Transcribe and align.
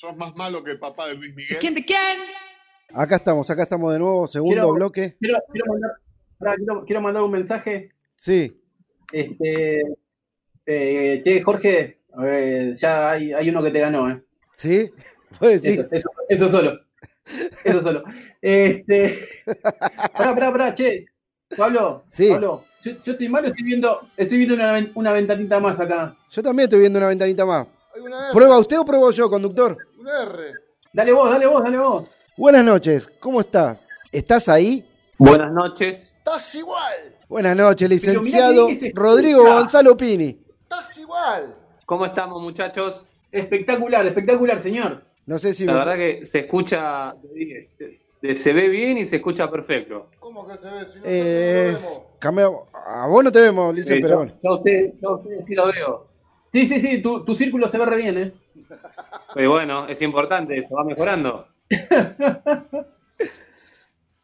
sos 0.00 0.16
más 0.16 0.34
malo 0.34 0.64
que 0.64 0.70
el 0.72 0.78
papá 0.78 1.08
de 1.08 1.14
Luis 1.14 1.34
Miguel. 1.34 1.58
¿Quién 1.58 1.74
de 1.74 1.84
quién? 1.84 1.98
Acá 2.94 3.16
estamos, 3.16 3.48
acá 3.50 3.62
estamos 3.64 3.92
de 3.92 3.98
nuevo, 3.98 4.26
segundo 4.26 4.54
Quiero- 4.54 4.72
bloque. 4.72 5.16
Quiero, 5.20 5.38
quiero 5.52 5.66
mandar, 5.72 5.90
pará, 6.38 6.56
quiero, 6.56 6.84
quiero 6.86 7.00
mandar 7.02 7.22
un 7.22 7.30
mensaje. 7.30 7.90
Sí, 8.16 8.56
Este, 9.12 9.82
eh, 10.66 11.20
che, 11.24 11.42
Jorge, 11.42 11.98
eh, 12.24 12.74
ya 12.76 13.10
hay, 13.10 13.32
hay 13.32 13.48
uno 13.50 13.62
que 13.62 13.70
te 13.70 13.80
ganó, 13.80 14.10
¿eh? 14.10 14.22
¿sí? 14.56 14.90
Pues 15.38 15.62
sí. 15.62 15.70
Eso, 15.70 15.88
eso, 15.92 16.10
eso 16.28 16.48
solo. 16.50 16.80
Eso 17.64 17.82
solo. 17.82 18.02
Este. 18.42 19.28
Pará, 20.16 20.34
pará, 20.34 20.50
pará, 20.52 20.74
che. 20.74 21.06
Pablo, 21.56 22.04
Sí. 22.08 22.28
Pablo, 22.30 22.64
yo, 22.82 22.92
yo 23.04 23.12
estoy 23.12 23.28
mal, 23.28 23.44
estoy 23.44 23.62
viendo, 23.64 24.08
estoy 24.16 24.38
viendo 24.38 24.54
una, 24.56 24.90
una 24.94 25.12
ventanita 25.12 25.60
más 25.60 25.78
acá. 25.78 26.16
Yo 26.30 26.42
también 26.42 26.64
estoy 26.64 26.80
viendo 26.80 26.98
una 26.98 27.08
ventanita 27.08 27.44
más. 27.46 27.66
¿Prueba 28.32 28.58
usted 28.58 28.78
o 28.78 28.84
pruebo 28.84 29.10
yo, 29.12 29.28
conductor? 29.30 29.76
R. 30.06 30.52
Dale 30.92 31.12
vos, 31.12 31.30
dale 31.30 31.46
vos, 31.46 31.62
dale 31.62 31.78
vos. 31.78 32.08
Buenas 32.36 32.64
noches, 32.64 33.08
¿cómo 33.20 33.40
estás? 33.40 33.86
¿Estás 34.10 34.48
ahí? 34.48 34.84
Buenas 35.18 35.52
noches. 35.52 36.14
Estás 36.18 36.54
igual. 36.54 37.16
Buenas 37.28 37.56
noches, 37.56 37.88
licenciado 37.88 38.68
Rodrigo. 38.94 39.44
Gonzalo 39.44 39.96
Pini. 39.96 40.38
Estás 40.62 40.96
igual. 40.98 41.54
¿Cómo 41.86 42.06
estamos, 42.06 42.40
muchachos? 42.42 43.06
Espectacular, 43.30 44.06
espectacular, 44.06 44.60
señor. 44.60 45.04
No 45.26 45.38
sé 45.38 45.52
si 45.54 45.64
La 45.66 45.72
me- 45.74 45.78
verdad 45.80 45.96
que 45.96 46.24
se 46.24 46.40
escucha 46.40 47.14
de 47.22 47.34
10. 47.44 47.76
Se- 48.20 48.36
Se 48.36 48.52
ve 48.52 48.68
bien 48.68 48.98
y 48.98 49.06
se 49.06 49.16
escucha 49.16 49.50
perfecto. 49.50 50.08
¿Cómo 50.18 50.46
que 50.46 50.58
se 50.58 50.68
ve? 50.68 50.86
Si 50.88 50.98
no 50.98 51.04
Eh, 51.06 51.70
no 51.72 51.78
vemos. 51.80 52.02
cambiamos- 52.18 52.60
A 52.72 53.06
vos 53.06 53.24
no 53.24 53.32
te 53.32 53.40
vemos, 53.40 53.74
Lice, 53.74 53.94
Eh, 53.96 53.98
pero 54.02 54.08
yo, 54.08 54.16
bueno. 54.18 54.32
yo 54.42 54.50
a 54.50 54.56
usted, 54.56 54.92
yo 55.00 55.08
a 55.08 55.16
usted 55.16 55.40
sí 55.40 55.54
lo 55.54 55.66
veo. 55.72 56.06
Sí, 56.52 56.66
sí, 56.66 56.80
sí, 56.80 57.00
tu, 57.02 57.24
tu 57.24 57.34
círculo 57.36 57.68
se 57.68 57.78
ve 57.78 57.86
re 57.86 57.96
bien, 57.96 58.18
¿eh? 58.18 58.32
Pero 59.34 59.50
bueno, 59.50 59.86
es 59.88 60.00
importante, 60.02 60.56
eso 60.58 60.74
va 60.74 60.84
mejorando. 60.84 61.46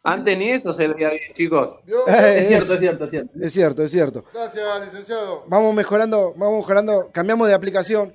Antes 0.02 0.38
ni 0.38 0.50
eso 0.50 0.72
se 0.72 0.86
veía 0.86 1.10
bien, 1.10 1.32
chicos. 1.32 1.78
Eh, 1.86 2.38
Es 2.38 2.48
cierto, 2.48 2.74
es 2.74 2.80
cierto, 2.80 3.04
es 3.04 3.10
cierto. 3.10 3.32
Es 3.40 3.52
cierto, 3.52 3.82
es 3.82 3.90
cierto. 3.90 4.24
Gracias, 4.32 4.80
licenciado. 4.84 5.42
Vamos 5.48 5.74
mejorando, 5.74 6.32
vamos 6.36 6.58
mejorando, 6.58 7.10
cambiamos 7.12 7.48
de 7.48 7.54
aplicación. 7.54 8.14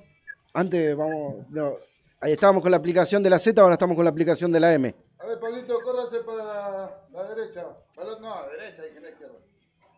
Antes 0.54 0.96
vamos, 0.96 1.46
no, 1.50 1.74
ahí 2.20 2.32
estábamos 2.32 2.62
con 2.62 2.70
la 2.70 2.78
aplicación 2.78 3.22
de 3.22 3.28
la 3.30 3.38
Z, 3.38 3.60
ahora 3.60 3.74
estamos 3.74 3.94
con 3.94 4.04
la 4.04 4.10
aplicación 4.10 4.50
de 4.52 4.60
la 4.60 4.72
M. 4.74 4.94
A 5.18 5.26
ver, 5.26 5.38
Pablito, 5.38 5.78
córrase 5.82 6.20
para 6.20 6.44
la, 6.44 6.90
la 7.12 7.34
derecha. 7.34 7.64
Para 7.94 8.18
no, 8.20 8.34
a 8.34 8.42
la 8.46 8.48
derecha, 8.52 8.82
la 9.00 9.08
izquierda. 9.10 9.34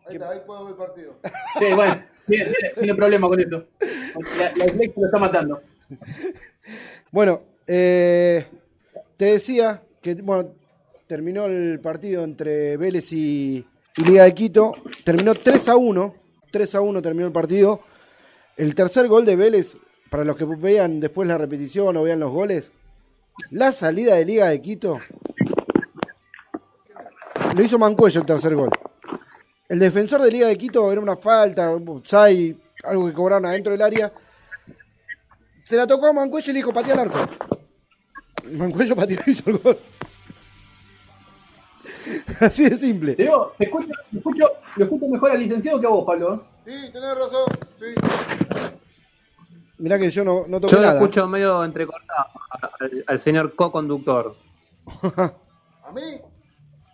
Ahí 0.07 0.15
está, 0.15 0.29
ahí 0.31 0.39
puedo 0.45 0.63
ver 0.65 0.71
el 0.71 0.77
partido. 0.77 1.13
Sí, 1.59 1.73
bueno, 1.73 1.95
tiene, 2.27 2.45
tiene- 2.45 2.69
tiene 2.75 2.95
problema 2.95 3.27
con 3.29 3.39
esto. 3.39 3.63
La, 4.37 4.51
la 4.53 4.65
lo 4.65 5.05
está 5.05 5.17
matando. 5.17 5.61
Bueno, 7.11 7.41
eh, 7.67 8.45
te 9.17 9.25
decía 9.25 9.83
que 10.01 10.15
bueno, 10.15 10.49
terminó 11.07 11.45
el 11.45 11.79
partido 11.79 12.23
entre 12.23 12.75
Vélez 12.77 13.13
y, 13.13 13.65
Liga 13.97 14.23
de 14.23 14.33
Quito. 14.33 14.73
Terminó 15.03 15.33
3 15.33 15.69
a 15.69 15.77
1. 15.77 16.15
3 16.51 16.75
a 16.75 16.81
1 16.81 17.01
terminó 17.01 17.27
el 17.27 17.31
partido. 17.31 17.81
El 18.57 18.75
tercer 18.75 19.07
gol 19.07 19.25
de 19.25 19.35
Vélez, 19.35 19.77
para 20.09 20.25
los 20.25 20.35
que 20.35 20.45
vean 20.45 20.99
después 20.99 21.27
la 21.27 21.37
repetición 21.37 21.95
o 21.95 22.03
vean 22.03 22.19
los 22.19 22.31
goles, 22.31 22.71
la 23.51 23.71
salida 23.71 24.15
de 24.15 24.25
Liga 24.25 24.49
de 24.49 24.61
Quito 24.61 24.97
lo 27.55 27.63
hizo 27.63 27.79
Mancuello 27.79 28.19
el 28.19 28.25
tercer 28.25 28.55
gol. 28.55 28.69
El 29.69 29.79
defensor 29.79 30.21
de 30.21 30.31
Liga 30.31 30.47
de 30.47 30.57
Quito 30.57 30.91
era 30.91 31.01
una 31.01 31.15
falta, 31.15 31.69
algo 31.69 33.07
que 33.07 33.13
cobraron 33.13 33.45
adentro 33.45 33.71
del 33.71 33.81
área. 33.81 34.11
Se 35.65 35.75
la 35.75 35.87
tocó 35.87 36.05
a 36.05 36.13
Mancuello 36.13 36.51
y 36.51 36.53
le 36.53 36.59
dijo, 36.59 36.71
patea 36.71 36.93
al 36.93 36.99
arco. 36.99 37.17
Mancuello 38.51 38.95
pateó 38.95 39.17
y 39.25 39.31
hizo 39.31 39.49
el 39.49 39.57
gol. 39.57 39.77
Así 42.39 42.69
de 42.69 42.77
simple. 42.77 43.15
Te 43.15 43.23
digo, 43.23 43.51
te 43.57 43.65
escucho, 43.65 43.91
te 44.11 44.17
escucho, 44.17 44.51
lo 44.75 44.83
escucho 44.85 45.07
mejor 45.07 45.31
al 45.31 45.39
licenciado 45.39 45.79
que 45.81 45.87
a 45.87 45.89
vos, 45.89 46.05
Pablo. 46.05 46.45
Sí, 46.67 46.91
tenés 46.93 47.15
razón. 47.15 47.45
Sí. 47.79 47.85
Mirá 49.79 49.97
que 49.97 50.11
yo 50.11 50.23
no, 50.23 50.45
no 50.47 50.61
toqué 50.61 50.73
Yo 50.73 50.79
lo 50.81 50.85
nada. 50.87 50.99
escucho 50.99 51.27
medio 51.27 51.63
entrecortado 51.65 52.27
al, 52.79 53.03
al 53.07 53.19
señor 53.19 53.55
co-conductor. 53.55 54.35
¿A 55.17 55.91
mí? 55.93 56.01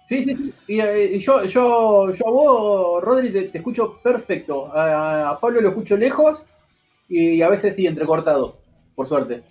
Sí, 0.07 0.23
sí, 0.23 0.35
sí. 0.37 0.53
Y, 0.67 0.79
eh, 0.79 1.15
y 1.15 1.19
yo, 1.19 1.43
yo, 1.43 2.13
yo 2.13 2.27
a 2.27 2.31
vos, 2.31 3.03
Rodri, 3.03 3.33
te, 3.33 3.43
te 3.49 3.57
escucho 3.57 3.99
perfecto. 4.01 4.73
A, 4.73 5.31
a 5.31 5.39
Pablo 5.41 5.59
lo 5.59 5.69
escucho 5.69 5.97
lejos 5.97 6.41
y 7.09 7.41
a 7.41 7.49
veces 7.49 7.75
sí, 7.75 7.85
entrecortado, 7.85 8.59
por 9.01 9.07
suerte. 9.09 9.41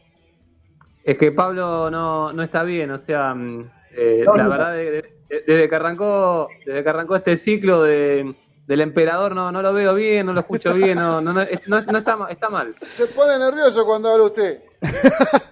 Es 1.03 1.19
que 1.19 1.33
Pablo 1.33 1.91
no, 1.91 2.33
no 2.33 2.43
está 2.43 2.63
bien, 2.63 2.91
o 2.93 2.99
sea, 2.99 3.35
mm, 3.35 3.69
eh, 3.97 4.23
No, 4.25 4.37
la 4.37 4.45
no. 4.45 4.51
verdad, 4.51 4.73
de- 4.75 4.91
de- 4.93 5.15
desde 5.47 5.69
que 5.69 5.75
arrancó, 5.75 6.49
desde 6.65 6.83
que 6.85 6.89
arrancó 6.89 7.17
este 7.17 7.37
ciclo 7.37 7.83
de, 7.83 8.33
del 8.67 8.81
emperador, 8.81 9.35
no, 9.35 9.51
no 9.51 9.61
lo 9.63 9.73
veo 9.73 9.95
bien, 9.95 10.27
no 10.27 10.33
lo 10.33 10.41
escucho 10.41 10.73
bien, 10.75 10.99
no, 10.99 11.21
no, 11.21 11.33
no, 11.33 11.41
es- 11.43 11.69
no- 11.69 11.81
no 11.81 11.99
está, 11.99 12.17
está 12.31 12.49
mal. 12.49 12.77
Se 12.91 13.07
pone 13.09 13.39
nervioso 13.39 13.85
cuando 13.85 14.09
habla 14.11 14.25
usted. 14.27 14.61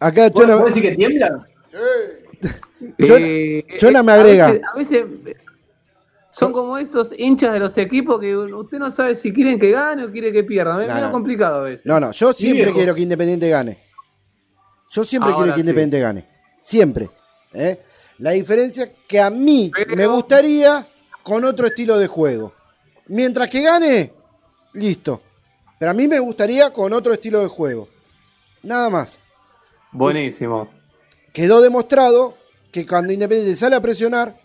Acá 0.00 0.28
¿Vos, 0.30 0.34
Chona, 0.40 0.56
vos 0.56 0.66
decís 0.74 0.82
que 0.90 0.96
tiembla? 0.96 1.46
Sí. 1.68 1.78
Chona- 3.06 3.26
Eh, 3.26 3.64
Chona 3.78 4.02
me 4.02 4.12
a 4.12 4.14
agrega. 4.14 4.46
veces- 4.46 4.62
A 4.72 4.76
veces, 4.78 5.04
son 6.36 6.52
como 6.52 6.76
esos 6.78 7.10
hinchas 7.16 7.52
de 7.52 7.60
los 7.60 7.78
equipos 7.78 8.20
que 8.20 8.36
usted 8.36 8.78
no 8.78 8.90
sabe 8.90 9.14
si 9.16 9.32
quieren 9.32 9.58
que 9.58 9.70
gane 9.70 10.04
o 10.04 10.10
quiere 10.10 10.32
que 10.32 10.42
pierda. 10.44 10.82
Es 10.82 10.88
No, 10.88 10.94
medio 10.94 11.06
no. 11.06 11.12
complicado 11.12 11.56
a 11.60 11.62
veces. 11.62 11.86
No, 11.86 12.00
no, 12.00 12.10
yo 12.10 12.32
siempre 12.32 12.72
quiero 12.72 12.94
que 12.94 13.02
Independiente 13.02 13.48
gane. 13.48 13.78
Yo 14.90 15.04
siempre 15.04 15.30
Ahora 15.32 15.44
quiero 15.44 15.54
que 15.54 15.56
sí. 15.56 15.60
Independiente 15.60 16.00
gane. 16.00 16.28
Siempre. 16.60 17.10
¿eh? 17.52 17.80
La 18.18 18.30
diferencia 18.32 18.90
que 19.06 19.20
a 19.20 19.30
mí 19.30 19.70
Pero- 19.74 19.96
me 19.96 20.06
gustaría 20.06 20.86
con 21.22 21.44
otro 21.44 21.66
estilo 21.66 21.98
de 21.98 22.06
juego. 22.06 22.52
Mientras 23.06 23.48
que 23.48 23.62
gane, 23.62 24.12
listo. 24.72 25.20
Pero 25.78 25.90
a 25.90 25.94
mí 25.94 26.08
me 26.08 26.18
gustaría 26.20 26.72
con 26.72 26.92
otro 26.92 27.12
estilo 27.12 27.40
de 27.40 27.48
juego. 27.48 27.88
Nada 28.62 28.88
más. 28.90 29.18
Buenísimo. 29.92 30.68
Quedó 31.32 31.60
demostrado 31.60 32.36
que 32.72 32.86
cuando 32.86 33.12
Independiente 33.12 33.56
sale 33.56 33.76
a 33.76 33.80
presionar, 33.80 34.36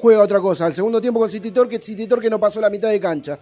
juega 0.00 0.22
otra 0.22 0.40
cosa. 0.40 0.66
Al 0.66 0.74
segundo 0.74 1.00
tiempo 1.00 1.20
con 1.20 1.30
City 1.30 1.50
Torque, 1.50 1.78
City 1.80 2.06
Torque 2.06 2.30
no 2.30 2.38
pasó 2.38 2.60
la 2.60 2.70
mitad 2.70 2.88
de 2.90 3.00
cancha. 3.00 3.38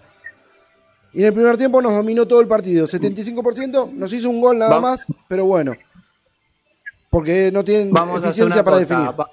Y 1.12 1.20
en 1.20 1.26
el 1.26 1.32
primer 1.32 1.56
tiempo 1.56 1.80
nos 1.80 1.92
dominó 1.92 2.26
todo 2.26 2.40
el 2.40 2.48
partido. 2.48 2.86
75%, 2.86 3.90
nos 3.92 4.12
hizo 4.12 4.28
un 4.28 4.40
gol 4.40 4.58
nada 4.58 4.74
Vamos. 4.78 4.90
más, 4.90 5.06
pero 5.28 5.44
bueno. 5.46 5.74
Porque 7.10 7.50
no 7.52 7.64
tienen 7.64 7.90
Vamos 7.92 8.22
eficiencia 8.22 8.62
para 8.62 8.78
cosa. 8.78 8.86
definir. 8.94 9.20
va- 9.20 9.30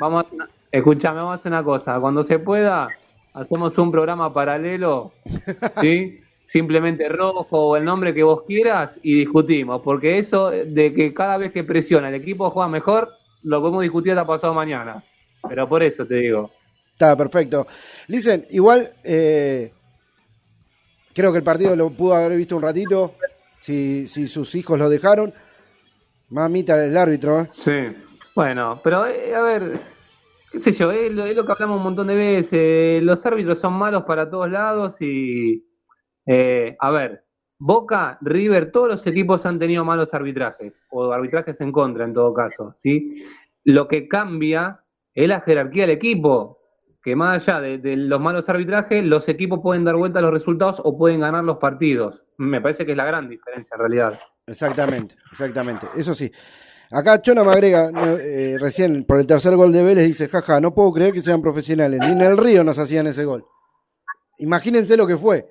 Vamos, 0.00 0.24
a- 0.24 0.48
escúchame, 0.72 1.16
vamos 1.18 1.32
a 1.32 1.34
hacer 1.36 1.52
una 1.52 1.62
cosa. 1.64 1.98
Cuando 2.00 2.22
se 2.22 2.38
pueda, 2.38 2.88
hacemos 3.34 3.76
un 3.78 3.90
programa 3.90 4.32
paralelo, 4.32 5.12
¿sí? 5.80 6.20
Simplemente 6.44 7.08
rojo 7.08 7.46
o 7.50 7.76
el 7.76 7.84
nombre 7.84 8.14
que 8.14 8.22
vos 8.22 8.42
quieras 8.46 8.90
y 9.02 9.14
discutimos. 9.20 9.80
Porque 9.82 10.18
eso 10.18 10.50
de 10.50 10.92
que 10.94 11.12
cada 11.14 11.38
vez 11.38 11.52
que 11.52 11.64
presiona 11.64 12.08
el 12.08 12.14
equipo 12.14 12.50
juega 12.50 12.68
mejor, 12.68 13.10
lo 13.42 13.60
podemos 13.60 13.82
discutir 13.82 14.12
hasta 14.12 14.26
pasado 14.26 14.54
mañana. 14.54 15.02
Pero 15.48 15.68
por 15.68 15.82
eso 15.82 16.06
te 16.06 16.16
digo. 16.16 16.50
Está 16.92 17.16
perfecto. 17.16 17.66
Listen, 18.08 18.46
igual 18.50 18.92
eh, 19.04 19.72
creo 21.14 21.32
que 21.32 21.38
el 21.38 21.44
partido 21.44 21.76
lo 21.76 21.90
pudo 21.90 22.14
haber 22.14 22.36
visto 22.36 22.56
un 22.56 22.62
ratito. 22.62 23.14
Si, 23.58 24.06
si 24.06 24.26
sus 24.28 24.54
hijos 24.54 24.78
lo 24.78 24.88
dejaron. 24.88 25.32
Mamita 26.30 26.84
el 26.84 26.96
árbitro. 26.96 27.42
¿eh? 27.42 27.50
Sí. 27.52 27.72
Bueno, 28.34 28.80
pero 28.84 29.06
eh, 29.06 29.34
a 29.34 29.40
ver, 29.40 29.80
qué 30.52 30.60
sé 30.60 30.72
yo, 30.72 30.90
es 30.90 31.10
lo, 31.10 31.24
es 31.24 31.34
lo 31.34 31.46
que 31.46 31.52
hablamos 31.52 31.78
un 31.78 31.84
montón 31.84 32.08
de 32.08 32.14
veces. 32.14 33.02
Los 33.02 33.24
árbitros 33.24 33.58
son 33.58 33.72
malos 33.72 34.04
para 34.04 34.28
todos 34.28 34.50
lados 34.50 35.00
y, 35.00 35.66
eh, 36.26 36.76
a 36.78 36.90
ver, 36.90 37.24
Boca, 37.58 38.18
River, 38.20 38.70
todos 38.70 38.88
los 38.88 39.06
equipos 39.06 39.46
han 39.46 39.58
tenido 39.58 39.84
malos 39.84 40.12
arbitrajes 40.12 40.86
o 40.90 41.10
arbitrajes 41.12 41.58
en 41.62 41.72
contra 41.72 42.04
en 42.04 42.12
todo 42.12 42.34
caso, 42.34 42.72
¿sí? 42.74 43.24
Lo 43.64 43.88
que 43.88 44.06
cambia 44.06 44.84
es 45.16 45.28
la 45.28 45.40
jerarquía 45.40 45.84
del 45.84 45.96
equipo, 45.96 46.58
que 47.02 47.16
más 47.16 47.48
allá 47.48 47.60
de, 47.60 47.96
los 47.96 48.20
malos 48.20 48.48
arbitrajes, 48.48 49.02
los 49.02 49.28
equipos 49.28 49.60
pueden 49.62 49.84
dar 49.84 49.96
vuelta 49.96 50.18
a 50.18 50.22
los 50.22 50.30
resultados 50.30 50.80
o 50.84 50.96
pueden 50.96 51.20
ganar 51.20 51.42
los 51.42 51.56
partidos. 51.56 52.22
Me 52.36 52.60
parece 52.60 52.84
que 52.84 52.92
es 52.92 52.96
la 52.98 53.06
gran 53.06 53.28
diferencia 53.28 53.74
en 53.74 53.80
realidad. 53.80 54.20
Exactamente, 54.46 55.16
exactamente. 55.32 55.86
Eso 55.96 56.14
sí. 56.14 56.30
Acá 56.90 57.20
Chona 57.22 57.42
me 57.42 57.50
agrega, 57.50 57.90
eh, 58.20 58.58
recién 58.60 59.04
por 59.04 59.18
el 59.18 59.26
tercer 59.26 59.56
gol 59.56 59.72
de 59.72 59.82
Vélez, 59.82 60.06
dice, 60.06 60.28
jaja, 60.28 60.60
no 60.60 60.74
puedo 60.74 60.92
creer 60.92 61.14
que 61.14 61.22
sean 61.22 61.40
profesionales. 61.40 61.98
Ni 62.00 62.10
en 62.10 62.20
el 62.20 62.36
río 62.36 62.62
nos 62.62 62.78
hacían 62.78 63.06
ese 63.06 63.24
gol. 63.24 63.46
Imagínense 64.38 64.98
lo 64.98 65.06
que 65.06 65.16
fue. 65.16 65.48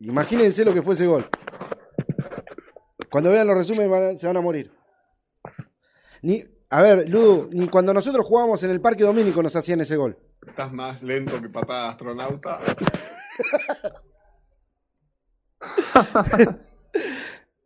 Imagínense 0.00 0.64
lo 0.64 0.72
que 0.72 0.82
fue 0.82 0.94
ese 0.94 1.06
gol. 1.06 1.28
Cuando 3.10 3.30
vean 3.30 3.48
los 3.48 3.56
resúmenes 3.56 4.20
se 4.20 4.26
van 4.28 4.36
a 4.36 4.40
morir. 4.40 4.70
Ni, 6.22 6.44
a 6.70 6.82
ver, 6.82 7.08
Ludu, 7.08 7.48
ni 7.52 7.68
cuando 7.68 7.94
nosotros 7.94 8.26
jugábamos 8.26 8.62
en 8.62 8.70
el 8.70 8.80
Parque 8.80 9.04
Domínico 9.04 9.42
nos 9.42 9.56
hacían 9.56 9.80
ese 9.80 9.96
gol. 9.96 10.18
Estás 10.46 10.72
más 10.72 11.02
lento 11.02 11.40
que 11.40 11.48
papá 11.48 11.88
astronauta. 11.88 12.60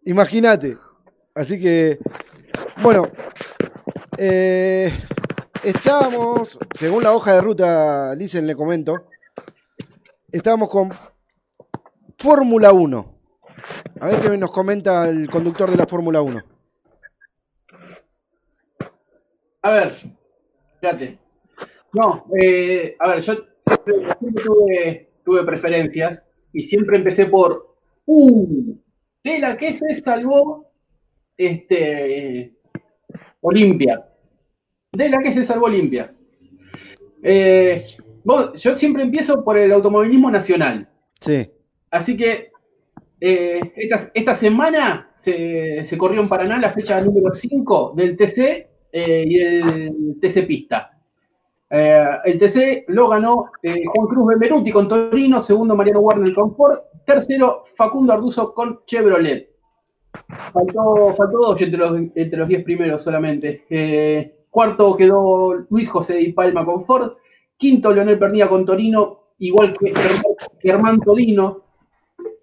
Imagínate. 0.05 0.79
Así 1.35 1.59
que, 1.61 1.99
bueno, 2.83 3.09
eh, 4.19 4.93
estábamos, 5.65 6.59
según 6.75 7.03
la 7.03 7.13
hoja 7.13 7.33
de 7.33 7.41
ruta, 7.41 8.15
Lisen 8.15 8.47
le 8.47 8.55
comento, 8.55 9.07
estábamos 10.31 10.69
con 10.69 10.93
Fórmula 12.19 12.73
1. 12.73 13.19
A 14.01 14.07
ver 14.07 14.21
qué 14.21 14.37
nos 14.37 14.51
comenta 14.51 15.09
el 15.09 15.29
conductor 15.29 15.71
de 15.71 15.77
la 15.77 15.87
Fórmula 15.87 16.23
1. 16.23 16.52
A 19.63 19.73
ver, 19.73 19.93
fíjate. 20.81 21.19
No, 21.93 22.25
eh, 22.43 22.97
a 22.99 23.09
ver, 23.11 23.21
yo 23.23 23.35
siempre, 23.67 23.95
siempre 24.19 24.45
tuve, 24.45 25.09
tuve 25.25 25.45
preferencias 25.45 26.25
y 26.53 26.65
siempre 26.65 26.97
empecé 26.97 27.27
por, 27.27 27.77
uh, 28.07 28.75
de 29.23 29.39
la 29.39 29.57
que 29.57 29.73
se 29.75 29.95
salvó 29.95 30.67
este 31.37 32.55
Olimpia. 33.41 34.05
De 34.93 35.09
la 35.09 35.19
que 35.19 35.33
se 35.33 35.45
salvó 35.45 35.67
Olimpia. 35.67 36.13
Eh, 37.23 37.87
vos- 38.25 38.61
yo 38.61 38.77
siempre 38.77 39.03
empiezo 39.03 39.45
por 39.45 39.57
el 39.59 39.73
automovilismo 39.73 40.31
nacional. 40.31 40.89
Sí, 41.21 41.49
Así 41.91 42.17
que 42.17 42.51
eh, 43.21 43.61
esta, 43.77 44.11
esta 44.15 44.35
semana 44.35 45.11
se, 45.17 45.85
se 45.87 45.99
corrió 45.99 46.21
en 46.23 46.29
Paraná 46.29 46.59
la 46.59 46.73
fecha 46.73 47.01
número 47.03 47.33
5 47.33 47.93
del 47.95 48.17
TC 48.17 48.67
eh, 48.93 49.25
y 49.27 49.39
el 49.41 50.17
TC 50.21 50.47
Pista. 50.47 50.91
Eh, 51.71 52.07
el 52.27 52.39
TC 52.39 52.85
lo 52.89 53.09
ganó 53.09 53.47
eh, 53.63 53.83
Juan 53.87 54.07
Cruz 54.07 54.27
Benvenuti 54.29 54.71
con 54.71 54.89
Torino, 54.89 55.41
segundo 55.41 55.75
Mariano 55.75 56.01
Warner 56.01 56.35
con 56.35 56.55
Ford, 56.55 56.79
tercero 57.07 57.65
Facundo 57.75 58.13
Arduzo 58.13 58.53
con 58.53 58.81
Chevrolet. 58.87 59.49
Faltó, 60.53 61.15
faltó 61.17 61.39
dos 61.39 61.63
entre 61.63 61.79
los, 61.79 61.97
entre 62.15 62.37
los 62.39 62.49
diez 62.49 62.63
primeros 62.63 63.03
solamente. 63.03 63.65
Cuarto 64.51 64.95
quedó 64.95 65.55
Luis 65.71 65.89
José 65.89 66.17
Di 66.17 66.35
Palma 66.35 66.63
con 66.67 66.85
Ford, 66.85 67.13
quinto 67.57 67.91
Leonel 67.91 68.19
Pernilla 68.19 68.51
con 68.51 68.67
Torino, 68.67 69.29
igual 69.39 69.75
que 69.79 69.95
Germán- 70.61 71.01
Todino, 71.01 71.63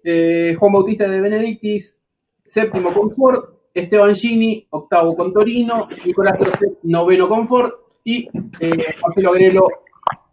Juan 0.02 0.72
Bautista 0.72 1.06
de 1.08 1.20
Benedictis, 1.20 1.96
séptimo 2.44 2.92
con 2.92 3.14
Ford, 3.14 3.49
Esteban 3.72 4.14
Gini, 4.14 4.66
octavo 4.70 5.14
con 5.14 5.32
Torino, 5.32 5.88
Nicolás 6.04 6.38
Trocet, 6.38 6.78
noveno 6.82 7.28
con 7.28 7.46
Ford, 7.48 7.72
y 8.04 8.28
eh, 8.60 8.94
Marcelo 9.02 9.30
Agrelo, 9.30 9.68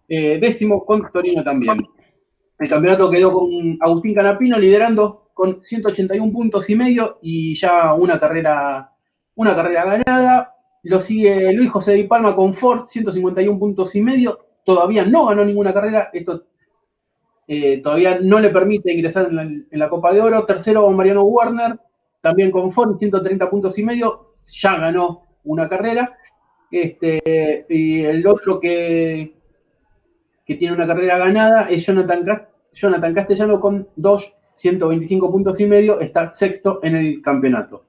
eh, 0.07 0.39
décimo 0.39 0.85
con 0.85 1.11
Torino 1.11 1.43
también. 1.43 1.85
El 2.59 2.69
campeonato 2.69 3.09
quedó 3.09 3.33
con 3.33 3.77
Agustín 3.79 4.15
Canapino 4.15 4.57
liderando 4.57 5.29
con 5.33 5.61
181 5.61 6.31
puntos 6.31 6.69
y 6.69 6.75
medio 6.75 7.19
y 7.21 7.55
ya 7.55 7.93
una 7.93 8.19
carrera, 8.19 8.91
una 9.35 9.55
carrera 9.55 9.85
ganada. 9.85 10.55
Lo 10.83 10.99
sigue 10.99 11.53
Luis 11.53 11.69
José 11.69 11.93
Di 11.93 12.05
Palma 12.05 12.35
con 12.35 12.55
Ford, 12.55 12.87
151 12.87 13.59
puntos 13.59 13.93
y 13.95 14.01
medio. 14.01 14.39
Todavía 14.63 15.05
no 15.05 15.27
ganó 15.27 15.45
ninguna 15.45 15.73
carrera. 15.73 16.09
Esto 16.11 16.45
eh, 17.47 17.81
todavía 17.83 18.17
no 18.19 18.39
le 18.39 18.49
permite 18.49 18.91
ingresar 18.91 19.27
en 19.27 19.35
la, 19.35 19.43
en 19.43 19.79
la 19.79 19.89
Copa 19.89 20.11
de 20.11 20.21
Oro. 20.21 20.43
Tercero, 20.45 20.89
Mariano 20.89 21.23
Warner, 21.23 21.79
también 22.21 22.51
con 22.51 22.71
Ford, 22.73 22.97
130 22.97 23.49
puntos 23.49 23.77
y 23.77 23.83
medio. 23.83 24.27
Ya 24.53 24.77
ganó 24.77 25.23
una 25.43 25.67
carrera. 25.69 26.17
Este, 26.69 27.65
y 27.69 28.01
el 28.03 28.25
otro 28.27 28.59
que, 28.59 29.33
que 30.45 30.55
tiene 30.55 30.75
una 30.75 30.87
carrera 30.87 31.17
ganada 31.17 31.69
es 31.69 31.85
Jonathan, 31.85 32.25
Jonathan 32.73 33.13
Castellano 33.13 33.59
con 33.59 33.87
dos 33.95 34.33
125 34.55 35.31
puntos 35.31 35.59
y 35.59 35.65
medio, 35.65 35.99
está 35.99 36.29
sexto 36.29 36.79
en 36.83 36.95
el 36.95 37.21
campeonato. 37.21 37.85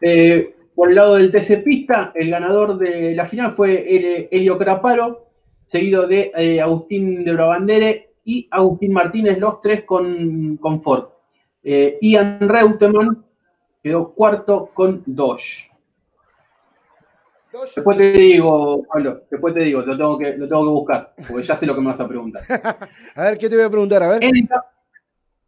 Eh, 0.00 0.54
por 0.74 0.90
el 0.90 0.94
lado 0.94 1.14
del 1.16 1.32
TC 1.32 1.62
Pista, 1.64 2.12
el 2.14 2.30
ganador 2.30 2.78
de 2.78 3.14
la 3.14 3.26
final 3.26 3.54
fue 3.56 3.96
el- 3.96 4.28
Elio 4.30 4.56
Craparo, 4.58 5.26
seguido 5.66 6.06
de 6.06 6.30
eh, 6.36 6.60
Agustín 6.60 7.24
de 7.24 7.32
Brabandere 7.32 8.10
y 8.24 8.46
Agustín 8.50 8.92
Martínez, 8.92 9.38
los 9.38 9.60
tres 9.60 9.82
con, 9.84 10.56
con 10.58 10.82
Ford. 10.82 11.06
Eh, 11.64 11.98
Ian 12.00 12.48
Reutemann 12.48 13.24
quedó 13.82 14.12
cuarto 14.14 14.70
con 14.74 15.02
Dodge. 15.06 15.68
Dos. 17.52 17.74
Después 17.74 17.96
te 17.96 18.12
digo, 18.12 18.84
Pablo, 18.92 19.22
después 19.30 19.54
te 19.54 19.64
digo, 19.64 19.80
lo 19.80 19.96
tengo 19.96 20.18
que, 20.18 20.36
lo 20.36 20.46
tengo 20.48 20.64
que 20.64 20.70
buscar, 20.70 21.14
porque 21.26 21.46
ya 21.46 21.58
sé 21.58 21.66
lo 21.66 21.74
que 21.74 21.80
me 21.80 21.86
vas 21.88 22.00
a 22.00 22.08
preguntar. 22.08 22.42
A 23.14 23.22
ver, 23.24 23.38
¿qué 23.38 23.48
te 23.48 23.56
voy 23.56 23.64
a 23.64 23.70
preguntar? 23.70 24.02
A 24.02 24.08
ver. 24.08 24.24
En 24.24 24.48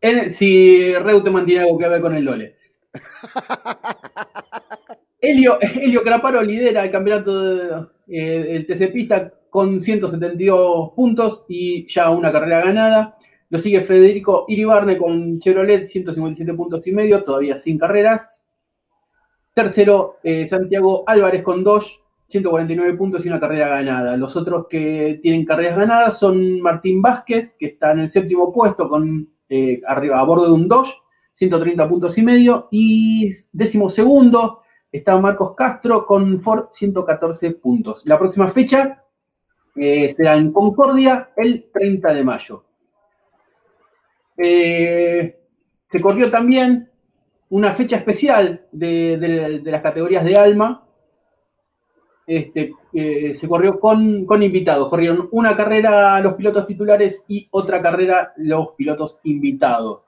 en 0.02 0.32
si 0.32 0.94
Reutemann 0.94 1.44
tiene 1.44 1.64
algo 1.64 1.76
que 1.78 1.88
ver 1.88 2.00
con 2.00 2.14
el 2.14 2.24
Lole. 2.24 2.56
Helio, 5.20 5.58
Helio 5.60 6.02
Craparo 6.02 6.42
lidera 6.42 6.84
el 6.84 6.90
campeonato 6.90 7.54
de- 7.54 7.86
eh, 8.08 8.38
del 8.44 8.66
TC 8.66 8.88
Pista 8.92 9.32
con 9.50 9.80
172 9.80 10.92
puntos 10.96 11.44
y 11.48 11.86
ya 11.92 12.08
una 12.10 12.32
carrera 12.32 12.64
ganada. 12.64 13.18
Lo 13.50 13.58
sigue 13.58 13.82
Federico 13.82 14.44
Iribarne 14.46 14.96
con 14.96 15.40
Chevrolet, 15.40 15.84
157 15.84 16.54
puntos 16.54 16.86
y 16.86 16.92
medio, 16.92 17.24
todavía 17.24 17.56
sin 17.58 17.78
carreras. 17.78 18.44
Tercero, 19.52 20.18
eh, 20.22 20.46
Santiago 20.46 21.02
Álvarez 21.04 21.42
con 21.42 21.64
Dodge, 21.64 21.98
149 22.28 22.96
puntos 22.96 23.26
y 23.26 23.28
una 23.28 23.40
carrera 23.40 23.66
ganada. 23.68 24.16
Los 24.16 24.36
otros 24.36 24.68
que 24.70 25.18
tienen 25.20 25.44
carreras 25.44 25.76
ganadas 25.76 26.18
son 26.18 26.60
Martín 26.60 27.02
Vázquez, 27.02 27.56
que 27.58 27.66
está 27.66 27.90
en 27.90 27.98
el 27.98 28.10
séptimo 28.10 28.52
puesto 28.52 28.88
con 28.88 29.28
eh, 29.48 29.80
arriba 29.84 30.20
a 30.20 30.24
bordo 30.24 30.46
de 30.46 30.52
un 30.52 30.68
Dodge, 30.68 30.94
130 31.34 31.88
puntos 31.88 32.16
y 32.18 32.22
medio. 32.22 32.68
Y 32.70 33.32
décimo 33.52 33.90
segundo 33.90 34.60
está 34.92 35.18
Marcos 35.18 35.56
Castro 35.56 36.06
con 36.06 36.40
Ford, 36.40 36.68
114 36.70 37.50
puntos. 37.52 38.02
La 38.04 38.16
próxima 38.16 38.48
fecha 38.50 39.02
eh, 39.74 40.14
será 40.16 40.36
en 40.36 40.52
Concordia 40.52 41.30
el 41.36 41.68
30 41.72 42.14
de 42.14 42.22
mayo. 42.22 42.64
Eh, 44.42 45.36
se 45.86 46.00
corrió 46.00 46.30
también 46.30 46.88
una 47.50 47.74
fecha 47.74 47.96
especial 47.96 48.66
de, 48.72 49.60
las 49.64 49.82
categorías 49.82 50.24
de 50.24 50.34
Alma. 50.34 50.86
Este, 52.26 52.72
eh, 52.94 53.34
se 53.34 53.48
corrió 53.48 53.78
con, 53.80 54.24
con 54.24 54.42
invitados. 54.42 54.88
Corrieron 54.88 55.28
una 55.32 55.56
carrera 55.56 56.20
los 56.20 56.34
pilotos 56.34 56.66
titulares 56.66 57.24
y 57.28 57.48
otra 57.50 57.82
carrera 57.82 58.32
los 58.36 58.70
pilotos 58.76 59.18
invitados. 59.24 60.02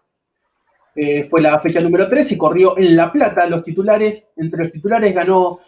Eh, 0.95 1.25
fue 1.25 1.41
la 1.41 1.59
fecha 1.59 1.81
número 1.81 2.09
3 2.09 2.33
y 2.33 2.39
corrió 2.39 2.77
en 2.79 2.97
La 2.97 3.11
Plata 3.11 3.47
los 3.47 3.65
titulares. 3.65 4.29
Entre 4.37 4.65
los 4.65 4.73
titulares 4.73 5.15
ganó 5.15 5.61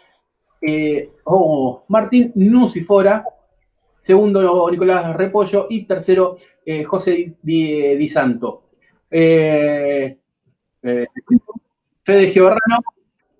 eh, 0.61 1.09
oh, 1.25 1.83
Martín 1.87 2.31
Nucifora, 2.35 3.25
segundo 3.97 4.69
Nicolás 4.69 5.15
Repollo 5.15 5.67
y 5.69 5.85
tercero 5.85 6.37
eh, 6.65 6.83
José 6.83 7.33
Di, 7.41 7.95
Di 7.95 8.09
Santo. 8.09 8.69
Eh, 9.09 10.17
eh, 10.83 11.07
Fede 12.03 12.31
Giorrano. 12.31 12.83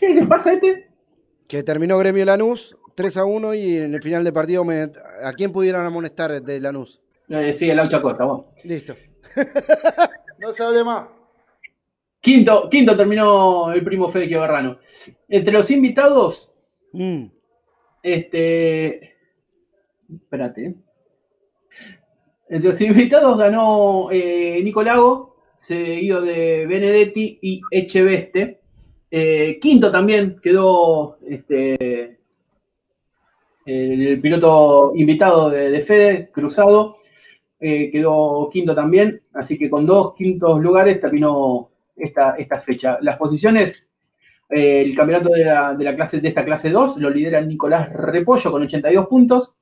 ¿Qué 0.00 0.14
le 0.14 0.26
pasa 0.26 0.50
a 0.50 0.52
este? 0.54 0.88
Que 1.48 1.62
terminó 1.62 1.98
Gremio 1.98 2.24
Lanús 2.24 2.76
3 2.94 3.16
a 3.18 3.24
1 3.24 3.54
y 3.54 3.76
en 3.76 3.94
el 3.94 4.02
final 4.02 4.24
de 4.24 4.32
partido, 4.32 4.64
me- 4.64 4.90
¿a 5.24 5.32
quién 5.36 5.52
pudieron 5.52 5.84
amonestar 5.84 6.42
de 6.42 6.60
Lanús? 6.60 7.00
Eh, 7.28 7.54
sí, 7.54 7.70
el 7.70 7.78
Aucha 7.78 8.02
Costa, 8.02 8.24
vos. 8.24 8.46
Listo. 8.64 8.94
No 10.38 10.52
se 10.52 10.64
hable 10.64 10.82
más. 10.82 11.06
Quinto, 12.20 12.68
quinto 12.68 12.96
terminó 12.96 13.70
el 13.72 13.84
primo 13.84 14.10
Fede 14.10 14.26
Giorrano. 14.26 14.78
Entre 15.28 15.52
los 15.52 15.70
invitados, 15.70 16.50
Mm, 16.92 17.26
este. 18.02 19.14
Espérate. 20.12 20.74
Entre 22.52 22.68
los 22.68 22.80
invitados 22.82 23.38
ganó 23.38 24.10
eh, 24.12 24.60
Nico 24.62 24.82
Lago, 24.82 25.36
seguido 25.56 26.20
de 26.20 26.66
Benedetti 26.66 27.38
y 27.40 27.62
Echeveste. 27.70 28.60
Eh, 29.10 29.58
quinto 29.58 29.90
también 29.90 30.38
quedó 30.42 31.16
este, 31.26 32.18
el 33.64 34.20
piloto 34.20 34.92
invitado 34.94 35.48
de, 35.48 35.70
de 35.70 35.80
Fede, 35.82 36.30
Cruzado. 36.30 36.98
eh, 37.58 37.90
quedó 37.90 38.50
quinto 38.52 38.74
también, 38.74 39.22
así 39.32 39.56
que 39.56 39.70
con 39.70 39.86
dos 39.86 40.14
quintos 40.14 40.60
lugares 40.60 41.00
terminó 41.00 41.70
esta, 41.96 42.36
esta 42.36 42.60
fecha. 42.60 42.98
Las 43.00 43.16
posiciones, 43.16 43.86
eh, 44.50 44.82
el 44.82 44.94
campeonato 44.94 45.30
de 45.30 45.44
la, 45.46 45.74
de 45.74 45.84
la 45.84 45.96
clase 45.96 46.20
de 46.20 46.28
esta 46.28 46.44
clase 46.44 46.68
2 46.68 46.98
lo 46.98 47.08
lidera 47.08 47.40
Nicolás 47.40 47.90
Repollo 47.94 48.50
con 48.52 48.62
82 48.62 49.06
puntos. 49.06 49.54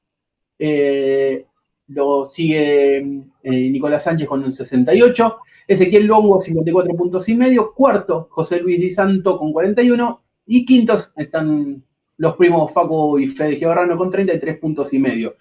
Eh, 0.58 1.46
lo 1.90 2.26
sigue 2.26 2.98
eh, 2.98 3.70
Nicolás 3.70 4.04
Sánchez 4.04 4.28
con 4.28 4.52
68. 4.52 5.38
Ezequiel 5.66 6.06
Longo, 6.06 6.40
54 6.40 6.94
puntos 6.94 7.28
y 7.28 7.34
medio. 7.34 7.72
Cuarto, 7.74 8.28
José 8.30 8.60
Luis 8.60 8.80
Di 8.80 8.90
Santo 8.90 9.38
con 9.38 9.52
41. 9.52 10.22
Y 10.46 10.64
quintos 10.64 11.12
están 11.16 11.82
los 12.16 12.36
primos 12.36 12.72
Facu 12.72 13.18
y 13.18 13.28
Fede 13.28 13.58
Giorrano 13.58 13.96
con 13.96 14.10
33 14.10 14.58
puntos 14.58 14.92
y 14.92 14.98
medio. 14.98 15.36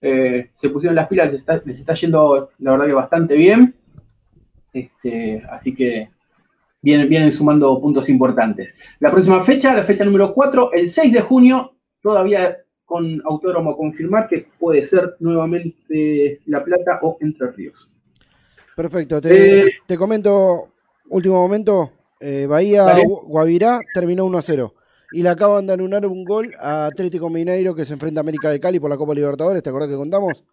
Eh, 0.00 0.50
se 0.52 0.70
pusieron 0.70 0.96
las 0.96 1.08
pilas, 1.08 1.30
les 1.30 1.40
está, 1.40 1.62
les 1.64 1.78
está 1.78 1.94
yendo 1.94 2.50
la 2.58 2.72
verdad 2.72 2.86
que 2.86 2.92
bastante 2.92 3.36
bien. 3.36 3.74
Este, 4.72 5.42
así 5.50 5.74
que 5.74 6.08
vienen, 6.80 7.08
vienen 7.08 7.32
sumando 7.32 7.80
puntos 7.80 8.08
importantes. 8.08 8.74
La 8.98 9.10
próxima 9.10 9.44
fecha, 9.44 9.74
la 9.74 9.84
fecha 9.84 10.04
número 10.04 10.32
4, 10.34 10.72
el 10.72 10.90
6 10.90 11.12
de 11.12 11.20
junio, 11.20 11.74
todavía 12.02 12.56
con 12.92 13.22
autódromo 13.24 13.74
confirmar 13.74 14.28
que 14.28 14.48
puede 14.58 14.84
ser 14.84 15.16
nuevamente 15.20 16.40
La 16.44 16.62
Plata 16.62 16.98
o 17.00 17.16
Entre 17.22 17.50
Ríos. 17.52 17.88
Perfecto, 18.76 19.18
te, 19.18 19.60
Eh, 19.60 19.72
te 19.86 19.96
comento, 19.96 20.68
último 21.08 21.36
momento, 21.36 21.90
eh, 22.20 22.44
Bahía 22.46 22.98
Guavirá 23.02 23.80
terminó 23.94 24.26
1 24.26 24.36
a 24.36 24.42
0. 24.42 24.74
Y 25.12 25.22
le 25.22 25.30
acaban 25.30 25.66
de 25.66 25.72
anular 25.72 26.04
un 26.04 26.22
gol 26.22 26.52
a 26.60 26.84
Atlético 26.84 27.30
Mineiro 27.30 27.74
que 27.74 27.86
se 27.86 27.94
enfrenta 27.94 28.20
a 28.20 28.24
América 28.24 28.50
de 28.50 28.60
Cali 28.60 28.78
por 28.78 28.90
la 28.90 28.98
Copa 28.98 29.14
Libertadores, 29.14 29.62
¿te 29.62 29.70
acordás 29.70 29.88
que 29.88 29.96
contamos? 29.96 30.44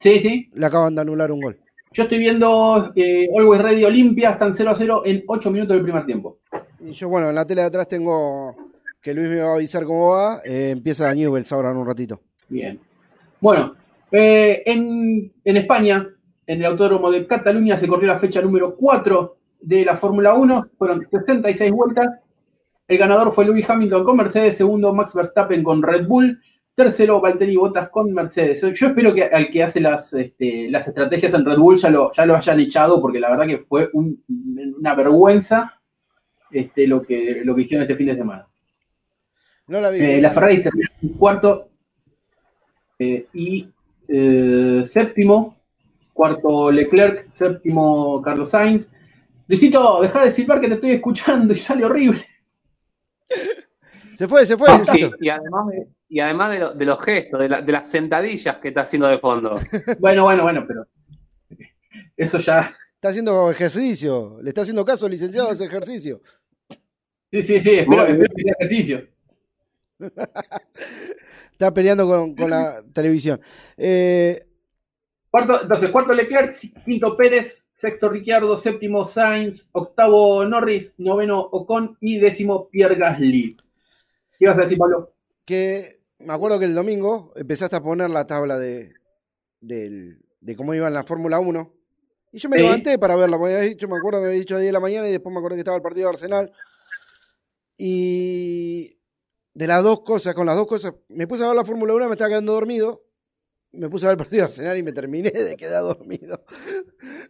Sí, 0.00 0.20
sí. 0.20 0.50
Le 0.52 0.66
acaban 0.66 0.94
de 0.94 1.00
anular 1.00 1.32
un 1.32 1.40
gol. 1.40 1.58
Yo 1.92 2.02
estoy 2.02 2.18
viendo 2.18 2.92
eh, 2.94 3.30
Always 3.34 3.62
Ready 3.62 3.84
Olimpia, 3.84 4.32
están 4.32 4.52
0 4.52 4.70
a 4.70 4.74
0 4.74 5.02
en 5.06 5.24
8 5.26 5.50
minutos 5.50 5.74
del 5.74 5.84
primer 5.84 6.04
tiempo. 6.04 6.36
Y 6.80 6.92
yo, 6.92 7.08
bueno, 7.08 7.30
en 7.30 7.34
la 7.34 7.46
tele 7.46 7.62
de 7.62 7.68
atrás 7.68 7.88
tengo 7.88 8.54
que 9.06 9.14
Luis 9.14 9.28
me 9.30 9.40
va 9.40 9.52
a 9.52 9.54
avisar 9.54 9.84
cómo 9.84 10.10
va. 10.10 10.40
eh, 10.44 10.70
empieza 10.72 11.14
Newells 11.14 11.52
ahora 11.52 11.70
en 11.70 11.76
un 11.76 11.86
ratito. 11.86 12.20
Bien. 12.48 12.80
Bueno, 13.40 13.74
eh, 14.10 14.62
en, 14.66 15.32
en 15.44 15.56
España, 15.56 16.08
en 16.46 16.58
el 16.58 16.64
Autódromo 16.66 17.10
de 17.12 17.24
Cataluña, 17.26 17.76
se 17.76 17.86
corrió 17.86 18.08
la 18.08 18.18
fecha 18.18 18.40
número 18.42 18.74
4 18.74 19.36
de 19.60 19.84
la 19.84 19.96
Fórmula 19.96 20.34
1. 20.34 20.70
Fueron 20.76 21.04
66 21.08 21.70
vueltas. 21.70 22.08
El 22.88 22.98
ganador 22.98 23.32
fue 23.32 23.44
Lewis 23.44 23.68
Hamilton 23.70 24.04
con 24.04 24.16
Mercedes, 24.16 24.56
segundo 24.56 24.92
Max 24.92 25.14
Verstappen 25.14 25.62
con 25.62 25.82
Red 25.82 26.06
Bull, 26.08 26.40
tercero 26.74 27.20
Valtteri 27.20 27.54
Bottas 27.56 27.88
con 27.90 28.12
Mercedes. 28.12 28.60
Yo 28.74 28.88
espero 28.88 29.14
que 29.14 29.22
al 29.24 29.50
que 29.50 29.62
hace 29.62 29.80
las, 29.80 30.12
este, 30.14 30.68
las 30.70 30.86
estrategias 30.88 31.32
en 31.34 31.44
Red 31.44 31.58
Bull 31.58 31.76
ya 31.76 31.90
lo, 31.90 32.12
ya 32.12 32.26
lo 32.26 32.34
hayan 32.36 32.58
echado, 32.60 33.00
porque 33.00 33.20
la 33.20 33.30
verdad 33.30 33.46
que 33.46 33.58
fue 33.58 33.88
un- 33.92 34.22
una 34.78 34.94
vergüenza 34.96 35.74
este, 36.50 36.86
lo, 36.88 37.02
que, 37.02 37.42
lo 37.44 37.54
que 37.54 37.62
hicieron 37.62 37.82
este 37.82 37.96
fin 37.96 38.06
de 38.06 38.16
semana. 38.16 38.46
No 39.68 39.80
la 39.80 39.90
vi. 39.90 40.00
Eh, 40.00 40.20
la 40.20 40.30
Ferrari 40.30 40.62
terminó 40.62 40.88
en 41.02 41.08
cuarto 41.10 41.68
eh, 42.98 43.26
y 43.32 43.68
eh, 44.08 44.82
séptimo, 44.86 45.56
cuarto 46.12 46.70
Leclerc, 46.70 47.30
séptimo 47.32 48.22
Carlos 48.22 48.50
Sainz. 48.50 48.88
Luisito, 49.48 50.00
deja 50.02 50.24
de 50.24 50.30
silbar 50.30 50.60
que 50.60 50.68
te 50.68 50.74
estoy 50.74 50.90
escuchando 50.92 51.52
y 51.52 51.56
sale 51.56 51.84
horrible. 51.84 52.24
Se 54.14 54.26
fue, 54.28 54.46
se 54.46 54.56
fue, 54.56 54.68
Sí, 54.70 54.76
Luisito. 55.00 55.16
y 55.20 55.28
además, 55.28 55.66
de, 55.68 55.86
y 56.08 56.20
además 56.20 56.52
de, 56.52 56.58
lo- 56.58 56.74
de 56.74 56.84
los 56.84 57.02
gestos, 57.02 57.40
de, 57.40 57.48
la- 57.48 57.60
de 57.62 57.72
las 57.72 57.88
sentadillas 57.90 58.58
que 58.58 58.68
está 58.68 58.82
haciendo 58.82 59.08
de 59.08 59.18
fondo. 59.18 59.58
Bueno, 60.00 60.24
bueno, 60.24 60.42
bueno, 60.44 60.64
pero 60.66 60.86
eso 62.16 62.38
ya. 62.38 62.74
Está 62.94 63.08
haciendo 63.08 63.50
ejercicio. 63.50 64.38
Le 64.42 64.48
está 64.48 64.62
haciendo 64.62 64.84
caso, 64.84 65.08
licenciado, 65.08 65.52
ese 65.52 65.64
ejercicio. 65.66 66.20
Sí, 67.30 67.42
sí, 67.42 67.60
sí, 67.60 67.70
espero, 67.70 68.06
espero 68.06 68.32
que 68.34 68.42
sea 68.42 68.52
ejercicio. 68.58 69.06
Está 71.52 71.72
peleando 71.72 72.06
con, 72.06 72.34
con 72.34 72.50
la 72.50 72.82
televisión. 72.92 73.40
Eh, 73.76 74.42
Cuarto, 75.30 75.62
entonces, 75.62 75.90
cuarto 75.90 76.12
Leclerc, 76.14 76.54
quinto 76.84 77.16
Pérez, 77.16 77.66
sexto 77.72 78.08
Ricciardo, 78.08 78.56
séptimo 78.56 79.04
Sainz, 79.04 79.68
octavo 79.72 80.44
Norris, 80.46 80.94
noveno 80.96 81.40
Ocon 81.40 81.98
y 82.00 82.18
décimo 82.18 82.68
Pierre 82.70 82.94
Gasly. 82.94 83.56
¿Qué 84.38 84.44
ibas 84.44 84.56
a 84.58 84.62
decir, 84.62 84.78
Pablo? 84.78 85.12
que 85.46 86.00
me 86.18 86.34
acuerdo 86.34 86.58
que 86.58 86.66
el 86.66 86.74
domingo 86.74 87.32
empezaste 87.36 87.76
a 87.76 87.82
poner 87.82 88.10
la 88.10 88.26
tabla 88.26 88.58
de, 88.58 88.92
de 89.60 90.56
cómo 90.56 90.74
iba 90.74 90.88
en 90.88 90.94
la 90.94 91.04
Fórmula 91.04 91.38
1. 91.38 91.72
Y 92.32 92.38
yo 92.38 92.48
me 92.50 92.58
levanté 92.58 92.98
para 92.98 93.16
verla, 93.16 93.38
porque 93.38 93.54
habías 93.54 93.70
dicho, 93.70 93.88
me 93.88 93.96
acuerdo 93.96 94.20
que 94.20 94.26
había 94.26 94.38
dicho 94.38 94.56
a 94.56 94.58
10 94.58 94.68
de 94.68 94.72
la 94.72 94.80
mañana 94.80 95.08
y 95.08 95.12
después 95.12 95.32
me 95.32 95.38
acuerdo 95.38 95.54
que 95.54 95.60
estaba 95.60 95.76
el 95.76 95.82
partido 95.82 96.08
de 96.08 96.14
Arsenal. 96.14 96.52
Y 97.78 98.95
de 99.56 99.66
las 99.66 99.82
dos 99.82 100.02
cosas, 100.02 100.34
con 100.34 100.44
las 100.44 100.54
dos 100.54 100.66
cosas, 100.66 100.92
me 101.08 101.26
puse 101.26 101.42
a 101.42 101.46
ver 101.46 101.56
la 101.56 101.64
Fórmula 101.64 101.94
1, 101.94 102.08
me 102.08 102.12
estaba 102.12 102.28
quedando 102.28 102.52
dormido. 102.52 103.04
Me 103.72 103.88
puse 103.88 104.04
a 104.04 104.10
ver 104.10 104.14
el 104.14 104.18
partido 104.18 104.40
de 104.40 104.44
Arsenal 104.44 104.76
y 104.76 104.82
me 104.82 104.92
terminé 104.92 105.30
de 105.30 105.56
quedar 105.56 105.82
dormido. 105.82 106.44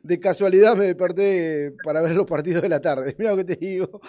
De 0.03 0.19
casualidad 0.19 0.77
me 0.77 0.87
desperté 0.87 1.73
para 1.85 2.03
ver 2.03 2.17
los 2.17 2.27
partidos 2.27 2.63
de 2.63 2.69
la 2.69 2.81
tarde. 2.81 3.15
Mira 3.17 3.31
lo 3.31 3.37
que 3.37 3.45
te 3.45 3.55
digo. 3.57 4.01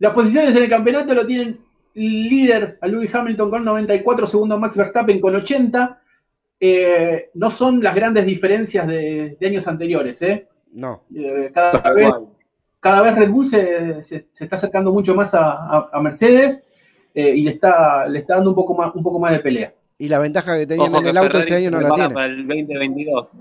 Las 0.00 0.14
posiciones 0.14 0.56
en 0.56 0.64
el 0.64 0.68
campeonato 0.68 1.14
lo 1.14 1.24
tienen 1.24 1.60
líder 1.94 2.78
a 2.80 2.88
Lewis 2.88 3.14
Hamilton 3.14 3.50
con 3.50 3.64
94, 3.64 4.26
segundo 4.26 4.58
Max 4.58 4.76
Verstappen 4.76 5.20
con 5.20 5.36
80. 5.36 6.02
Eh, 6.58 7.30
no 7.34 7.52
son 7.52 7.80
las 7.80 7.94
grandes 7.94 8.26
diferencias 8.26 8.86
de, 8.88 9.36
de 9.38 9.46
años 9.46 9.68
anteriores. 9.68 10.20
¿eh? 10.22 10.48
No. 10.72 11.04
Eh, 11.14 11.52
cada, 11.54 11.92
vez. 11.92 12.10
Cada 12.84 13.00
vez 13.00 13.14
Red 13.16 13.30
Bull 13.30 13.46
se, 13.46 14.04
se- 14.04 14.26
se 14.30 14.44
está 14.44 14.56
acercando 14.56 14.92
mucho 14.92 15.14
más 15.14 15.32
a, 15.34 15.40
a- 15.52 15.88
a 15.90 16.00
Mercedes 16.02 16.62
eh, 17.14 17.34
y 17.34 17.42
le 17.44 17.52
está, 17.52 18.06
le 18.06 18.18
está 18.18 18.34
dando 18.36 18.50
un 18.50 18.56
poco 18.56 18.74
más, 18.74 18.94
un 18.94 19.02
poco 19.02 19.18
más 19.18 19.32
de 19.32 19.38
pelea. 19.38 19.72
Y 19.96 20.08
la 20.08 20.18
ventaja 20.18 20.58
que 20.58 20.66
tenían 20.66 20.92
Ojo 20.92 21.00
en 21.02 21.08
el 21.08 21.16
auto 21.16 21.30
Ferrari 21.30 21.44
este 21.52 21.56
año 21.66 21.70
no 21.70 21.80
la 21.80 21.90
tiene. 21.94 22.12
para 22.14 22.26
el 22.26 22.46
2022. 22.46 23.36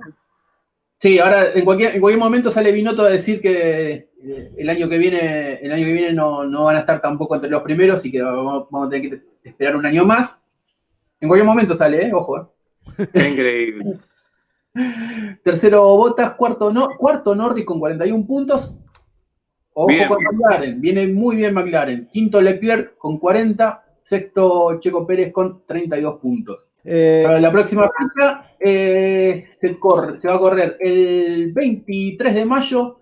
Sí, 0.99 1.19
ahora 1.19 1.51
en 1.53 1.65
cualquier, 1.65 1.95
en 1.95 1.99
cualquier 1.99 2.23
momento 2.23 2.49
sale 2.51 2.71
Binotto 2.71 3.01
a 3.03 3.09
decir 3.09 3.41
que 3.41 4.07
eh, 4.23 4.51
el 4.57 4.69
año 4.69 4.87
que 4.87 4.97
viene, 4.97 5.55
el 5.55 5.73
año 5.73 5.85
que 5.85 5.91
viene 5.91 6.13
no, 6.13 6.45
no 6.45 6.63
van 6.63 6.77
a 6.77 6.79
estar 6.79 7.01
tampoco 7.01 7.35
entre 7.35 7.49
los 7.49 7.63
primeros 7.63 8.05
y 8.05 8.11
que 8.13 8.21
vamos, 8.21 8.67
vamos 8.71 8.87
a 8.87 8.91
tener 8.91 9.09
que 9.09 9.49
esperar 9.49 9.75
un 9.75 9.85
año 9.85 10.05
más. 10.05 10.39
En 11.19 11.27
cualquier 11.27 11.45
momento 11.45 11.73
sale, 11.75 12.07
¿eh? 12.07 12.13
ojo. 12.13 12.37
¿eh? 12.97 13.29
Increíble. 13.29 13.97
Tercero 15.43 15.83
Bottas, 15.97 16.33
cuarto, 16.35 16.71
no, 16.71 16.89
cuarto 16.97 17.35
Norris 17.35 17.65
con 17.65 17.79
41 17.79 18.25
puntos. 18.25 18.73
Ojo 19.75 19.87
Bien, 19.87 20.07
con 20.07 20.17
bien. 20.19 20.29
McLaren, 20.33 20.81
viene 20.81 21.07
muy 21.07 21.35
bien 21.37 21.53
McLaren. 21.53 22.07
Quinto 22.11 22.39
Leclerc 22.41 22.95
con 22.97 23.17
40, 23.17 23.83
sexto 24.03 24.79
Checo 24.79 25.05
Pérez 25.07 25.31
con 25.31 25.65
32 25.65 26.19
puntos. 26.19 26.67
Eh, 26.85 27.23
Para 27.25 27.39
la 27.39 27.51
próxima 27.51 27.83
fecha 27.97 28.51
eh, 28.59 29.45
se, 29.55 29.79
corre, 29.79 30.19
se 30.19 30.27
va 30.27 30.35
a 30.35 30.39
correr 30.39 30.77
el 30.79 31.51
23 31.53 32.35
de 32.35 32.45
mayo 32.45 32.99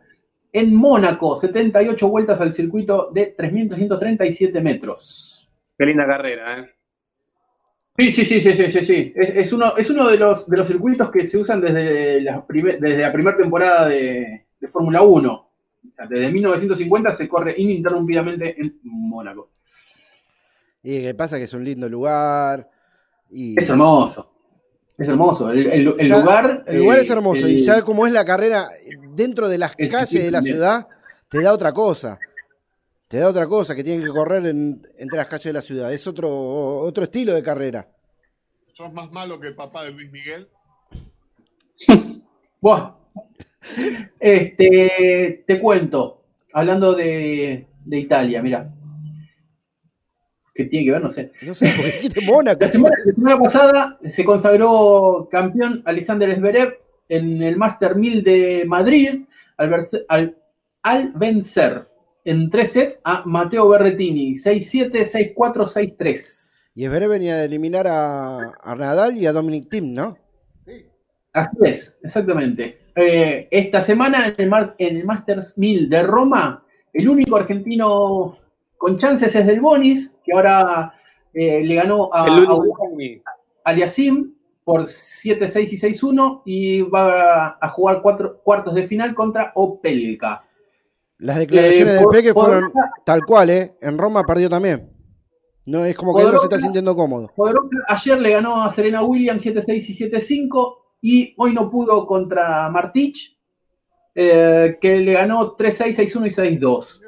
en 0.54 0.76
Mónaco, 0.76 1.36
78 1.38 2.08
vueltas 2.10 2.40
al 2.42 2.54
circuito 2.54 3.10
de 3.14 3.36
3.337 3.36 4.62
metros. 4.62 5.50
Qué 5.78 5.86
linda 5.86 6.06
carrera, 6.06 6.60
¿eh? 6.60 6.70
Sí, 7.98 8.12
sí, 8.12 8.26
sí, 8.26 8.42
sí, 8.42 8.54
sí, 8.54 8.72
sí, 8.72 8.86
sí. 8.86 9.14
Es, 9.16 9.30
es 9.36 9.54
uno, 9.54 9.76
es 9.78 9.90
uno 9.90 10.08
de 10.10 10.18
los, 10.18 10.48
de 10.50 10.58
los 10.58 10.68
circuitos 10.68 11.12
que 11.12 11.28
se 11.28 11.38
usan 11.38 11.60
desde 11.62 12.22
la, 12.22 12.46
primer- 12.46 12.80
desde 12.80 13.00
la 13.02 13.12
primera 13.12 13.36
temporada 13.38 13.88
de, 13.90 14.46
de 14.60 14.68
Fórmula 14.68 15.02
1. 15.02 15.51
Desde 16.10 16.32
1950 16.32 17.12
se 17.14 17.28
corre 17.28 17.54
ininterrumpidamente 17.58 18.56
en 18.60 18.80
Mónaco. 18.84 19.50
y 20.84 21.02
que 21.02 21.14
pasa 21.14 21.38
que 21.38 21.44
es 21.44 21.54
un 21.54 21.64
lindo 21.64 21.88
lugar. 21.88 22.70
Y 23.30 23.60
Es 23.60 23.70
hermoso. 23.70 24.34
Es 24.98 25.08
hermoso. 25.08 25.50
El, 25.52 25.68
el- 25.68 25.96
el 26.00 26.08
Ya, 26.08 26.18
lugar. 26.20 26.64
el 26.68 26.78
lugar 26.80 26.98
eh, 26.98 27.02
es 27.02 27.10
hermoso. 27.10 27.46
el- 27.46 27.52
y 27.54 27.64
ya 27.64 27.82
como 27.84 28.06
es 28.08 28.14
la 28.14 28.26
carrera 28.26 28.68
dentro 29.16 29.48
de 29.48 29.58
las 29.58 29.76
calles 29.76 30.24
de 30.24 30.32
la 30.32 30.42
ciudad, 30.42 30.88
te 31.30 31.42
da 31.42 31.54
otra 31.54 31.72
cosa. 31.72 32.20
Te 33.08 33.18
da 33.20 33.28
otra 33.30 33.46
cosa 33.48 33.76
que 33.76 33.84
tienen 33.84 34.06
que 34.06 34.12
correr 34.12 34.46
en- 34.48 34.82
entre 34.98 35.18
las 35.18 35.28
calles 35.28 35.46
de 35.46 35.54
la 35.54 35.62
ciudad. 35.62 35.94
Es 35.94 36.08
otro, 36.08 36.30
otro 36.80 37.04
estilo 37.04 37.34
de 37.34 37.44
carrera. 37.44 37.88
¿Sos 38.74 38.92
más 38.94 39.12
malo 39.12 39.40
que 39.40 39.48
el 39.50 39.56
papá 39.56 39.84
de 39.84 39.92
Luis 39.92 40.12
Miguel? 40.12 40.48
Buah. 42.62 42.96
Este, 44.20 45.44
te 45.48 45.60
cuento, 45.60 46.24
hablando 46.54 46.94
de, 46.96 47.68
de 47.86 48.00
Italia, 48.00 48.42
mira. 48.42 48.74
¿Qué 50.54 50.66
tiene 50.66 50.86
que 50.86 50.92
ver? 50.92 51.02
No 51.02 51.12
sé. 51.12 51.32
No 51.42 51.54
sé, 51.54 51.72
porque 51.76 51.92
dijiste 51.94 52.22
Mónaco. 52.22 52.60
La 52.62 52.70
semana, 52.70 52.96
la 53.06 53.14
semana 53.14 53.40
pasada 53.40 54.00
se 54.06 54.26
consagró 54.26 55.28
campeón 55.32 55.82
Alexander 55.86 56.36
Zverev 56.36 56.74
en 57.10 57.42
el 57.42 57.56
Master 57.58 57.96
1000 57.96 58.24
de 58.24 58.64
Madrid 58.68 59.22
al, 59.58 59.70
verse- 59.70 60.06
al- 60.10 60.38
al 60.84 61.12
vencer 61.14 61.88
en 62.26 62.50
tres 62.50 62.72
sets 62.74 63.00
a 63.04 63.24
Matteo 63.26 63.68
Berrettini, 63.70 64.34
6-7, 64.36 65.34
6-4, 65.36 65.68
6-3. 65.98 66.52
Y 66.76 66.86
Esveré 66.86 67.08
venía 67.08 67.38
de 67.38 67.46
eliminar 67.46 67.88
a, 67.88 68.38
a 68.62 68.76
Nadal 68.76 69.18
y 69.18 69.26
a 69.26 69.34
Dominic 69.34 69.70
Thiem, 69.70 69.94
¿no? 69.94 70.18
Así 71.34 71.58
es, 71.64 71.98
exactamente. 72.04 72.80
Eh, 72.96 73.48
esta 73.52 73.82
semana 73.82 74.28
en 74.28 74.36
el, 74.38 74.50
Mar- 74.50 74.76
en 74.78 74.98
el 74.98 75.06
Masters 75.06 75.58
1000 75.58 75.90
de 75.90 76.04
Roma, 76.04 76.64
el 76.94 77.08
único 77.08 77.38
argentino 77.38 78.38
con 78.78 78.98
chances 79.00 79.34
es 79.36 79.46
Del 79.46 79.62
Bonis, 79.62 80.14
que 80.26 80.34
ahora 80.34 80.94
eh, 81.34 81.64
le 81.64 81.76
ganó 81.76 82.10
a. 82.14 82.26
Aliasim 83.64 84.34
por 84.64 84.82
7-6 84.84 85.74
y 85.74 85.78
6-1 85.78 86.42
y 86.46 86.82
va 86.82 87.58
a 87.62 87.70
jugar 87.70 88.02
cuatro, 88.02 88.40
cuartos 88.44 88.74
de 88.76 88.88
final 88.88 89.14
contra 89.16 89.52
Opelka. 89.56 90.44
Las 91.20 91.38
declaraciones 91.40 91.88
Eh, 91.94 91.96
del 91.96 92.04
por- 92.04 92.14
Peque 92.14 92.34
por- 92.34 92.46
fueron 92.46 92.72
tal 93.06 93.22
cual, 93.26 93.50
¿eh? 93.52 93.74
En 93.82 93.98
Roma 93.98 94.24
perdió 94.24 94.50
también. 94.50 94.90
No, 95.68 95.86
es 95.86 95.96
como 95.96 96.16
que 96.16 96.24
él 96.24 96.32
no 96.32 96.40
se 96.40 96.46
está 96.46 96.58
sintiendo 96.58 96.96
cómodo. 96.96 97.32
Podoroska 97.36 97.78
ayer 97.88 98.20
le 98.20 98.32
ganó 98.32 98.64
a 98.64 98.72
Serena 98.72 99.04
Williams 99.04 99.46
7-6 99.46 99.90
y 99.90 99.94
7-5 100.10 100.78
y 101.02 101.34
hoy 101.38 101.54
no 101.54 101.70
pudo 101.70 102.06
contra 102.06 102.70
Martich 102.70 103.38
eh, 104.14 104.78
que 104.82 104.98
le 104.98 105.14
ganó 105.14 105.56
3-6, 105.56 105.96
6-1 105.96 106.28
y 106.28 106.32
6-2. 106.60 107.02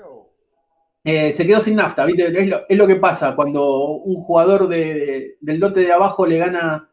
Eh, 1.05 1.33
se 1.33 1.45
quedó 1.45 1.59
sin 1.59 1.75
nafta, 1.75 2.05
¿viste? 2.05 2.27
Es 2.27 2.47
lo, 2.47 2.61
es 2.67 2.77
lo 2.77 2.87
que 2.87 2.95
pasa 2.95 3.35
cuando 3.35 3.87
un 3.97 4.15
jugador 4.23 4.69
de- 4.69 5.35
del 5.41 5.59
lote 5.59 5.81
de 5.81 5.91
abajo 5.91 6.25
le 6.25 6.37
gana 6.37 6.89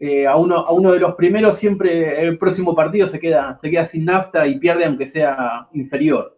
eh, 0.00 0.26
a, 0.26 0.36
uno, 0.36 0.56
a 0.56 0.72
uno 0.72 0.90
de 0.90 0.98
los 0.98 1.14
primeros, 1.14 1.56
siempre 1.56 2.20
el 2.20 2.36
próximo 2.36 2.74
partido 2.74 3.06
se 3.08 3.20
queda, 3.20 3.56
se 3.62 3.70
queda 3.70 3.86
sin 3.86 4.04
nafta 4.06 4.44
y 4.46 4.58
pierde 4.58 4.84
aunque 4.84 5.06
sea 5.06 5.68
inferior. 5.72 6.36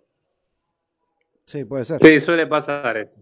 Sí, 1.47 1.65
puede 1.65 1.85
ser. 1.85 2.01
Sí, 2.03 2.21
suele 2.21 2.47
pasar 2.47 2.99
eso. 2.99 3.19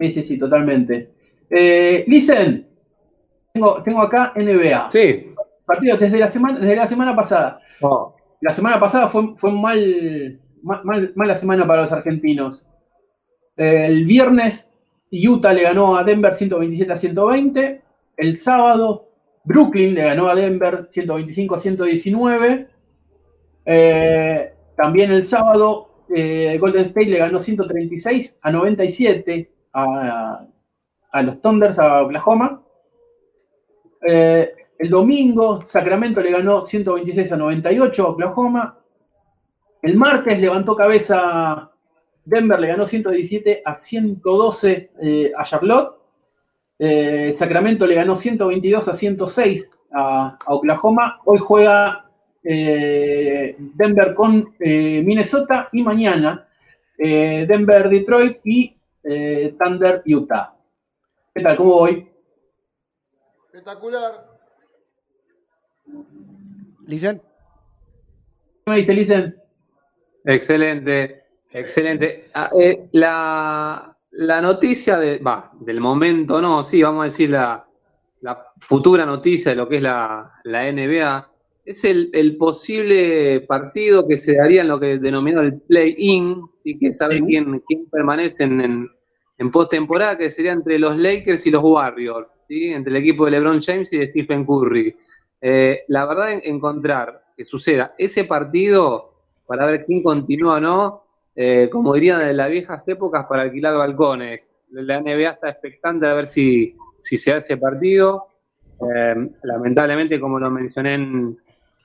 Sí, 0.00 0.10
sí, 0.10 0.22
sí, 0.24 0.38
totalmente. 0.38 1.10
Eh, 1.48 2.04
listen, 2.08 2.69
tengo, 3.52 3.82
tengo 3.82 4.02
acá 4.02 4.32
NBA. 4.36 4.90
Sí. 4.90 5.34
Partidos 5.66 6.00
desde 6.00 6.18
la 6.18 6.28
semana, 6.28 6.58
desde 6.58 6.76
la 6.76 6.86
semana 6.86 7.14
pasada. 7.16 7.60
Oh, 7.80 8.14
La 8.40 8.52
semana 8.52 8.80
pasada 8.80 9.08
fue, 9.08 9.36
fue 9.36 9.52
mal, 9.52 10.40
ma- 10.62 10.82
mal, 10.84 11.12
mala 11.14 11.36
semana 11.36 11.66
para 11.66 11.82
los 11.82 11.92
argentinos. 11.92 12.66
El 13.56 14.04
viernes 14.06 14.72
Utah 15.12 15.52
le 15.52 15.62
ganó 15.62 15.96
a 15.96 16.04
Denver 16.04 16.34
127 16.34 16.92
a 16.92 16.96
120. 16.96 17.82
El 18.16 18.36
sábado 18.36 19.08
Brooklyn 19.44 19.94
le 19.94 20.02
ganó 20.04 20.28
a 20.28 20.34
Denver 20.34 20.86
125 20.88 21.54
a 21.54 21.60
119. 21.60 22.68
Eh, 23.66 24.52
también 24.76 25.12
el 25.12 25.24
sábado 25.24 25.88
eh, 26.14 26.56
Golden 26.58 26.82
State 26.84 27.06
le 27.10 27.18
ganó 27.18 27.40
136 27.42 28.38
a 28.42 28.50
97 28.50 29.50
a, 29.72 30.46
a 31.12 31.22
los 31.22 31.40
Thunders 31.42 31.78
a 31.78 32.02
Oklahoma. 32.02 32.59
Eh, 34.06 34.54
el 34.78 34.88
domingo, 34.88 35.64
Sacramento 35.66 36.20
le 36.20 36.30
ganó 36.30 36.62
126 36.62 37.32
a 37.32 37.36
98 37.36 38.02
a 38.02 38.08
Oklahoma. 38.08 38.78
El 39.82 39.96
martes 39.96 40.38
levantó 40.38 40.74
cabeza 40.74 41.70
Denver, 42.24 42.58
le 42.60 42.68
ganó 42.68 42.86
117 42.86 43.62
a 43.64 43.76
112 43.76 44.90
eh, 45.02 45.32
a 45.36 45.44
Charlotte. 45.44 45.96
Eh, 46.78 47.32
Sacramento 47.34 47.86
le 47.86 47.94
ganó 47.94 48.16
122 48.16 48.88
a 48.88 48.94
106 48.94 49.70
a, 49.92 50.38
Oklahoma. 50.46 51.20
Hoy 51.24 51.38
juega 51.38 52.06
Denver 52.42 54.14
con 54.14 54.54
Minnesota 54.58 55.68
y 55.72 55.82
mañana 55.82 56.48
Denver, 56.96 57.90
Detroit 57.90 58.38
y 58.44 58.74
Thunder, 59.58 60.02
Utah. 60.06 60.54
¿Qué 61.34 61.42
tal? 61.42 61.58
¿Cómo 61.58 61.72
voy? 61.72 62.09
Espectacular. 63.52 64.12
¿Licen? 66.86 67.20
¿Qué 68.64 68.70
me 68.70 68.76
dice 68.76 68.94
Listen? 68.94 69.36
excelente, 70.24 71.24
excelente. 71.50 72.28
Ah, 72.34 72.48
eh, 72.56 72.88
la, 72.92 73.96
la 74.12 74.40
noticia 74.40 74.98
de, 74.98 75.18
va, 75.18 75.50
del 75.58 75.80
momento, 75.80 76.40
no, 76.40 76.62
sí, 76.62 76.80
vamos 76.80 77.00
a 77.02 77.04
decir 77.06 77.30
la, 77.30 77.66
la 78.20 78.46
futura 78.60 79.04
noticia 79.04 79.50
de 79.50 79.56
lo 79.56 79.68
que 79.68 79.78
es 79.78 79.82
la, 79.82 80.32
la 80.44 80.70
NBA, 80.70 81.28
es 81.64 81.84
el, 81.84 82.10
el 82.12 82.36
posible 82.36 83.40
partido 83.48 84.06
que 84.06 84.16
se 84.18 84.36
daría 84.36 84.60
en 84.60 84.68
lo 84.68 84.78
que 84.78 84.98
denominó 84.98 85.40
el 85.40 85.60
play-in, 85.62 86.42
sí 86.62 86.78
que 86.78 86.92
sabe 86.92 87.16
Sí. 87.16 87.24
quién, 87.26 87.60
quién 87.66 87.86
permanece 87.90 88.44
en, 88.44 88.60
en, 88.60 88.88
en 89.38 89.50
postemporada, 89.50 90.16
que 90.18 90.30
sería 90.30 90.52
entre 90.52 90.78
los 90.78 90.96
Lakers 90.96 91.46
y 91.46 91.50
los 91.50 91.64
Warriors, 91.64 92.28
entre 92.50 92.90
el 92.90 92.96
equipo 92.96 93.24
de 93.24 93.32
LeBron 93.32 93.60
James 93.60 93.92
y 93.92 93.98
de 93.98 94.08
Stephen 94.08 94.44
Curry. 94.44 94.96
Eh, 95.40 95.84
la 95.88 96.06
verdad, 96.06 96.32
en- 96.32 96.40
encontrar 96.44 97.22
que 97.36 97.44
suceda 97.44 97.94
ese 97.96 98.24
partido 98.24 99.14
para 99.46 99.66
ver 99.66 99.84
quién 99.84 100.02
continúa 100.02 100.56
o 100.56 100.60
no, 100.60 101.02
eh, 101.34 101.68
como 101.70 101.94
dirían 101.94 102.20
en 102.22 102.36
las 102.36 102.50
viejas 102.50 102.86
épocas, 102.88 103.26
para 103.26 103.42
alquilar 103.42 103.76
balcones. 103.76 104.50
La 104.70 104.98
NBA 105.00 105.30
está 105.30 105.48
expectante 105.50 106.06
a 106.06 106.14
ver 106.14 106.26
si, 106.26 106.76
si 106.98 107.16
se 107.16 107.32
hace 107.32 107.56
partido. 107.56 108.26
Eh, 108.94 109.30
lamentablemente, 109.42 110.20
como 110.20 110.38
lo 110.38 110.50
mencioné 110.50 110.94
en, 110.94 111.38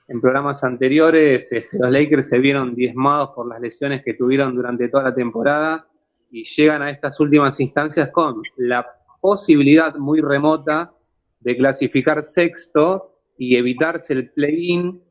en 0.08 0.20
programas 0.20 0.62
anteriores, 0.64 1.50
este, 1.52 1.78
los 1.78 1.90
Lakers 1.90 2.28
se 2.28 2.38
vieron 2.38 2.74
diezmados 2.74 3.30
por 3.34 3.48
las 3.48 3.60
lesiones 3.60 4.02
que 4.04 4.14
tuvieron 4.14 4.54
durante 4.54 4.88
toda 4.88 5.04
la 5.04 5.14
temporada 5.14 5.86
y 6.30 6.44
llegan 6.44 6.82
a 6.82 6.90
estas 6.90 7.18
últimas 7.20 7.58
instancias 7.60 8.10
con 8.10 8.42
la 8.56 8.86
posibilidad 9.30 9.96
muy 9.96 10.20
remota 10.20 10.92
de 11.40 11.56
clasificar 11.56 12.22
sexto 12.22 13.10
y 13.36 13.56
evitarse 13.56 14.12
el 14.12 14.30
play-in, 14.30 15.02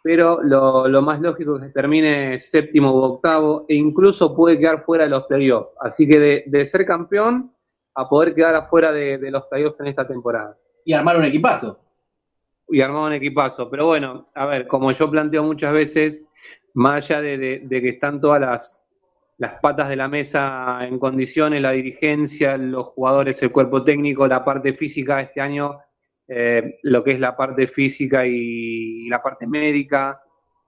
pero 0.00 0.40
lo, 0.44 0.86
lo 0.86 1.02
más 1.02 1.20
lógico 1.20 1.56
es 1.56 1.62
que 1.64 1.68
termine 1.70 2.38
séptimo 2.38 2.92
u 2.92 3.02
octavo 3.02 3.64
e 3.68 3.74
incluso 3.74 4.32
puede 4.32 4.60
quedar 4.60 4.84
fuera 4.84 5.04
de 5.04 5.10
los 5.10 5.24
playoffs. 5.24 5.72
Así 5.80 6.06
que 6.06 6.18
de, 6.20 6.44
de 6.46 6.66
ser 6.66 6.86
campeón 6.86 7.52
a 7.96 8.08
poder 8.08 8.32
quedar 8.32 8.54
afuera 8.54 8.92
de, 8.92 9.18
de 9.18 9.30
los 9.32 9.42
playoffs 9.50 9.80
en 9.80 9.86
esta 9.88 10.06
temporada 10.06 10.56
Y 10.84 10.92
armar 10.92 11.16
un 11.16 11.24
equipazo. 11.24 11.80
y 12.68 12.80
armado 12.80 13.06
un 13.06 13.12
equipazo. 13.14 13.68
Pero 13.70 13.86
bueno, 13.86 14.28
a 14.36 14.46
ver, 14.46 14.68
como 14.68 14.92
yo 14.92 15.10
planteo 15.10 15.42
muchas 15.42 15.72
veces, 15.72 16.24
más 16.74 17.10
allá 17.10 17.20
de 17.22 17.66
que 17.82 17.88
están 17.88 18.20
todas 18.20 18.40
las, 18.40 18.93
las 19.38 19.60
patas 19.60 19.88
de 19.88 19.96
la 19.96 20.08
mesa 20.08 20.78
en 20.86 20.98
condiciones, 20.98 21.60
la 21.60 21.72
dirigencia, 21.72 22.56
los 22.56 22.86
jugadores, 22.88 23.42
el 23.42 23.50
cuerpo 23.50 23.82
técnico, 23.82 24.26
la 24.26 24.44
parte 24.44 24.72
física 24.74 25.20
este 25.20 25.40
año, 25.40 25.78
eh, 26.28 26.78
lo 26.82 27.02
que 27.02 27.12
es 27.12 27.20
la 27.20 27.36
parte 27.36 27.66
física 27.66 28.26
y 28.26 29.08
la 29.08 29.22
parte 29.22 29.46
médica. 29.46 30.20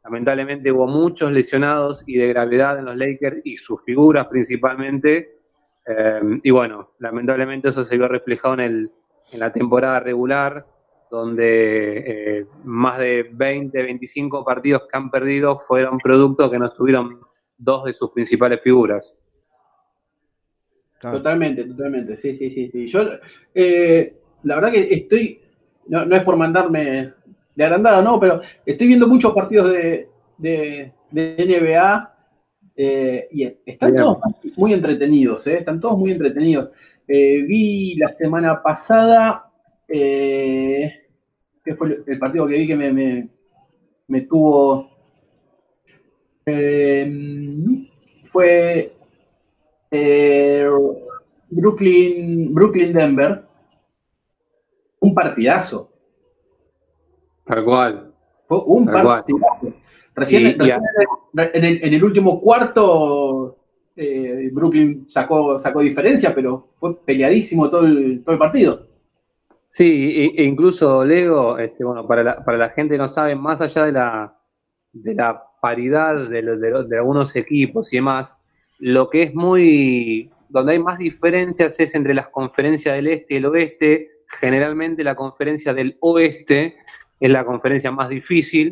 Lamentablemente 0.04 0.70
hubo 0.72 0.86
muchos 0.86 1.32
lesionados 1.32 2.02
y 2.06 2.16
de 2.16 2.28
gravedad 2.28 2.78
en 2.78 2.86
los 2.86 2.96
Lakers 2.96 3.40
y 3.44 3.56
sus 3.56 3.84
figuras 3.84 4.26
principalmente. 4.26 5.38
Eh, 5.86 6.40
y 6.42 6.50
bueno, 6.50 6.94
lamentablemente 6.98 7.68
eso 7.68 7.84
se 7.84 7.96
vio 7.96 8.08
reflejado 8.08 8.54
en, 8.54 8.60
el, 8.60 8.90
en 9.32 9.40
la 9.40 9.52
temporada 9.52 10.00
regular, 10.00 10.66
donde 11.08 12.38
eh, 12.40 12.46
más 12.64 12.98
de 12.98 13.28
20, 13.32 13.80
25 13.80 14.44
partidos 14.44 14.82
que 14.90 14.96
han 14.96 15.10
perdido 15.10 15.60
fueron 15.60 15.98
producto 15.98 16.50
que 16.50 16.58
no 16.58 16.66
estuvieron 16.66 17.20
dos 17.58 17.84
de 17.84 17.94
sus 17.94 18.10
principales 18.10 18.60
figuras. 18.62 19.16
Claro. 20.98 21.18
Totalmente, 21.18 21.64
totalmente. 21.64 22.16
Sí, 22.16 22.36
sí, 22.36 22.50
sí, 22.50 22.68
sí. 22.70 22.86
Yo, 22.88 23.00
eh, 23.54 24.14
la 24.44 24.54
verdad 24.56 24.72
que 24.72 24.88
estoy, 24.94 25.40
no, 25.88 26.06
no 26.06 26.16
es 26.16 26.22
por 26.22 26.36
mandarme 26.36 27.12
de 27.54 27.64
agrandado, 27.64 28.02
no, 28.02 28.18
pero 28.18 28.40
estoy 28.64 28.86
viendo 28.88 29.06
muchos 29.06 29.34
partidos 29.34 29.70
de, 29.72 30.08
de, 30.38 30.92
de 31.10 31.34
NBA 31.38 32.14
eh, 32.76 33.28
y 33.30 33.44
están 33.66 33.92
Bien. 33.92 34.04
todos 34.04 34.18
muy 34.56 34.72
entretenidos, 34.72 35.46
eh, 35.46 35.58
están 35.58 35.80
todos 35.80 35.98
muy 35.98 36.12
entretenidos. 36.12 36.70
Eh, 37.06 37.42
vi 37.42 37.94
la 37.96 38.10
semana 38.12 38.62
pasada, 38.62 39.50
eh, 39.88 40.92
¿qué 41.64 41.74
fue 41.74 41.88
el- 41.88 42.04
el 42.06 42.18
partido 42.18 42.46
que 42.46 42.56
vi 42.56 42.66
que 42.66 42.76
me, 42.76 42.92
me, 42.92 43.28
me 44.08 44.22
tuvo? 44.22 44.95
Eh, 46.48 47.10
fue 48.30 48.92
eh, 49.90 50.68
Brooklyn, 51.50 52.54
Brooklyn 52.54 52.92
Denver, 52.92 53.42
un 55.00 55.12
partidazo, 55.12 55.90
Tal 57.44 57.64
cual. 57.64 58.12
fue 58.46 58.60
un 58.64 58.86
Tal 58.86 59.02
cual. 59.02 59.04
partidazo. 59.20 59.72
Recién, 60.14 60.42
Y- 60.42 60.46
y 60.46 60.52
recién 60.54 60.80
en, 61.34 61.64
el, 61.64 61.84
en 61.84 61.94
el 61.94 62.04
último 62.04 62.40
cuarto 62.40 63.56
eh, 63.96 64.48
Brooklyn 64.52 65.06
sacó, 65.10 65.58
sacó 65.58 65.80
diferencia, 65.80 66.32
pero 66.34 66.68
fue 66.78 66.96
peleadísimo 67.04 67.68
todo 67.68 67.86
el, 67.86 68.22
todo 68.22 68.32
el 68.34 68.38
partido. 68.38 68.86
Sí, 69.66 70.12
e, 70.36 70.42
e 70.42 70.44
incluso 70.44 71.04
Lego, 71.04 71.58
este, 71.58 71.82
bueno, 71.84 72.06
para 72.06 72.22
la, 72.22 72.44
para 72.44 72.56
la 72.56 72.68
gente 72.70 72.94
que 72.94 72.98
no 72.98 73.08
sabe, 73.08 73.34
más 73.34 73.60
allá 73.60 73.84
de 73.84 73.92
la, 73.92 74.38
de 74.92 75.14
la 75.14 75.42
paridad 75.66 76.28
de, 76.28 76.42
lo- 76.42 76.56
de 76.62 76.70
lo- 76.70 76.84
de 76.84 76.96
algunos 77.02 77.34
equipos 77.44 77.92
y 77.92 77.96
demás, 77.96 78.24
lo 78.78 79.02
que 79.10 79.20
es 79.24 79.34
muy, 79.34 80.30
donde 80.48 80.72
hay 80.72 80.78
más 80.78 80.98
diferencias 80.98 81.80
es 81.80 81.94
entre 81.94 82.14
las 82.14 82.28
conferencias 82.28 82.94
del 82.96 83.08
este 83.08 83.34
y 83.34 83.36
el 83.38 83.46
oeste. 83.46 83.88
Generalmente 84.40 85.02
la 85.02 85.14
conferencia 85.14 85.72
del 85.74 85.96
oeste 86.00 86.76
es 87.24 87.30
la 87.30 87.44
conferencia 87.44 87.90
más 87.90 88.08
difícil. 88.08 88.66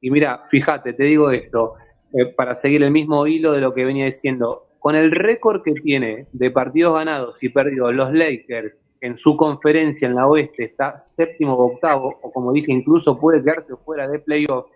Y 0.00 0.10
mira, 0.10 0.42
fíjate, 0.52 0.92
te 0.92 1.04
digo 1.04 1.30
esto, 1.32 1.74
eh, 2.12 2.26
para 2.38 2.54
seguir 2.54 2.82
el 2.82 2.90
mismo 2.90 3.26
hilo 3.26 3.50
de 3.52 3.60
lo 3.60 3.72
que 3.74 3.84
venía 3.84 4.04
diciendo, 4.04 4.46
con 4.78 4.94
el 4.94 5.10
récord 5.10 5.62
que 5.64 5.72
tiene 5.72 6.26
de 6.32 6.48
partidos 6.50 6.94
ganados 6.94 7.42
y 7.42 7.48
perdidos 7.48 7.92
los 7.94 8.12
Lakers 8.12 8.72
en 9.00 9.16
su 9.16 9.36
conferencia 9.36 10.06
en 10.08 10.14
la 10.14 10.26
oeste 10.26 10.64
está 10.64 10.96
séptimo 10.98 11.54
o 11.54 11.64
octavo, 11.72 12.06
o 12.22 12.30
como 12.32 12.52
dije, 12.52 12.70
incluso 12.72 13.18
puede 13.18 13.42
quedarse 13.42 13.74
fuera 13.84 14.06
de 14.08 14.18
playoff. 14.20 14.66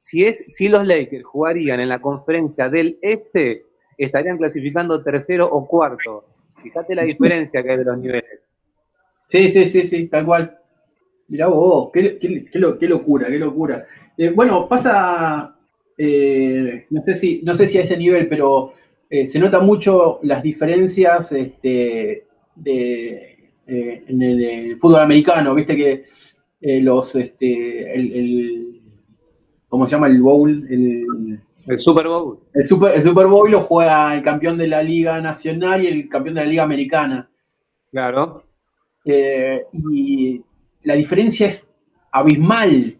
Si, 0.00 0.24
es, 0.24 0.44
si 0.46 0.68
los 0.68 0.86
Lakers 0.86 1.24
jugarían 1.24 1.80
en 1.80 1.88
la 1.88 2.00
conferencia 2.00 2.68
del 2.68 2.98
este, 3.02 3.64
estarían 3.98 4.38
clasificando 4.38 5.02
tercero 5.02 5.48
o 5.50 5.66
cuarto. 5.66 6.24
Fíjate 6.62 6.94
la 6.94 7.02
diferencia 7.02 7.62
que 7.64 7.70
hay 7.72 7.78
de 7.78 7.84
los 7.84 7.98
niveles. 7.98 8.40
Sí, 9.28 9.48
sí, 9.48 9.68
sí, 9.68 9.84
sí, 9.84 10.06
tal 10.08 10.24
cual. 10.24 10.56
Mirá 11.28 11.48
vos, 11.48 11.90
qué, 11.92 12.18
qué- 12.18 12.46
qué 12.50 12.58
lo- 12.60 12.78
qué 12.78 12.86
locura, 12.88 13.28
qué 13.28 13.38
locura. 13.38 13.86
Eh, 14.16 14.30
bueno, 14.30 14.68
pasa, 14.68 15.56
eh, 15.98 16.86
no, 16.90 17.02
sé 17.02 17.16
si, 17.16 17.42
no 17.44 17.54
sé 17.56 17.66
si 17.66 17.78
a 17.78 17.82
ese 17.82 17.96
nivel, 17.96 18.28
pero 18.28 18.74
eh, 19.10 19.28
se 19.28 19.38
nota 19.40 19.60
mucho 19.60 20.20
las 20.22 20.42
diferencias 20.42 21.32
este, 21.32 22.24
de, 22.54 23.36
en 23.66 24.22
el, 24.22 24.78
fútbol 24.78 25.00
americano, 25.02 25.54
viste 25.54 25.76
que 25.76 26.04
los, 26.82 27.14
este, 27.16 27.94
el- 27.94 28.77
¿cómo 29.68 29.86
se 29.86 29.92
llama? 29.92 30.06
El 30.08 30.20
bowl, 30.22 30.66
el, 30.70 31.38
El 31.66 31.78
Super 31.78 32.06
Bowl. 32.08 32.38
el 32.54 32.66
Super, 32.66 32.94
el 32.94 33.02
Super 33.02 33.26
Bowl 33.26 33.50
lo 33.50 33.62
juega 33.62 34.14
el 34.14 34.22
campeón 34.22 34.58
de 34.58 34.68
la 34.68 34.82
Liga 34.82 35.20
Nacional 35.20 35.82
y 35.84 35.88
el 35.88 36.08
campeón 36.08 36.34
de 36.36 36.40
la 36.42 36.46
Liga 36.50 36.62
Americana. 36.64 37.28
Claro. 37.90 38.44
Eh, 39.04 39.64
y 39.92 40.40
la 40.84 40.94
diferencia 40.94 41.46
es 41.48 41.70
abismal. 42.12 42.96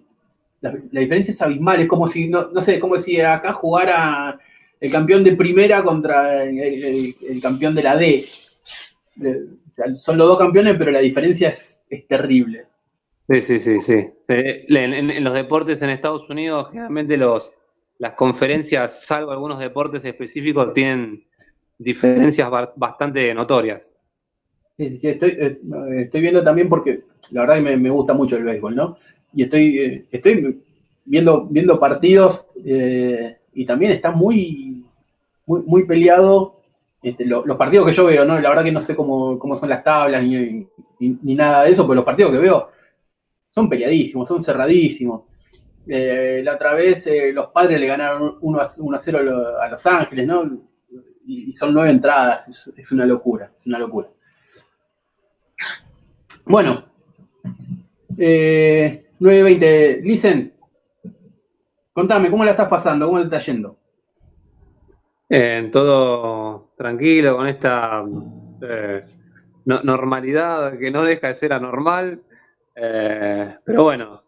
La, 0.61 0.74
la 0.92 1.00
diferencia 1.00 1.33
es 1.33 1.42
abismal. 1.42 1.81
Es 1.81 1.88
como 1.88 2.09
si, 2.09 2.28
no, 2.28 2.48
no 2.50 2.62
sé, 2.62 2.78
como 2.81 2.98
si 2.98 3.20
acá 3.20 3.52
jugara 3.52 4.38
el 4.81 4.90
campeón 4.92 5.24
de 5.24 5.37
primera 5.37 5.83
contra 5.83 6.44
el, 6.44 6.59
el- 6.59 7.14
el 7.28 7.40
campeón 7.42 7.74
de 7.74 7.83
la 7.83 7.96
D. 7.96 8.26
O 9.20 9.70
sea, 9.72 9.87
son 9.96 10.16
los 10.18 10.28
dos 10.28 10.38
campeones, 10.38 10.76
pero 10.78 10.90
la 10.90 11.00
diferencia 11.00 11.48
es, 11.50 11.83
es 11.90 12.07
terrible. 12.07 12.66
Sí, 13.28 13.40
sí, 13.42 13.60
sí, 13.60 13.80
sí. 13.80 14.10
En, 14.28 14.94
en- 14.94 15.10
en 15.10 15.24
los 15.24 15.34
deportes 15.34 15.82
en 15.82 15.90
Estados 15.90 16.28
Unidos, 16.30 16.68
generalmente 16.70 17.16
los, 17.16 17.54
las 17.98 18.14
conferencias, 18.14 19.04
salvo 19.04 19.32
algunos 19.32 19.58
deportes 19.58 20.04
específicos, 20.04 20.72
tienen 20.72 21.24
diferencias 21.78 22.50
ba- 22.50 22.72
bastante 22.76 23.32
notorias. 23.34 23.94
Sí, 24.76 24.90
sí, 24.90 24.98
sí, 24.98 25.08
estoy, 25.08 25.30
eh, 25.30 25.58
estoy 26.02 26.20
viendo 26.20 26.42
también 26.44 26.68
porque 26.68 27.02
la 27.30 27.42
verdad 27.42 27.56
que 27.56 27.62
me, 27.62 27.76
me 27.76 27.90
gusta 27.90 28.14
mucho 28.14 28.36
el 28.36 28.44
béisbol, 28.44 28.76
¿no? 28.76 28.96
Y 29.34 29.42
estoy, 29.42 29.78
eh, 29.78 30.06
estoy 30.10 30.62
viendo, 31.04 31.46
viendo 31.46 31.78
partidos 31.80 32.46
eh, 32.64 33.36
y 33.52 33.66
también 33.66 33.92
está 33.92 34.12
muy, 34.12 34.84
muy, 35.46 35.62
muy 35.66 35.84
peleado 35.84 36.56
este, 37.02 37.26
lo- 37.26 37.44
los 37.46 37.56
partidos 37.56 37.86
que 37.86 37.92
yo 37.92 38.06
veo, 38.06 38.24
¿no? 38.24 38.40
La 38.40 38.48
verdad 38.50 38.64
que 38.64 38.72
no 38.72 38.82
sé 38.82 38.96
cómo, 38.96 39.38
cómo 39.38 39.58
son 39.58 39.68
las 39.68 39.84
tablas 39.84 40.22
ni- 40.24 40.66
ni 41.00 41.34
nada 41.34 41.64
de 41.64 41.72
eso, 41.72 41.84
pero 41.84 41.96
los 41.96 42.04
partidos 42.04 42.32
que 42.32 42.38
veo 42.38 42.68
son 43.59 43.68
peleadísimos, 43.68 44.29
son 44.29 44.40
cerradísimos. 44.42 45.23
Eh, 45.87 46.42
la 46.44 46.55
otra 46.55 46.75
vez 46.75 47.07
eh, 47.09 47.33
los 47.33 47.49
padres 47.49 47.81
le 47.81 47.87
ganaron 47.87 48.37
1 48.40 48.61
a, 48.61 48.68
1 48.79 48.97
a 48.97 49.01
0 49.01 49.18
a 49.18 49.23
lo- 49.23 49.61
a 49.61 49.68
Los 49.68 49.85
Ángeles, 49.87 50.27
¿no? 50.27 50.44
Y, 51.27 51.53
son 51.53 51.75
nueve 51.75 51.90
entradas, 51.90 52.49
es, 52.77 52.92
una 52.92 53.05
locura, 53.05 53.51
es 53.59 53.66
una 53.66 53.79
locura. 53.79 54.09
Bueno, 56.47 56.85
eh, 58.16 59.09
9.20, 59.21 60.01
Listen, 60.03 60.55
contame, 61.92 62.31
¿cómo 62.31 62.44
la 62.44 62.53
estás 62.53 62.68
pasando? 62.68 63.07
¿Cómo 63.07 63.18
le 63.18 63.25
está 63.25 63.40
yendo? 63.40 63.77
Eh, 65.29 65.68
todo 65.71 66.71
tranquilo, 66.79 67.37
con 67.37 67.47
esta 67.49 68.03
eh, 68.62 69.05
no- 69.66 69.83
normalidad 69.83 70.79
que 70.79 70.90
no 70.90 71.03
deja 71.05 71.27
de 71.29 71.35
ser 71.35 71.53
anormal. 71.53 72.23
Eh, 72.80 73.56
pero 73.64 73.84
bueno, 73.84 74.22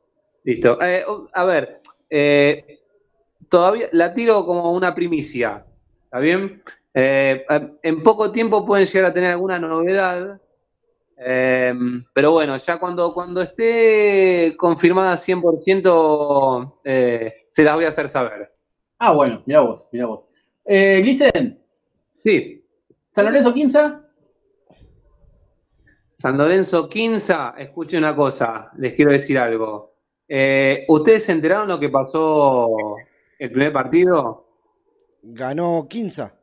listo. 0.44 0.80
Eh, 0.82 1.04
a 1.32 1.44
ver, 1.44 1.80
eh, 2.08 2.80
todavía 3.48 3.88
la 3.92 4.12
tiro 4.12 4.44
como 4.44 4.72
una 4.72 4.94
primicia, 4.94 5.64
¿está 6.04 6.18
bien? 6.18 6.60
En 6.92 8.02
poco 8.02 8.32
tiempo 8.32 8.66
pueden 8.66 8.86
llegar 8.86 9.10
a 9.10 9.14
tener 9.14 9.30
alguna 9.30 9.58
novedad, 9.60 10.40
pero 11.16 12.32
bueno, 12.32 12.56
ya 12.56 12.78
cuando, 12.78 13.14
cuando 13.14 13.42
esté 13.42 14.54
confirmada 14.56 15.16
100%, 15.16 16.80
eh, 16.82 17.34
se 17.48 17.62
las 17.62 17.74
voy 17.74 17.84
a 17.84 17.88
hacer 17.88 18.08
saber. 18.08 18.52
Ah, 18.98 19.12
bueno, 19.12 19.42
mira 19.46 19.60
vos, 19.60 19.88
mira 19.92 20.06
vos. 20.06 20.24
Eh, 20.64 21.00
Listen, 21.04 21.60
Sí, 22.24 22.62
San 23.14 23.24
Lorenzo 23.26 23.54
Quinza, 23.54 24.09
San 26.10 26.36
Lorenzo 26.36 26.88
Quinza, 26.88 27.54
escuche 27.56 27.96
una 27.96 28.16
cosa, 28.16 28.72
les 28.78 28.96
quiero 28.96 29.12
decir 29.12 29.38
algo. 29.38 29.92
Eh, 30.26 30.84
¿Ustedes 30.88 31.24
se 31.24 31.30
enteraron 31.30 31.68
lo 31.68 31.78
que 31.78 31.88
pasó 31.88 32.96
el 33.38 33.52
primer 33.52 33.72
partido? 33.72 34.44
Ganó 35.22 35.86
Quinza. 35.88 36.34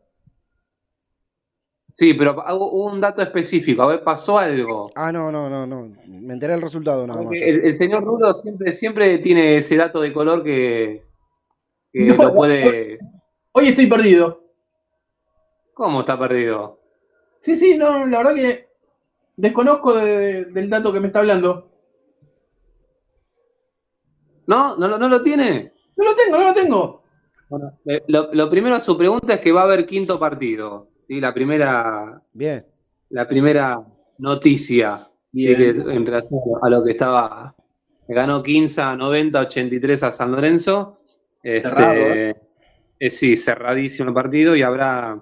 Sí, 1.90 2.14
pero 2.14 2.32
hubo 2.56 2.86
un 2.86 3.02
dato 3.02 3.22
específico, 3.22 3.82
a 3.82 3.88
ver, 3.88 4.04
pasó 4.06 4.38
algo. 4.40 4.90
Ah, 4.96 5.12
no, 5.12 5.34
no, 5.34 5.50
no, 5.50 5.68
no. 5.68 5.94
Me 6.08 6.34
enteré 6.34 6.54
del 6.54 6.62
resultado 6.62 7.06
nada 7.06 7.24
más. 7.24 7.34
El, 7.34 7.66
el 7.66 7.74
señor 7.74 8.06
Rulo 8.06 8.34
siempre, 8.36 8.72
siempre 8.72 9.18
tiene 9.18 9.58
ese 9.58 9.76
dato 9.76 10.00
de 10.00 10.14
color 10.14 10.46
que, 10.46 11.04
que 11.92 12.06
No, 12.06 12.16
lo 12.16 12.34
puede... 12.34 13.00
hoy 13.52 13.68
estoy 13.68 13.88
perdido. 13.88 14.46
¿Cómo 15.74 16.00
está 16.00 16.18
perdido? 16.18 16.80
Sí, 17.42 17.58
sí, 17.58 17.78
no, 17.78 18.06
la 18.06 18.20
verdad 18.20 18.34
que 18.34 18.67
desconozco 19.38 19.94
de- 19.96 20.46
del 20.46 20.70
dato 20.70 20.92
que 20.92 21.00
me 21.00 21.08
está 21.08 21.20
hablando. 21.20 21.72
¿No? 24.48 24.76
¿No, 24.78 24.88
lo- 24.88 24.98
no 24.98 25.08
lo 25.10 25.22
tiene? 25.24 25.74
No 25.96 26.06
lo 26.06 26.16
tengo, 26.16 26.38
no 26.38 26.44
lo 26.44 26.54
tengo. 26.54 27.04
Bueno, 27.50 27.80
eh, 27.86 28.04
lo, 28.08 28.30
lo 28.34 28.50
primero 28.50 28.76
a 28.76 28.80
su 28.80 28.98
pregunta 28.98 29.36
es 29.36 29.40
que 29.40 29.52
va 29.52 29.62
a 29.62 29.66
haber 29.66 29.86
quinto 29.86 30.20
partido. 30.20 30.90
¿sí? 31.04 31.20
La 31.22 31.34
primera 31.34 32.22
Bien. 32.34 32.66
la 33.10 33.28
primera 33.28 33.82
noticia 34.18 35.08
sí, 35.34 35.48
Bien. 35.48 35.58
que 35.86 35.94
en 35.94 36.06
relación 36.06 36.40
a 36.62 36.70
lo 36.70 36.84
que 36.84 36.92
estaba. 36.92 37.54
Ganó 38.10 38.42
15 38.42 38.82
a 38.82 38.96
90, 38.96 39.42
83 39.42 40.04
a 40.04 40.12
San 40.12 40.32
Lorenzo. 40.32 40.94
Este, 41.44 41.70
Cerrado, 41.70 41.94
¿eh? 41.94 42.36
eh, 43.00 43.10
sí, 43.10 43.36
cerradísimo 43.36 44.08
el 44.10 44.16
partido 44.16 44.56
y 44.56 44.64
habrá, 44.64 45.22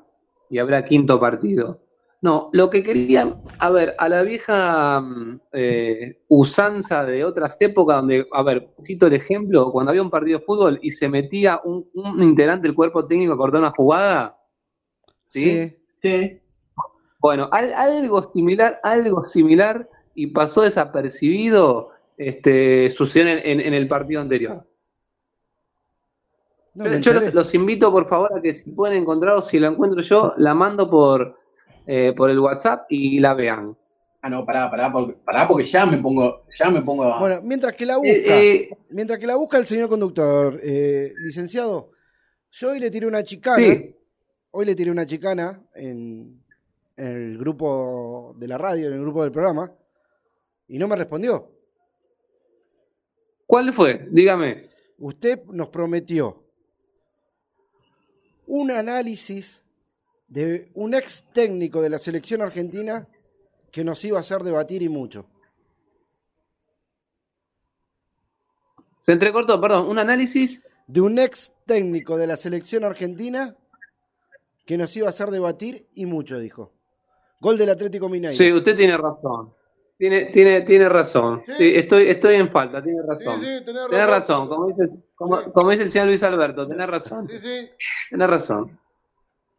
y 0.52 0.60
habrá 0.60 0.86
quinto 0.86 1.20
partido. 1.20 1.78
No, 2.26 2.50
lo 2.54 2.72
que 2.72 2.82
quería, 2.82 3.38
a 3.60 3.70
ver, 3.70 3.94
a 4.00 4.10
la 4.10 4.24
vieja 4.24 5.00
mm, 5.00 5.42
eh, 5.54 6.22
usanza 6.28 7.06
de 7.06 7.24
otras 7.24 7.62
épocas, 7.62 7.98
donde, 7.98 8.26
a 8.34 8.42
ver, 8.42 8.72
cito 8.84 9.06
el 9.06 9.14
ejemplo, 9.14 9.72
cuando 9.72 9.92
había 9.92 10.02
un 10.02 10.10
partido 10.10 10.40
de 10.40 10.44
fútbol 10.44 10.80
y 10.82 10.90
se 10.90 11.08
metía 11.08 11.62
un, 11.64 11.88
un 11.94 12.24
integrante 12.24 12.66
del 12.68 12.76
cuerpo 12.76 13.06
técnico 13.06 13.34
a 13.34 13.38
cortar 13.38 13.60
una 13.62 13.70
jugada, 13.70 14.40
¿sí? 15.30 15.68
Sí. 15.68 15.78
Sí. 16.02 16.40
Bueno, 17.20 17.48
al- 17.52 17.74
algo 17.74 18.24
similar, 18.24 18.80
algo 18.82 19.24
similar 19.24 19.88
y 20.16 20.26
pasó 20.26 20.64
desapercibido, 20.64 21.92
este, 22.18 22.90
sucedió 22.90 23.34
en, 23.34 23.38
en- 23.46 23.60
en 23.62 23.74
el 23.76 23.88
partido 23.88 24.22
anterior. 24.22 24.66
No, 26.74 26.88
Yo- 26.98 27.14
los, 27.34 27.54
invito 27.54 27.92
por 27.92 28.08
favor 28.08 28.32
a 28.36 28.42
que 28.42 28.52
si 28.56 28.72
pueden 28.72 28.98
encontrar 29.04 29.36
o 29.36 29.42
si 29.44 29.60
la 29.60 29.68
encuentro 29.68 30.02
yo, 30.02 30.34
la 30.38 30.56
mando 30.56 30.90
por, 30.90 31.38
eh, 31.88 32.14
por 32.16 32.30
el 32.30 32.40
WhatsApp 32.40 32.86
y 32.90 33.20
la 33.20 33.34
vean. 33.34 33.78
Ah, 34.22 34.30
no, 34.30 34.44
pará, 34.44 34.72
pará, 34.72 34.92
porque, 34.92 35.14
pará, 35.24 35.48
porque 35.48 35.66
ya 35.66 35.86
me 35.86 36.00
pongo, 36.00 36.46
ya 36.58 36.70
me 36.72 36.82
pongo 36.82 37.04
a... 37.04 37.20
Bueno, 37.20 37.42
mientras 37.44 37.76
que 37.76 37.86
la 37.86 37.98
busca, 37.98 38.10
Eh, 38.12 38.56
eh, 38.56 38.78
mientras 38.90 39.20
que 39.20 39.28
la 39.28 39.36
busca 39.36 39.58
el 39.58 39.66
señor 39.66 39.88
conductor, 39.88 40.60
eh, 40.64 41.14
licenciado, 41.24 41.92
yo 42.52 42.72
hoy 42.72 42.80
le 42.80 42.90
tiré 42.90 43.06
una 43.06 43.24
chicana, 43.24 43.58
sí, 43.58 43.96
hoy 44.52 44.66
le 44.66 44.76
tiré 44.76 44.90
una 44.90 45.06
chicana 45.06 45.62
en, 45.76 46.42
en 46.98 47.08
el 47.08 47.38
grupo 47.38 48.34
de 48.38 48.48
la 48.48 48.58
radio, 48.58 48.88
en 48.88 48.94
el 48.94 49.02
grupo 49.02 49.22
del 49.22 49.32
programa, 49.32 49.72
y 50.68 50.78
no 50.80 50.88
me 50.88 50.96
respondió. 50.96 51.52
¿cuál 53.48 53.72
fue? 53.74 54.08
Dígame. 54.10 54.70
Usted 54.98 55.44
nos 55.46 55.70
prometió 55.70 56.44
un 58.48 58.72
análisis 58.72 59.64
de 60.28 60.72
un 60.74 60.94
ex 60.94 61.26
técnico 61.34 61.82
de 61.82 61.90
la 61.90 61.98
selección 61.98 62.42
argentina 62.42 63.08
que 63.72 63.84
nos 63.84 64.04
iba 64.06 64.18
a 64.18 64.22
hacer 64.22 64.42
debatir 64.42 64.82
y 64.82 64.90
mucho. 64.90 65.28
Se 69.00 69.12
entrecortó, 69.12 69.60
perdón, 69.62 69.88
un 69.88 70.00
análisis. 70.00 70.64
De 70.88 71.02
un 71.02 71.20
ex 71.20 71.52
técnico 71.66 72.18
de 72.18 72.28
la 72.28 72.38
selección 72.38 72.84
argentina 72.84 73.56
que 74.66 74.78
nos 74.78 74.96
iba 74.98 75.08
a 75.08 75.10
hacer 75.10 75.30
debatir 75.30 75.88
y 75.94 76.06
mucho, 76.06 76.40
dijo. 76.40 76.74
Gol 77.40 77.58
del 77.58 77.70
Atlético 77.70 78.10
Mineiro. 78.10 78.36
Sí, 78.36 78.52
usted 78.52 78.76
tiene 78.76 78.98
razón. 78.98 79.54
Tiene, 79.98 80.26
tiene, 80.26 80.62
tiene 80.62 80.90
razón. 80.90 81.42
Sí. 81.46 81.54
Sí, 81.58 81.72
estoy, 81.76 82.10
estoy 82.10 82.36
en 82.36 82.50
falta, 82.50 82.82
tiene 82.84 83.02
razón. 83.02 83.40
sí, 83.40 83.46
tenés 83.66 83.76
razón. 83.76 83.90
Tenés 83.92 84.08
razón, 84.08 84.48
como 84.50 84.68
dice, 84.68 84.90
como 85.16 85.70
dice 85.70 85.84
el 85.84 85.90
señor 85.90 86.08
Luis 86.08 86.24
Alberto, 86.24 86.68
tenés 86.68 86.88
razón. 86.88 87.28
Sí, 87.28 87.40
sí. 87.40 87.70
Tenés 88.10 88.30
razón. 88.30 88.80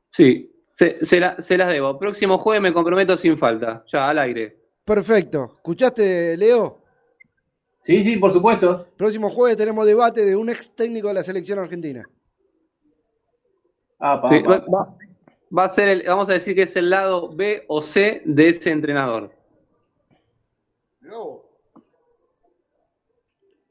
Sí, 0.08 0.55
se, 0.76 1.02
se 1.06 1.18
la- 1.18 1.40
se 1.40 1.56
las 1.56 1.72
debo. 1.72 1.98
Próximo 1.98 2.36
jueves 2.36 2.60
me 2.60 2.70
comprometo 2.72 3.16
sin 3.16 3.38
falta, 3.38 3.82
ya 3.86 4.10
al 4.10 4.18
aire. 4.18 4.58
Perfecto. 4.84 5.52
¿Escuchaste, 5.56 6.36
Leo? 6.36 6.82
Sí, 7.82 8.04
sí, 8.04 8.16
por 8.18 8.30
supuesto. 8.34 8.86
Próximo 8.94 9.30
jueves 9.30 9.56
tenemos 9.56 9.86
debate 9.86 10.22
de 10.26 10.36
un 10.36 10.50
ex 10.50 10.70
técnico 10.74 11.08
de 11.08 11.14
la 11.14 11.22
selección 11.22 11.58
argentina. 11.58 12.04
Ah, 13.98 14.20
pa, 14.20 14.28
Sí, 14.28 14.40
pa. 14.40 14.50
va, 14.50 14.64
va- 14.66 14.96
va 15.56 15.64
a 15.64 15.68
ser 15.70 15.88
el, 15.88 16.02
vamos 16.06 16.28
a 16.28 16.34
decir 16.34 16.54
que 16.54 16.62
es 16.62 16.76
el 16.76 16.90
lado 16.90 17.34
B 17.34 17.64
o 17.68 17.80
C 17.80 18.20
de 18.26 18.48
ese 18.48 18.70
entrenador. 18.70 19.32
Vos. 21.00 21.40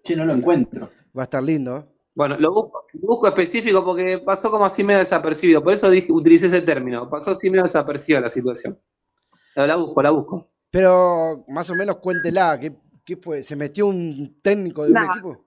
Che, 0.04 0.16
no 0.16 0.26
lo 0.26 0.34
encuentro. 0.34 0.90
Va 1.16 1.22
a 1.22 1.26
estar 1.26 1.44
lindo. 1.44 1.78
¿eh? 1.78 1.95
Bueno, 2.16 2.38
lo 2.40 2.54
busco, 2.54 2.86
lo 2.94 3.08
busco 3.08 3.28
específico 3.28 3.84
porque 3.84 4.20
pasó 4.20 4.50
como 4.50 4.66
así 4.66 4.84
medio 4.84 5.00
desapercibido. 5.00 5.62
Por 5.62 5.74
eso 5.74 5.90
dije, 5.90 6.12
utilicé 6.12 6.48
ese 6.48 6.62
término. 6.62 7.10
Pasó 7.10 7.32
así 7.32 7.50
medio 7.50 7.64
desapercibida 7.64 8.22
la 8.22 8.30
situación. 8.30 8.78
Pero 9.54 9.68
la 9.68 9.76
busco, 9.76 10.02
la 10.02 10.12
busco. 10.12 10.48
Pero 10.72 11.44
más 11.50 11.70
o 11.70 11.76
menos 11.76 11.98
cuéntela. 11.98 12.58
¿Qué, 12.60 12.74
qué 13.04 13.18
fue? 13.18 13.44
¿Se 13.44 13.58
metió 13.58 13.88
un 13.88 14.40
técnico 14.42 14.86
de 14.86 14.92
un 14.92 14.98
equipo? 14.98 15.46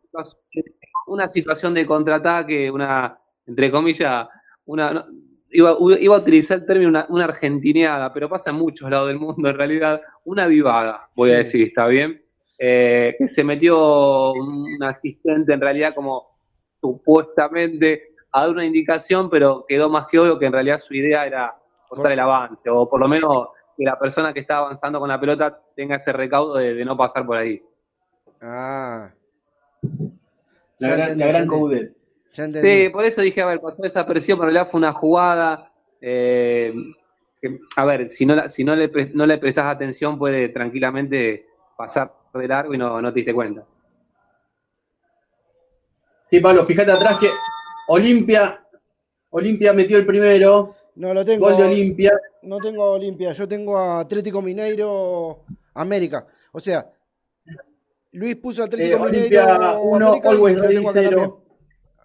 Una 1.07 1.27
situación 1.27 1.73
de 1.73 1.87
contraataque, 1.87 2.71
una, 2.71 3.19
entre 3.47 3.71
comillas, 3.71 4.29
una, 4.67 4.93
no, 4.93 5.07
iba, 5.51 5.77
iba 5.99 6.17
a 6.17 6.19
utilizar 6.19 6.59
el 6.59 6.67
término 6.67 6.91
una, 6.91 7.07
una 7.09 7.25
argentineada, 7.25 8.13
pero 8.13 8.29
pasa 8.29 8.51
en 8.51 8.57
muchos 8.57 8.91
lados 8.91 9.09
del 9.09 9.19
mundo 9.19 9.49
en 9.49 9.57
realidad, 9.57 10.01
una 10.25 10.47
vivada, 10.47 11.09
voy 11.15 11.31
a 11.31 11.39
decir, 11.39 11.69
¿está 11.69 11.87
bien? 11.87 12.23
Eh, 12.59 13.15
que 13.19 13.29
se 13.29 13.45
metió 13.45 14.33
un 14.33 14.83
asistente 14.83 15.53
en 15.53 15.61
realidad 15.61 15.95
como 15.95 16.38
supuestamente 16.81 18.15
a 18.33 18.43
dar 18.43 18.51
una 18.51 18.65
indicación, 18.65 19.29
pero 19.31 19.65
quedó 19.67 19.89
más 19.89 20.07
que 20.07 20.19
obvio 20.19 20.39
que 20.39 20.47
en 20.47 20.53
realidad 20.53 20.79
su 20.79 20.95
idea 20.95 21.27
era 21.27 21.57
cortar 21.89 22.13
el 22.13 22.21
avance, 22.21 22.69
o 22.71 22.89
por 22.89 23.01
lo 23.01 23.09
menos 23.09 23.49
que 23.77 23.85
la 23.85 23.99
persona 23.99 24.33
que 24.35 24.41
está 24.41 24.59
avanzando 24.59 24.99
con 25.01 25.09
la 25.09 25.19
pelota 25.19 25.59
tenga 25.75 25.97
ese 25.97 26.13
recaudo 26.13 26.57
de, 26.57 26.75
de 26.75 26.85
no 26.85 26.97
pasar 26.97 27.25
por 27.25 27.37
ahí. 27.39 27.63
Ah. 28.41 29.11
La 30.79 30.89
Ya 30.89 30.95
gran, 30.97 31.19
la 31.19 31.27
gran. 31.39 31.49
Sí, 32.61 32.89
por 32.91 33.05
eso 33.05 33.23
dije, 33.23 33.41
a 33.41 33.47
ver, 33.47 33.61
pasó 33.61 33.83
esa 33.85 34.07
presión, 34.07 34.39
pero 34.39 34.51
en 34.51 34.55
realidad 34.55 34.71
fue 34.71 34.79
una 34.79 34.93
jugada. 34.93 35.73
eh, 36.01 36.73
que, 37.41 37.57
a 37.77 37.85
ver, 37.85 38.09
si 38.09 38.27
no, 38.27 38.35
la- 38.37 38.49
si 38.49 38.63
no 38.65 38.75
le, 38.77 38.89
pre- 38.89 39.11
no 39.15 39.25
le 39.27 39.39
prestás 39.39 39.67
atención, 39.67 40.19
puede 40.19 40.49
tranquilamente 40.49 41.47
pasar 41.77 42.13
de 42.35 42.47
largo 42.49 42.75
y 42.75 42.79
no, 42.79 43.01
no 43.01 43.13
te 43.13 43.17
diste 43.21 43.33
cuenta. 43.35 43.65
Sí, 46.31 46.41
Pablo, 46.41 46.67
fíjate 46.67 46.91
atrás 46.93 47.19
que 47.19 47.29
Olimpia, 47.89 48.61
Olimpia 49.31 49.73
metió 49.73 49.97
el 49.99 50.07
primero, 50.07 50.75
No 50.97 51.15
lo 51.15 51.25
tengo. 51.25 51.47
gol 51.47 51.57
de 51.57 51.65
Olimpia. 51.65 52.13
No 52.43 52.59
tengo 52.59 52.85
a 52.85 52.91
Olimpia, 52.93 53.33
yo 53.33 53.49
tengo 53.49 53.77
a 53.77 54.01
Atlético 54.01 54.41
Mineiro 54.43 55.45
América. 55.75 56.27
O 56.53 56.61
sea, 56.61 56.87
Luis 58.13 58.37
puso 58.37 58.63
Atlético 58.63 59.07
Eh, 59.07 59.11
Mineiro 59.11 59.43
Olimpia 59.45 59.79
1, 59.79 60.07
América 60.07 60.29
y 60.29 60.33
Always 60.33 60.59
Ready 60.61 60.75
tengo 60.75 60.91
acá 60.91 61.03
también. 61.03 61.21
0. 61.21 61.45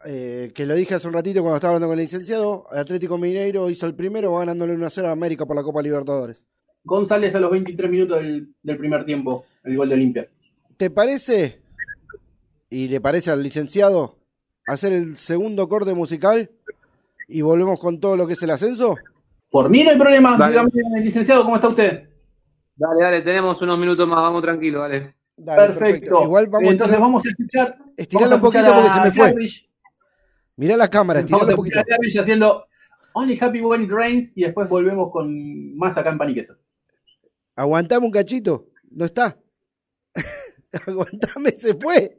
Eh, 0.06 0.52
que 0.54 0.66
lo 0.66 0.76
dije 0.76 0.96
hace 0.96 1.08
un 1.08 1.14
ratito 1.14 1.40
cuando 1.42 1.56
estaba 1.56 1.76
hablando 1.76 1.88
con 1.88 1.98
el 1.98 2.04
licenciado. 2.04 2.66
Atlético 2.72 3.18
Mineiro 3.18 3.70
hizo 3.70 3.86
el 3.86 3.96
primero, 3.96 4.32
va 4.34 4.40
ganándole 4.40 4.74
1 4.74 4.86
a 4.86 4.90
0 4.90 5.08
a 5.08 5.12
América 5.12 5.46
por 5.46 5.56
la 5.56 5.64
Copa 5.64 5.82
Libertadores. 5.82 6.44
González 6.84 7.34
a 7.36 7.40
los 7.40 7.52
23 7.52 7.90
minutos 7.90 8.20
del, 8.20 8.54
del 8.62 8.78
primer 8.78 9.06
tiempo, 9.06 9.46
el 9.64 9.78
gol 9.78 9.88
de 9.88 9.96
Olimpia. 9.96 10.28
¿Te 10.76 10.90
parece? 10.90 11.62
¿Y 12.74 12.88
le 12.88 13.00
parece 13.00 13.30
al 13.30 13.44
licenciado 13.44 14.18
hacer 14.66 14.94
el 14.94 15.16
segundo 15.16 15.70
corte 15.70 15.94
musical 15.94 16.50
y 17.28 17.44
volvemos 17.44 17.80
con 17.80 18.00
todo 18.00 18.18
lo 18.18 18.26
que 18.26 18.34
es 18.34 18.42
el 18.42 18.50
ascenso? 18.50 18.96
Por 19.52 19.70
mí 19.70 19.84
no 19.84 19.92
hay 19.92 20.00
problema, 20.00 20.36
dígame, 20.48 20.72
licenciado, 21.04 21.44
¿cómo 21.44 21.58
está 21.58 21.68
usted? 21.68 22.10
Dale, 22.76 23.04
dale, 23.04 23.22
tenemos 23.22 23.62
unos 23.62 23.78
minutos 23.78 24.08
más, 24.08 24.22
vamos 24.22 24.42
tranquilo, 24.42 24.80
dale. 24.80 25.14
Dale, 25.38 25.68
Perfecto. 25.68 26.24
Igual 26.24 26.48
vamos 26.48 26.72
Entonces 26.72 26.98
a 26.98 27.00
vamos 27.00 27.24
a 27.24 27.30
escuchar. 27.30 27.78
estirarlo 27.96 28.38
vamos 28.38 28.48
un 28.48 28.54
poquito 28.54 28.74
porque 28.74 28.90
se 28.90 29.02
me 29.02 29.12
fue. 29.12 29.36
Mirá 30.56 30.76
la 30.76 30.90
cámara, 30.90 31.20
a 31.20 31.22
un 31.22 31.30
poquito. 31.30 31.52
escuchar 31.52 31.86
a 31.92 32.22
haciendo 32.22 32.66
Only 33.14 33.38
Happy 33.40 33.62
When 33.62 33.84
It 33.84 33.92
Rains 33.92 34.32
y 34.36 34.46
después 34.46 34.68
volvemos 34.68 35.12
con 35.12 35.78
más 35.78 35.96
acá 35.96 36.10
en 36.10 36.18
Pan 36.18 36.32
y 36.32 36.34
Queso. 36.34 36.56
Aguantame 37.56 38.08
un 38.08 38.12
cachito. 38.12 38.66
No 38.90 39.06
está. 39.06 39.38
Aguantame, 40.88 41.52
se 41.52 41.76
fue. 41.76 42.18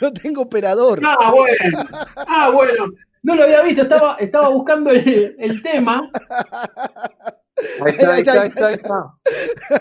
No 0.00 0.12
tengo 0.12 0.42
operador. 0.42 1.00
Ah, 1.04 1.32
bueno. 1.32 1.84
Ah, 2.16 2.50
bueno. 2.50 2.92
No 3.22 3.34
lo 3.34 3.44
había 3.44 3.62
visto, 3.62 3.82
estaba, 3.82 4.16
estaba 4.16 4.48
buscando 4.48 4.90
el, 4.90 5.36
el 5.38 5.62
tema. 5.62 6.10
Ahí 7.84 7.92
está, 7.92 8.14
ahí 8.14 8.20
está, 8.20 8.32
ahí 8.32 8.48
está. 8.48 8.66
Ahí 8.66 8.74
está. 8.74 9.14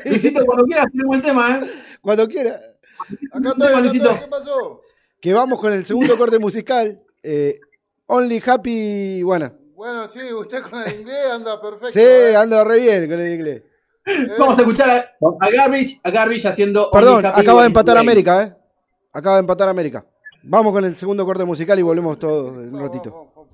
Luisito, 0.05 0.45
cuando 0.45 0.65
quieras 0.65 0.87
tenemos 0.91 1.15
el 1.15 1.21
tema, 1.21 1.57
¿eh? 1.57 1.69
Cuando 2.01 2.27
quiera. 2.27 2.59
Acá 3.31 3.49
estoy, 3.49 3.99
¿qué 3.99 4.27
pasó? 4.29 4.81
Que 5.21 5.33
vamos 5.33 5.59
con 5.59 5.73
el 5.73 5.85
segundo 5.85 6.17
corte 6.17 6.39
musical. 6.39 7.01
Eh, 7.23 7.59
Only 8.07 8.41
Happy. 8.45 9.23
Bueno. 9.23 9.53
Bueno, 9.75 10.07
sí, 10.09 10.33
usted 10.33 10.61
con 10.61 10.81
el 10.81 10.99
inglés 10.99 11.31
anda 11.31 11.61
perfecto. 11.61 11.91
Sí, 11.93 12.01
¿eh? 12.01 12.35
anda 12.35 12.63
re 12.65 12.79
bien 12.79 13.09
con 13.09 13.19
el 13.19 13.33
inglés. 13.33 13.63
Vamos 14.39 14.57
a 14.57 14.61
escuchar 14.61 14.89
a, 14.89 14.97
a 15.41 15.49
Garbage, 15.51 15.99
a 16.03 16.09
Garbage 16.09 16.47
haciendo. 16.47 16.89
Perdón, 16.91 17.25
acaba 17.25 17.61
de 17.61 17.67
empatar. 17.67 17.97
América, 17.97 18.43
¿eh? 18.43 18.55
Acaba 19.13 19.35
de 19.35 19.41
empatar 19.41 19.69
América. 19.69 20.05
Vamos 20.43 20.71
con 20.73 20.85
el 20.85 20.95
segundo 20.95 21.25
corte 21.25 21.43
musical 21.43 21.77
y 21.79 21.81
volvemos 21.81 22.17
todos 22.17 22.55
en 22.55 22.73
un 22.73 22.81
ratito. 22.81 23.11
vamos, 23.11 23.33
vamos. 23.35 23.49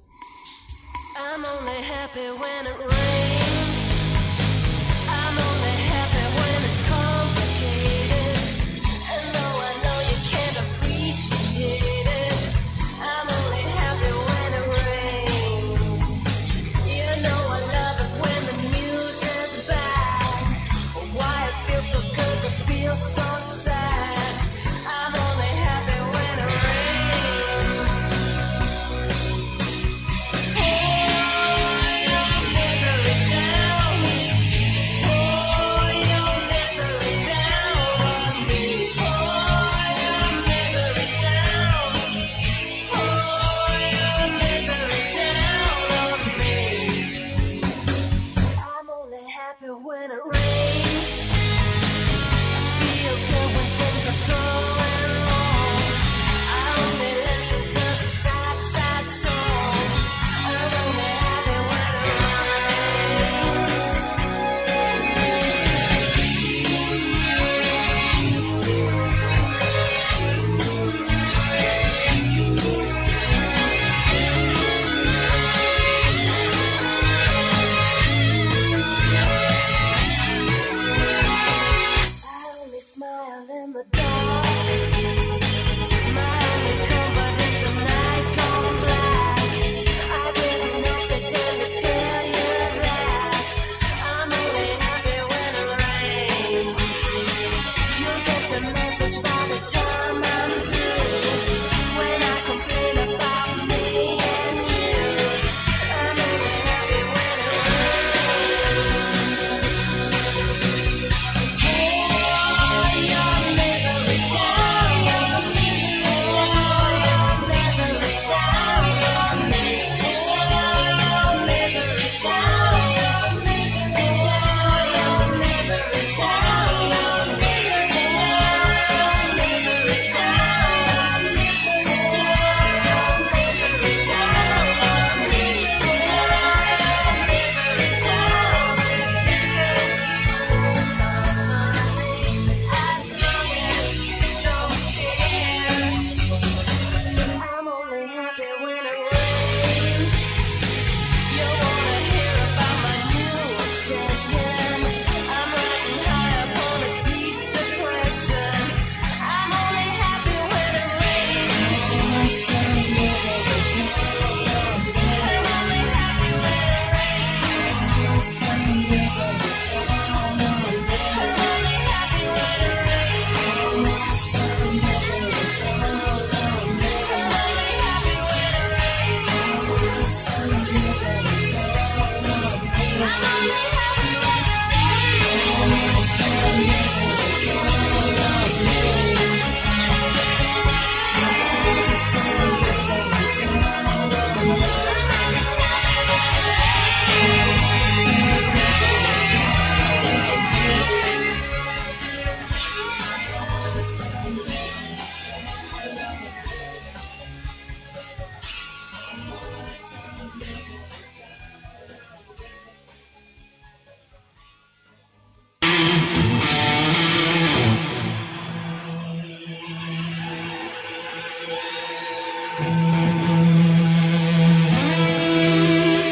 I'm 1.17 1.43
only 1.43 1.81
happy 1.81 2.29
when 2.39 2.74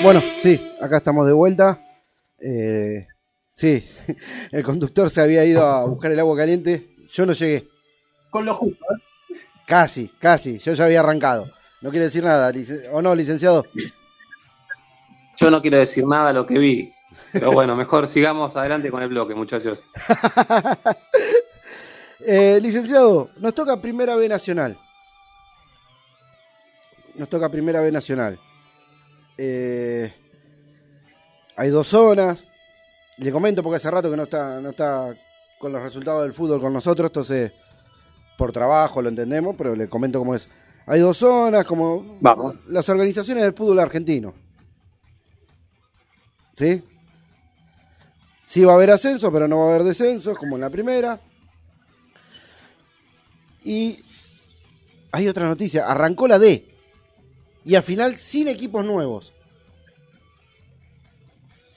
Bueno, 0.04 0.22
sí, 0.42 0.60
acá 0.82 0.98
estamos 0.98 1.26
de 1.26 1.32
vuelta. 1.32 1.80
Eh, 2.38 3.08
sí, 3.54 3.88
el 4.52 4.62
conductor 4.62 5.10
se 5.10 5.22
había 5.22 5.46
ido 5.46 5.66
a 5.66 5.86
buscar 5.86 6.12
el 6.12 6.20
agua 6.20 6.36
caliente. 6.36 6.98
Yo 7.10 7.26
no 7.26 7.32
llegué. 7.32 7.70
Con 8.30 8.44
lo 8.46 8.54
justo, 8.54 8.84
¿eh? 8.84 9.38
Casi, 9.66 10.10
casi. 10.20 10.58
Yo 10.58 10.74
ya 10.74 10.86
había 10.86 11.00
arrancado. 11.00 11.50
No 11.80 11.90
quiere 11.90 12.06
decir 12.06 12.22
nada, 12.22 12.52
¿o 12.92 13.02
no, 13.02 13.16
licenciado? 13.16 13.66
Yo 15.38 15.50
no 15.50 15.62
quiero 15.62 15.78
decir 15.78 16.06
nada 16.06 16.28
de 16.28 16.34
lo 16.34 16.46
que 16.46 16.60
vi. 16.60 16.94
Pero 17.32 17.54
bueno, 17.54 17.74
mejor 17.74 18.06
sigamos 18.10 18.58
adelante 18.58 18.92
con 18.92 19.02
el 19.02 19.08
bloque, 19.10 19.34
muchachos. 19.34 19.82
Eh, 22.26 22.58
licenciado, 22.62 23.32
nos 23.36 23.54
toca 23.54 23.82
Primera 23.82 24.16
B 24.16 24.30
Nacional. 24.30 24.78
Nos 27.16 27.28
toca 27.28 27.50
Primera 27.50 27.82
B 27.82 27.92
Nacional. 27.92 28.40
Eh, 29.38 30.14
hay 31.56 31.70
dos 31.70 31.88
zonas. 31.88 32.44
Le 33.18 33.32
comento 33.32 33.62
porque 33.62 33.78
hace 33.78 33.92
rato 33.92 34.10
que 34.10 34.18
no 34.18 34.24
está, 34.24 34.60
no 34.60 34.70
está 34.70 35.16
con 35.60 35.72
los 35.72 35.82
resultados 35.82 36.24
del 36.24 36.34
fútbol 36.34 36.60
con 36.60 36.74
nosotros, 36.74 37.10
entonces 37.10 37.52
por 38.38 38.52
trabajo 38.52 39.02
lo 39.02 39.10
entendemos, 39.10 39.56
pero 39.58 39.76
le 39.76 39.88
comento 39.88 40.20
cómo 40.20 40.36
es. 40.36 40.50
Hay 40.86 41.00
dos 41.00 41.18
zonas, 41.18 41.66
como 41.66 42.18
Vamos. 42.20 42.56
las 42.68 42.90
organizaciones 42.90 43.44
del 43.44 43.54
fútbol 43.54 43.80
argentino. 43.80 44.34
¿Sí? 46.58 46.84
Sí 48.46 48.64
va 48.64 48.74
a 48.74 48.76
haber 48.76 48.92
ascenso, 48.92 49.32
pero 49.32 49.48
no 49.48 49.60
va 49.60 49.64
a 49.64 49.76
haber 49.76 49.84
descenso, 49.84 50.36
como 50.36 50.56
en 50.56 50.62
la 50.62 50.70
primera. 50.70 51.20
Y 53.64 54.04
hay 55.12 55.28
otra 55.28 55.48
noticia, 55.48 55.90
arrancó 55.90 56.28
la 56.28 56.38
D. 56.40 56.73
Y 57.66 57.76
al 57.76 57.84
final 57.84 58.16
sin 58.16 58.48
equipos 58.48 58.84
nuevos. 58.86 59.34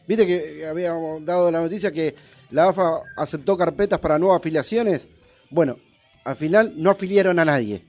Viste 0.06 0.26
que 0.26 0.66
habíamos 0.66 1.24
dado 1.24 1.50
la 1.50 1.60
noticia 1.60 1.90
que 1.92 2.14
la 2.50 2.68
AFA 2.68 3.00
aceptó 3.16 3.56
carpetas 3.56 3.98
para 3.98 4.18
nuevas 4.18 4.38
afiliaciones. 4.38 5.08
Bueno, 5.50 5.78
al 6.24 6.36
final 6.36 6.72
no 6.76 6.90
afiliaron 6.90 7.38
a 7.38 7.44
nadie. 7.44 7.84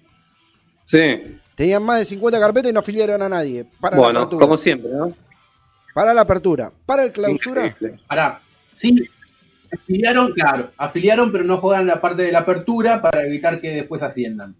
Sí. 0.83 0.99
Tenían 1.55 1.83
más 1.83 1.99
de 1.99 2.05
50 2.05 2.39
carpetas 2.39 2.71
y 2.71 2.73
no 2.73 2.79
afiliaron 2.79 3.21
a 3.21 3.29
nadie. 3.29 3.65
Para 3.79 3.95
la 3.97 4.01
Bueno, 4.03 4.19
apertura. 4.19 4.39
como 4.45 4.57
siempre, 4.57 4.91
¿no? 4.91 5.13
Para 5.93 6.13
la 6.13 6.21
apertura. 6.21 6.71
Para 6.85 7.03
el 7.03 7.11
clausura. 7.11 7.75
Pará, 8.07 8.41
sí, 8.71 8.95
afiliaron, 9.71 10.31
claro, 10.33 10.71
afiliaron, 10.77 11.31
pero 11.31 11.43
no 11.43 11.57
juegan 11.57 11.87
la 11.87 11.99
parte 11.99 12.21
de 12.23 12.31
la 12.31 12.39
apertura 12.39 13.01
para 13.01 13.25
evitar 13.25 13.59
que 13.59 13.69
después 13.69 14.01
asciendan. 14.03 14.55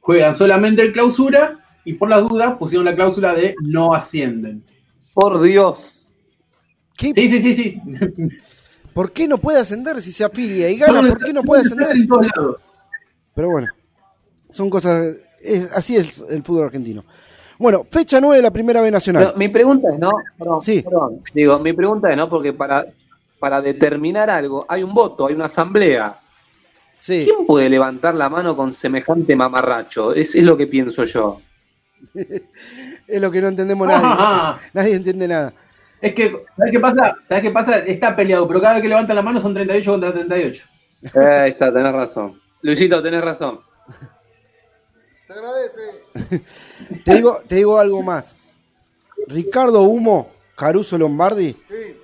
Juegan 0.00 0.34
solamente 0.34 0.82
el 0.82 0.92
clausura 0.92 1.58
y 1.84 1.94
por 1.94 2.08
las 2.08 2.22
dudas 2.28 2.56
pusieron 2.58 2.84
la 2.84 2.94
cláusula 2.94 3.34
de 3.34 3.54
no 3.62 3.92
ascienden. 3.94 4.62
Por 5.14 5.40
Dios. 5.42 6.08
¿Qué- 6.96 7.12
Sí, 7.14 7.28
sí, 7.28 7.40
sí, 7.40 7.54
sí. 7.54 7.80
¿Por 8.94 9.12
qué 9.12 9.26
no 9.26 9.38
puede 9.38 9.58
ascender 9.58 10.00
si 10.00 10.12
se 10.12 10.24
afilia 10.24 10.68
y 10.68 10.78
gana? 10.78 11.00
¿Por 11.08 11.22
qué 11.24 11.32
no 11.32 11.42
puede 11.42 11.62
ascender? 11.62 11.90
en 11.96 12.06
todos 12.06 12.26
lados. 12.36 12.56
Pero 13.34 13.50
bueno, 13.50 13.68
son 14.52 14.68
cosas. 14.70 15.16
es- 15.40 15.68
así 15.72 15.96
es 15.96 16.22
el 16.30 16.42
fútbol 16.42 16.64
argentino. 16.66 17.04
Bueno, 17.58 17.86
fecha 17.90 18.20
9 18.20 18.36
de 18.36 18.42
la 18.42 18.50
primera 18.50 18.80
B 18.80 18.90
Nacional. 18.90 19.24
Pero 19.24 19.36
mi 19.38 19.48
pregunta 19.48 19.88
es, 19.92 19.98
¿no? 19.98 20.10
Perdón, 20.38 20.62
Sí. 20.62 20.82
perdón. 20.82 21.20
Digo, 21.34 21.58
mi 21.58 21.72
pregunta 21.72 22.10
es, 22.10 22.16
¿no? 22.16 22.28
Porque 22.28 22.52
para, 22.52 22.86
para 23.38 23.60
determinar 23.60 24.28
algo 24.30 24.66
hay 24.68 24.82
un 24.82 24.92
voto, 24.94 25.26
hay 25.26 25.34
una 25.34 25.46
asamblea. 25.46 26.18
Sí, 27.00 27.22
¿Quién 27.24 27.46
puede 27.46 27.68
levantar 27.68 28.14
la 28.14 28.28
mano 28.28 28.56
con 28.56 28.72
semejante 28.72 29.34
mamarracho? 29.34 30.12
Es, 30.14 30.34
es 30.36 30.44
lo 30.44 30.56
que 30.56 30.66
pienso 30.68 31.02
yo. 31.04 31.40
es 33.06 33.20
lo 33.20 33.30
que 33.30 33.40
no 33.40 33.48
entendemos 33.48 33.86
nadie. 33.86 34.00
Ah, 34.04 34.58
Nadie 34.72 34.94
entiende 34.94 35.28
nada. 35.28 35.52
es 36.00 36.14
que, 36.14 36.30
¿sabes 36.56 36.72
qué 36.72 36.80
pasa? 36.80 37.16
¿Sabes 37.28 37.42
qué 37.44 37.50
pasa? 37.50 37.78
Está 37.80 38.14
peleado, 38.16 38.46
pero 38.48 38.60
cada 38.60 38.74
vez 38.74 38.82
que 38.82 38.88
levantan 38.88 39.16
la 39.16 39.22
mano 39.22 39.40
son 39.40 39.54
38 39.54 39.90
contra 39.90 40.12
38. 40.12 40.64
Eh, 41.02 41.18
ahí 41.18 41.50
está, 41.50 41.72
tenés 41.72 41.92
razón. 41.92 42.40
Luisito, 42.62 43.02
tenés 43.02 43.22
razón. 43.24 43.60
Se 45.26 45.32
agradece. 45.32 45.80
Te 47.04 47.14
digo, 47.14 47.38
te 47.46 47.54
digo 47.56 47.78
algo 47.78 48.02
más. 48.02 48.36
Ricardo 49.28 49.82
Humo, 49.82 50.30
Caruso 50.56 50.98
Lombardi, 50.98 51.52
Sí. 51.68 51.96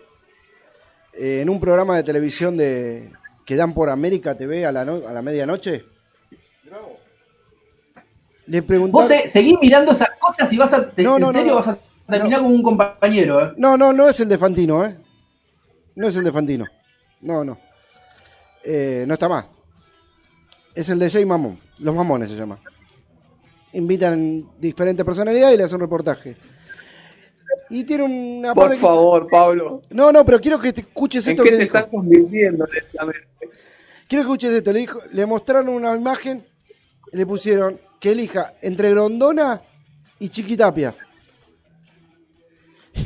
eh, 1.15 1.41
en 1.43 1.51
un 1.51 1.59
programa 1.61 1.97
de 1.97 2.05
televisión 2.05 2.57
de 2.57 3.11
que 3.45 3.57
dan 3.57 3.75
por 3.75 3.89
América 3.91 4.37
TV 4.37 4.65
a 4.67 4.73
la, 4.73 4.85
no- 4.85 5.07
a 5.09 5.13
la 5.13 5.23
medianoche. 5.23 5.85
Le 8.49 8.61
Vos 8.63 9.09
seguís 9.31 9.57
mirando 9.61 9.93
esas 9.93 10.09
cosas 10.19 10.53
y 10.53 10.57
vas 10.57 10.73
a, 10.73 10.91
te- 10.91 11.03
No, 11.03 11.17
en 11.17 11.21
no, 11.21 11.27
no, 11.29 11.33
serio 11.39 11.53
no. 11.53 11.57
vas 11.59 11.69
a 11.69 11.79
terminar 12.11 12.41
como 12.41 12.55
un 12.55 12.63
compañero, 12.63 13.45
¿eh? 13.45 13.53
No, 13.57 13.77
no, 13.77 13.93
no 13.93 14.09
es 14.09 14.19
el 14.21 14.29
de 14.29 14.39
Fantino, 14.39 14.85
¿eh? 14.85 14.97
No 15.97 16.09
es 16.09 16.17
el 16.17 16.25
de 16.25 16.33
Fantino. 16.33 16.65
No, 17.21 17.45
no. 17.45 17.59
Eh, 18.65 19.05
no 19.07 19.15
está 19.15 19.29
más. 19.29 19.51
Es 20.75 20.89
el 20.89 20.99
de 20.99 21.11
Jay 21.11 21.25
Mamón. 21.25 21.59
Los 21.81 21.95
Mamones 21.95 22.29
se 22.31 22.37
llama. 22.37 22.59
Invitan 23.73 24.45
diferentes 24.59 25.05
personalidades 25.05 25.55
y 25.55 25.59
le 25.59 25.65
hacen 25.65 25.77
un 25.77 25.81
reportaje. 25.83 26.37
Y 27.71 27.85
tiene 27.85 28.05
una 28.05 28.55
Por 28.55 28.65
parte 28.65 28.77
que- 28.77 28.83
favor, 28.83 29.27
Pablo. 29.31 29.83
No, 29.91 30.11
no, 30.11 30.25
pero 30.25 30.41
quiero 30.41 30.59
que 30.59 30.73
te 30.73 30.81
escuches 30.83 31.27
¿En 31.27 31.33
esto 31.33 31.43
qué 31.43 31.51
que 31.51 31.57
te 31.57 31.63
dijo. 31.65 31.77
están 31.77 31.91
convirtiendo 31.91 32.65
honestamente? 32.65 33.29
Quiero 34.09 34.23
que 34.25 34.29
escuches 34.29 34.53
esto. 34.55 34.73
Le, 34.73 34.79
dijo, 34.81 35.01
le 35.13 35.27
mostraron 35.27 35.69
una 35.69 35.95
imagen, 35.95 36.45
le 37.13 37.27
pusieron 37.27 37.81
que 38.01 38.13
elija 38.13 38.55
entre 38.63 38.91
Grondona 38.91 39.61
y 40.19 40.29
Chiquitapia. 40.29 40.95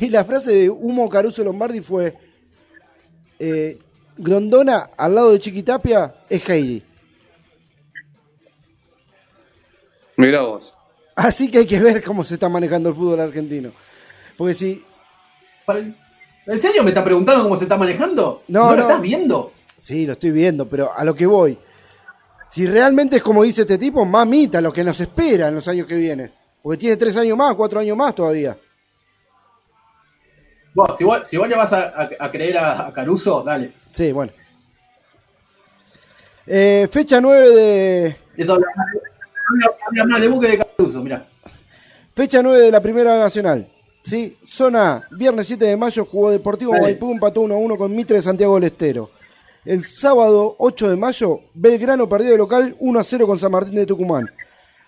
Y 0.01 0.09
la 0.09 0.25
frase 0.25 0.53
de 0.53 0.71
Humo 0.71 1.09
Caruso 1.09 1.45
Lombardi 1.45 1.81
fue: 1.81 2.17
eh, 3.39 3.79
Grondona 4.17 4.91
al 4.97 5.15
lado 5.15 5.33
de 5.33 5.39
Chiquitapia 5.39 6.15
es 6.29 6.49
Heidi. 6.49 6.83
Mirá 10.17 10.43
vos. 10.43 10.75
Así 11.15 11.51
que 11.51 11.59
hay 11.59 11.67
que 11.67 11.81
ver 11.81 12.03
cómo 12.03 12.25
se 12.25 12.35
está 12.35 12.49
manejando 12.49 12.89
el 12.91 12.95
fútbol 12.95 13.21
argentino. 13.21 13.73
Porque 14.37 14.55
si. 14.55 14.85
¿En 16.47 16.61
serio 16.61 16.83
me 16.83 16.91
está 16.91 17.05
preguntando 17.05 17.45
cómo 17.45 17.57
se 17.57 17.65
está 17.65 17.77
manejando? 17.77 18.43
No, 18.49 18.71
lo 18.71 18.77
no. 18.77 18.83
estás 18.83 19.03
viendo? 19.03 19.53
Sí, 19.77 20.07
lo 20.07 20.13
estoy 20.13 20.31
viendo, 20.31 20.69
pero 20.69 20.93
a 20.93 21.05
lo 21.05 21.15
que 21.15 21.27
voy. 21.27 21.59
Si 22.53 22.67
realmente 22.67 23.17
es 23.17 23.23
como 23.23 23.45
dice 23.45 23.63
este 23.63 23.79
tipo, 23.79 24.05
mamita, 24.05 24.61
lo 24.61 24.71
que 24.71 24.85
nos 24.85 25.01
espera 25.01 25.49
en 25.49 25.55
los 25.55 25.67
años 25.69 25.87
que 25.87 25.97
vienen. 25.97 26.31
Porque 26.63 26.77
tiene 26.77 26.99
tres 26.99 27.17
años 27.17 27.35
más, 27.35 27.55
cuatro 27.55 27.81
años 27.81 27.97
más 27.97 28.15
todavía. 28.15 28.59
Vos, 30.75 30.91
si, 30.99 31.03
vos, 31.05 31.27
si 31.27 31.39
vos 31.39 31.49
le 31.49 31.57
vas 31.57 31.73
a, 31.73 31.85
a- 31.89 32.11
a 32.21 32.31
creer 32.31 32.59
a, 32.59 32.89
a 32.89 32.93
Caruso, 32.93 33.43
dale. 33.43 33.73
Sí, 33.93 34.13
bueno. 34.13 34.33
Eh, 36.47 36.89
fecha 36.93 37.23
9 37.23 37.49
de. 37.57 38.17
Eso 38.37 38.53
habla, 38.53 38.67
habla- 39.89 40.05
más 40.07 40.21
de 40.21 40.29
Buque 40.29 40.49
de 40.49 40.59
Caruso, 40.59 41.01
mirá. 41.01 41.27
Fecha 42.15 42.43
9 42.43 42.65
de 42.67 42.71
la 42.71 42.81
Primera 42.83 43.19
Nacional. 43.19 43.67
Sí, 44.03 44.37
zona 44.47 44.93
A, 44.97 45.05
viernes 45.13 45.47
7 45.47 45.65
de 45.65 45.77
mayo 45.79 46.05
jugó 46.05 46.31
Deportivo. 46.31 46.73
Maipú, 46.73 47.13
empató 47.13 47.41
1 47.41 47.55
a 47.55 47.57
1 47.59 47.77
con 47.79 47.97
Mitre 47.97 48.17
de 48.17 48.23
Santiago 48.23 48.57
del 48.57 48.65
Estero. 48.65 49.11
El 49.65 49.85
sábado 49.85 50.57
8 50.59 50.91
de 50.91 50.97
mayo, 50.97 51.41
Belgrano 51.55 52.09
perdió 52.09 52.33
de 52.33 52.39
local 52.39 52.75
1 52.81 52.99
a 52.99 53.03
0 53.05 53.27
con 53.29 53.39
San 53.39 53.53
Martín 53.53 53.77
de 53.77 53.87
Tucumán. 53.87 54.29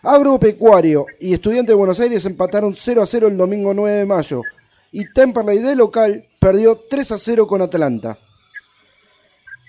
Agropecuario 0.03 1.07
y 1.20 1.33
Estudiante 1.33 1.70
de 1.70 1.77
Buenos 1.77 2.01
Aires 2.01 2.27
empataron 2.27 2.75
0 2.75 3.03
a 3.03 3.07
0 3.07 3.29
el 3.29 3.37
domingo 3.37 3.72
9 3.72 3.99
de 3.99 4.05
mayo. 4.05 4.43
Y 4.91 5.12
Temperley 5.12 5.61
de 5.61 5.77
local 5.77 6.27
perdió 6.41 6.81
3 6.91 7.12
a 7.12 7.18
0 7.18 7.47
con 7.47 7.62
Atlanta. 7.62 8.18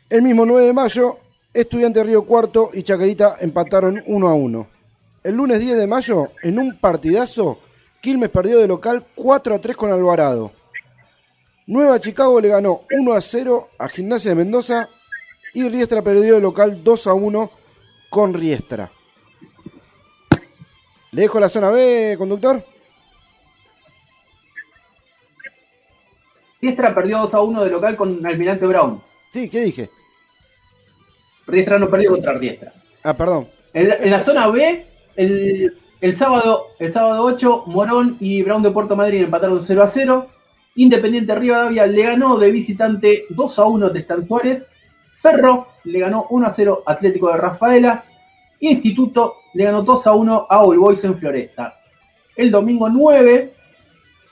El 0.10 0.24
mismo 0.24 0.44
9 0.44 0.66
de 0.66 0.74
mayo, 0.74 1.20
Estudiante 1.54 2.04
Río 2.04 2.26
Cuarto 2.26 2.72
y 2.74 2.82
Chacarita 2.82 3.36
empataron 3.40 4.02
1 4.08 4.28
a 4.28 4.34
1. 4.34 4.68
El 5.24 5.36
lunes 5.36 5.60
10 5.60 5.78
de 5.78 5.86
mayo, 5.86 6.30
en 6.42 6.58
un 6.58 6.80
partidazo, 6.80 7.60
Quilmes 8.02 8.30
perdió 8.30 8.58
de 8.58 8.68
local 8.68 9.06
4 9.14 9.54
a 9.54 9.62
3 9.62 9.78
con 9.78 9.92
Alvarado. 9.92 10.52
Nueva 11.68 12.00
Chicago 12.00 12.42
le 12.42 12.50
ganó 12.50 12.82
1 12.92 13.14
a 13.14 13.22
0 13.22 13.70
a 13.78 13.88
Gimnasia 13.88 14.32
de 14.32 14.36
Mendoza 14.36 14.90
y 15.56 15.70
Riestra 15.70 16.02
perdió 16.02 16.36
de 16.36 16.42
local 16.42 16.84
2 16.84 17.08
a 17.08 17.14
1 17.14 17.52
con 18.10 18.34
Riestra. 18.34 18.92
¿Le 21.12 21.22
dejo 21.22 21.40
la 21.40 21.48
zona 21.48 21.70
B, 21.70 22.16
conductor? 22.18 22.64
Riestra 26.62 26.94
perdió 26.94 27.20
2 27.20 27.34
a 27.34 27.42
1 27.42 27.64
de 27.64 27.70
local 27.70 27.96
con 27.96 28.26
Almirante 28.26 28.66
Brown. 28.66 29.02
Sí, 29.32 29.50
¿qué 29.50 29.62
dije? 29.62 29.90
Riestra 31.48 31.80
no 31.80 31.90
perdió 31.90 32.12
contra 32.12 32.34
Riestra. 32.34 32.74
Ah, 33.04 33.16
perdón. 33.16 33.48
En 33.74 33.88
la, 33.88 33.96
en 33.96 34.12
la 34.12 34.20
zona 34.20 34.48
B, 34.48 34.86
el, 35.16 35.78
el 36.02 36.16
sábado 36.18 36.68
el 36.80 36.92
sábado 36.92 37.24
8, 37.24 37.64
Morón 37.68 38.18
y 38.20 38.44
Brown 38.44 38.62
de 38.62 38.72
Puerto 38.72 38.98
Madryn 38.98 39.24
empataron 39.24 39.64
0 39.64 39.84
a 39.84 39.88
0. 39.88 40.28
Independiente 40.76 41.34
Rivadavia 41.34 41.88
le 41.88 42.04
ganó 42.04 42.38
de 42.38 42.52
visitante 42.52 43.24
2 43.30 43.60
a 43.60 43.66
1 43.66 43.90
de 43.92 44.00
Estantuares. 44.00 44.70
Ferro 45.26 45.68
le 45.86 46.00
ganó 46.00 46.28
1 46.30 46.48
a 46.48 46.52
0 46.52 46.84
Atlético 46.86 47.32
de 47.32 47.38
Rafaela. 47.38 48.04
Instituto 48.60 49.38
le 49.56 49.64
ganó 49.64 49.82
2 49.82 50.08
a 50.08 50.14
1 50.14 50.48
a 50.50 50.62
All 50.62 50.78
Boys 50.78 51.04
en 51.04 51.18
Floresta. 51.18 51.80
El 52.36 52.52
domingo 52.52 52.90
9, 52.90 53.54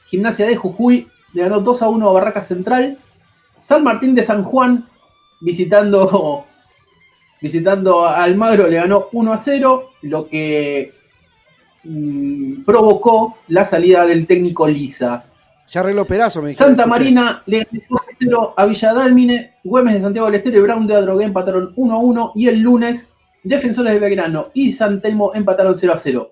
Gimnasia 0.08 0.46
de 0.46 0.56
Jujuy 0.56 1.08
le 1.34 1.42
ganó 1.42 1.62
2 1.62 1.82
a 1.82 1.90
1 1.90 2.10
a 2.10 2.14
Barraca 2.14 2.44
Central. 2.44 2.98
San 3.64 3.84
Martín 3.84 4.14
de 4.14 4.22
San 4.22 4.44
Juan, 4.44 4.78
visitando, 5.42 6.46
visitando 7.42 8.06
a 8.06 8.24
Almagro, 8.24 8.68
le 8.68 8.76
ganó 8.76 9.08
1 9.12 9.34
a 9.34 9.38
0, 9.38 9.90
lo 10.04 10.28
que 10.28 10.94
mm, 11.84 12.64
provocó 12.66 13.34
la 13.50 13.66
salida 13.66 14.06
del 14.06 14.28
técnico 14.28 14.68
Lisa. 14.68 15.26
Ya 15.70 15.80
arregló 15.80 16.06
Perazo, 16.06 16.42
me 16.42 16.50
dijeron. 16.50 16.74
Santa. 16.74 16.86
Marina 16.86 17.42
le 17.48 17.64
ganó 17.64 17.84
2 17.90 18.02
a 18.02 18.13
0 18.18 18.54
a 18.56 18.66
Villa 18.66 18.94
Dálmine, 18.94 19.56
Güemes 19.64 19.96
de 19.96 20.02
Santiago 20.02 20.28
del 20.28 20.36
Estero 20.36 20.60
y 20.60 20.62
Brown 20.62 20.88
de 20.88 20.96
Adrogué 20.96 21.26
empataron 21.26 21.74
1 21.76 21.94
a 21.94 21.98
1 21.98 22.32
y 22.36 22.48
el 22.48 22.60
lunes 22.60 23.08
Defensores 23.44 23.94
de 23.94 24.00
Belgrano 24.00 24.52
y 24.54 24.72
San 24.72 25.02
Telmo 25.02 25.34
empataron 25.36 25.76
0 25.76 25.94
a 25.94 25.98
0. 25.98 26.32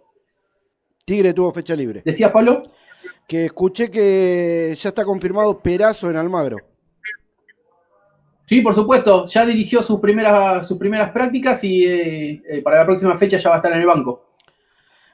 Tigre 1.06 1.34
tuvo 1.34 1.52
fecha 1.52 1.76
libre. 1.76 2.02
¿Decías, 2.06 2.32
Pablo? 2.32 2.62
Que 3.28 3.46
escuché 3.46 3.92
que 3.92 4.74
ya 4.78 4.90
está 4.90 5.04
confirmado 5.04 5.60
Perazo 5.60 6.10
en 6.10 6.16
Almagro. 6.16 6.58
Sí, 8.46 8.62
por 8.62 8.76
supuesto, 8.76 9.28
ya 9.28 9.46
dirigió 9.46 9.82
sus 9.82 10.00
primeras, 10.00 10.68
sus 10.68 10.78
primeras 10.78 11.12
prácticas 11.12 11.64
y 11.64 11.86
eh, 11.86 12.42
eh, 12.50 12.62
para 12.62 12.80
la 12.80 12.86
próxima 12.86 13.18
fecha 13.18 13.38
ya 13.38 13.50
va 13.50 13.56
a 13.56 13.60
estar 13.60 13.72
en 13.72 13.80
el 13.80 13.86
banco. 13.86 14.26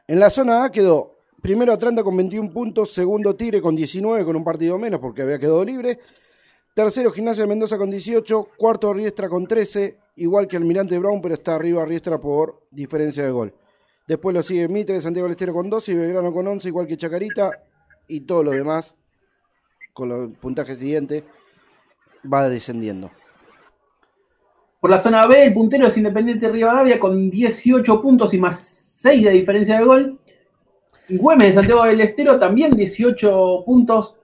En 0.08 0.20
la 0.20 0.30
zona 0.30 0.64
A 0.64 0.72
quedó 0.72 1.18
primero 1.42 1.72
Atlanta 1.72 2.04
con 2.04 2.18
21 2.18 2.52
puntos, 2.52 2.94
segundo 2.94 3.36
Tigre 3.36 3.62
con 3.62 3.76
19 3.76 4.26
con 4.26 4.36
un 4.36 4.44
partido 4.44 4.78
menos 4.78 5.00
porque 5.00 5.22
había 5.22 5.38
quedado 5.38 5.64
libre, 5.64 6.00
tercero 6.78 7.12
Gimnasia 7.12 7.44
de 7.44 7.50
Mendoza 7.50 7.76
con 7.76 7.90
18, 7.90 8.50
cuarto 8.56 8.94
Riestra 8.94 9.28
con 9.28 9.48
13, 9.48 9.98
igual 10.18 10.48
que 10.48 10.58
Almirante 10.58 11.00
Brown, 11.00 11.20
pero 11.24 11.34
está 11.34 11.56
arriba 11.56 11.84
Riestra 11.84 12.22
por 12.22 12.68
diferencia 12.70 13.24
de 13.24 13.32
gol. 13.32 13.52
Después 14.08 14.36
lo 14.36 14.44
sigue 14.44 14.68
Mitre 14.68 14.94
de 14.94 15.02
Santiago 15.02 15.26
del 15.26 15.32
Estero 15.32 15.54
con 15.54 15.72
12 15.72 15.92
y 15.92 15.96
Belgrano 15.96 16.32
con 16.32 16.46
11, 16.46 16.68
igual 16.68 16.86
que 16.86 16.96
Chacarita, 16.96 17.50
y 18.08 18.28
todo 18.28 18.44
lo 18.44 18.52
demás, 18.52 18.94
con 19.92 20.10
los 20.10 20.38
puntajes 20.38 20.78
siguientes, 20.78 21.40
va 22.32 22.48
descendiendo. 22.48 23.10
Por 24.80 24.92
la 24.92 25.00
zona 25.00 25.26
B, 25.26 25.46
el 25.46 25.56
puntero 25.56 25.88
es 25.88 25.98
Independiente 25.98 26.48
Rivadavia 26.48 27.00
con 27.00 27.32
18 27.32 28.02
puntos 28.04 28.36
y 28.36 28.38
más 28.38 28.60
6 29.02 29.24
de 29.24 29.32
diferencia 29.32 29.80
de 29.80 29.84
gol. 29.84 30.20
Güemes 31.10 31.48
de 31.48 31.54
Santiago 31.56 31.86
del 31.86 32.02
Estero 32.02 32.38
también 32.38 32.76
18 32.76 33.64
puntos 33.66 34.17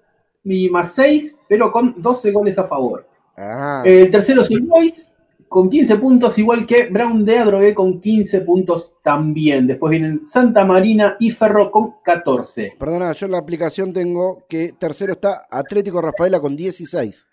y 0.43 0.69
más 0.69 0.93
6, 0.93 1.37
pero 1.47 1.71
con 1.71 2.01
12 2.01 2.31
goles 2.31 2.57
a 2.57 2.65
favor. 2.65 3.07
Ah, 3.37 3.81
El 3.85 4.11
tercero 4.11 4.41
es 4.41 4.51
el 4.51 4.61
Boys 4.61 5.09
con 5.47 5.69
15 5.69 5.95
puntos, 5.97 6.37
igual 6.39 6.65
que 6.65 6.87
Brown 6.89 7.23
de 7.25 7.37
Adrogué 7.39 7.73
con 7.75 8.01
15 8.01 8.41
puntos 8.41 8.91
también. 9.03 9.67
Después 9.67 9.91
vienen 9.91 10.25
Santa 10.25 10.65
Marina 10.65 11.15
y 11.19 11.31
Ferro 11.31 11.69
con 11.71 11.95
14. 12.03 12.75
perdona, 12.79 13.11
yo 13.13 13.25
en 13.27 13.31
la 13.33 13.37
aplicación 13.37 13.93
tengo 13.93 14.43
que 14.49 14.73
tercero 14.73 15.13
está 15.13 15.45
Atlético 15.49 16.01
Rafaela 16.01 16.39
con 16.39 16.55
16. 16.55 17.27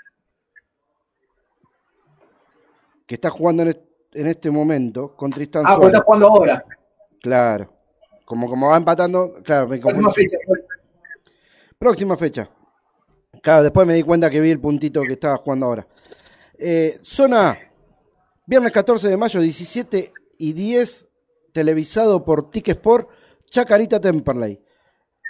Que 3.06 3.14
está 3.16 3.30
jugando 3.30 3.62
en, 3.62 3.68
est- 3.70 3.80
en 4.12 4.26
este 4.26 4.50
momento 4.50 5.16
con 5.16 5.30
Tristán 5.30 5.62
Ah, 5.66 5.70
porque 5.76 5.86
Suárez. 5.86 5.94
está 5.94 6.04
jugando 6.04 6.26
ahora. 6.28 6.64
Claro. 7.20 7.72
Como, 8.24 8.48
como 8.48 8.68
va 8.68 8.76
empatando, 8.76 9.34
claro, 9.42 9.66
me 9.68 9.78
Próxima 9.78 10.10
fecha. 10.12 10.36
Próxima 11.78 12.16
fecha. 12.16 12.48
Claro, 13.42 13.62
después 13.62 13.86
me 13.86 13.94
di 13.94 14.02
cuenta 14.02 14.28
que 14.28 14.40
vi 14.40 14.50
el 14.50 14.60
puntito 14.60 15.02
que 15.02 15.14
estaba 15.14 15.36
jugando 15.38 15.66
ahora. 15.66 15.86
Eh, 16.58 16.98
zona 17.02 17.50
A. 17.50 17.58
Viernes 18.46 18.72
14 18.72 19.08
de 19.08 19.16
mayo, 19.16 19.40
17 19.40 20.12
y 20.38 20.52
10, 20.52 21.06
televisado 21.52 22.24
por 22.24 22.50
Tic 22.50 22.68
Sport, 22.68 23.08
Chacarita 23.48 24.00
Temperley. 24.00 24.60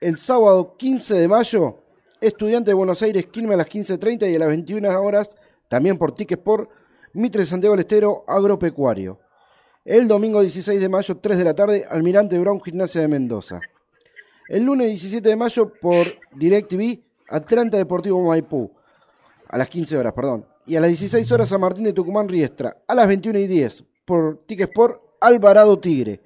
El 0.00 0.16
sábado 0.16 0.74
15 0.78 1.14
de 1.14 1.28
mayo, 1.28 1.84
Estudiante 2.20 2.70
de 2.70 2.74
Buenos 2.74 3.02
Aires, 3.02 3.26
Quilmes 3.26 3.54
a 3.54 3.58
las 3.58 3.66
15.30 3.68 4.30
y 4.30 4.36
a 4.36 4.38
las 4.38 4.48
21 4.48 5.00
horas, 5.02 5.28
también 5.68 5.98
por 5.98 6.14
Tic 6.14 6.32
Sport, 6.32 6.70
Mitre 7.12 7.44
Santiago 7.44 7.74
del 7.74 7.80
Estero, 7.80 8.24
Agropecuario. 8.26 9.20
El 9.84 10.08
domingo 10.08 10.40
16 10.40 10.80
de 10.80 10.88
mayo, 10.88 11.18
3 11.18 11.38
de 11.38 11.44
la 11.44 11.54
tarde, 11.54 11.86
Almirante 11.90 12.38
Brown, 12.38 12.60
Gimnasia 12.60 13.02
de 13.02 13.08
Mendoza. 13.08 13.60
El 14.48 14.64
lunes 14.64 14.88
17 14.88 15.28
de 15.28 15.36
mayo 15.36 15.72
por 15.80 16.06
DirecTV, 16.32 17.02
Atlanta 17.30 17.76
Deportivo 17.76 18.22
Maipú. 18.22 18.70
A 19.48 19.58
las 19.58 19.68
15 19.68 19.96
horas, 19.96 20.12
perdón. 20.12 20.46
Y 20.66 20.76
a 20.76 20.80
las 20.80 20.90
16 20.90 21.30
horas 21.32 21.48
San 21.48 21.60
Martín 21.60 21.84
de 21.84 21.92
Tucumán 21.92 22.28
Riestra. 22.28 22.76
A 22.86 22.94
las 22.94 23.08
21 23.08 23.38
y 23.38 23.46
10 23.46 23.84
por 24.04 24.44
Ticketsport 24.46 25.00
Alvarado 25.20 25.78
Tigre. 25.78 26.20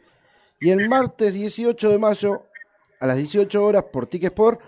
Y 0.60 0.70
el 0.70 0.88
martes 0.88 1.32
18 1.32 1.90
de 1.90 1.98
mayo 1.98 2.42
a 3.00 3.06
las 3.06 3.16
18 3.16 3.64
horas 3.64 3.84
por 3.92 4.06
Ticketsport 4.06 4.60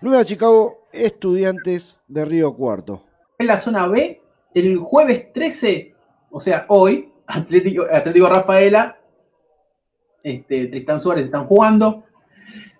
Nueva 0.00 0.24
Chicago 0.24 0.88
Estudiantes 0.92 2.00
de 2.08 2.24
Río 2.24 2.54
Cuarto. 2.54 3.04
En 3.38 3.46
la 3.46 3.58
zona 3.58 3.86
B, 3.86 4.20
el 4.54 4.78
jueves 4.78 5.32
13, 5.32 5.94
o 6.30 6.40
sea, 6.40 6.64
hoy, 6.68 7.12
Atlético, 7.26 7.84
Atlético 7.90 8.28
Rafaela, 8.28 8.98
este, 10.22 10.66
Tristán 10.68 11.00
Suárez 11.00 11.26
están 11.26 11.46
jugando. 11.46 12.04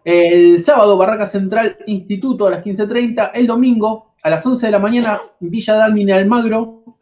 El 0.05 0.62
sábado, 0.62 0.96
Barraca 0.96 1.26
Central 1.26 1.76
Instituto 1.86 2.46
a 2.46 2.51
las 2.51 2.64
15.30. 2.64 3.32
El 3.34 3.46
domingo, 3.46 4.14
a 4.22 4.30
las 4.30 4.44
11 4.46 4.66
de 4.66 4.72
la 4.72 4.78
mañana, 4.78 5.20
Villa 5.40 5.74
Dálmine 5.74 6.14
Almagro. 6.14 6.96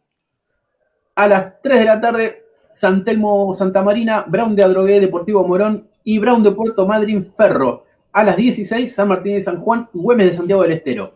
A 1.14 1.28
las 1.28 1.62
3 1.62 1.80
de 1.80 1.84
la 1.84 2.00
tarde, 2.00 2.42
San 2.72 3.04
Telmo 3.04 3.54
Santa 3.54 3.82
Marina, 3.82 4.24
Brown 4.26 4.54
de 4.56 4.64
Adrogué 4.64 5.00
Deportivo 5.00 5.46
Morón 5.46 5.88
y 6.04 6.18
Brown 6.18 6.42
de 6.42 6.52
Puerto 6.52 6.86
Madryn 6.86 7.32
Ferro. 7.36 7.84
A 8.12 8.24
las 8.24 8.36
16, 8.36 8.92
San 8.92 9.08
Martín 9.08 9.34
de 9.34 9.42
San 9.44 9.60
Juan, 9.60 9.88
Güemes 9.92 10.26
de 10.26 10.32
Santiago 10.32 10.62
del 10.62 10.72
Estero. 10.72 11.14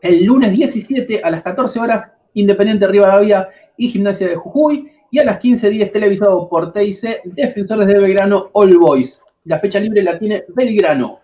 El 0.00 0.24
lunes 0.24 0.52
17 0.52 1.22
a 1.22 1.30
las 1.30 1.42
14 1.42 1.80
horas, 1.80 2.10
Independiente 2.34 2.86
Rivadavia 2.86 3.48
y 3.78 3.88
Gimnasia 3.88 4.28
de 4.28 4.36
Jujuy. 4.36 4.90
Y 5.10 5.18
a 5.18 5.24
las 5.24 5.40
15.10, 5.40 5.92
televisado 5.92 6.48
por 6.48 6.72
TIC, 6.72 7.22
Defensores 7.24 7.86
de 7.86 7.98
Belgrano 7.98 8.50
All 8.52 8.76
Boys. 8.76 9.20
La 9.46 9.60
fecha 9.60 9.78
libre 9.78 10.02
la 10.02 10.18
tiene 10.18 10.44
Belgrano. 10.48 11.20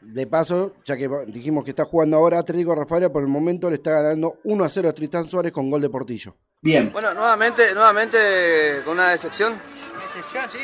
De 0.00 0.26
paso, 0.26 0.76
ya 0.84 0.96
que 0.96 1.08
dijimos 1.28 1.64
que 1.64 1.70
está 1.70 1.84
jugando 1.84 2.16
ahora 2.16 2.38
Atlético 2.38 2.74
Rafaela, 2.74 3.10
por 3.10 3.22
el 3.22 3.28
momento 3.28 3.68
le 3.70 3.76
está 3.76 3.90
ganando 3.90 4.38
1 4.44 4.64
a 4.64 4.68
0 4.68 4.88
a 4.88 4.92
Tristán 4.92 5.28
Suárez 5.28 5.52
con 5.52 5.70
gol 5.70 5.80
de 5.80 5.88
Portillo. 5.88 6.34
Bien. 6.62 6.90
Bueno, 6.92 7.12
nuevamente, 7.14 7.74
nuevamente 7.74 8.82
con 8.84 8.94
una 8.94 9.10
decepción. 9.10 9.60
Decepción, 10.02 10.44
sí. 10.48 10.58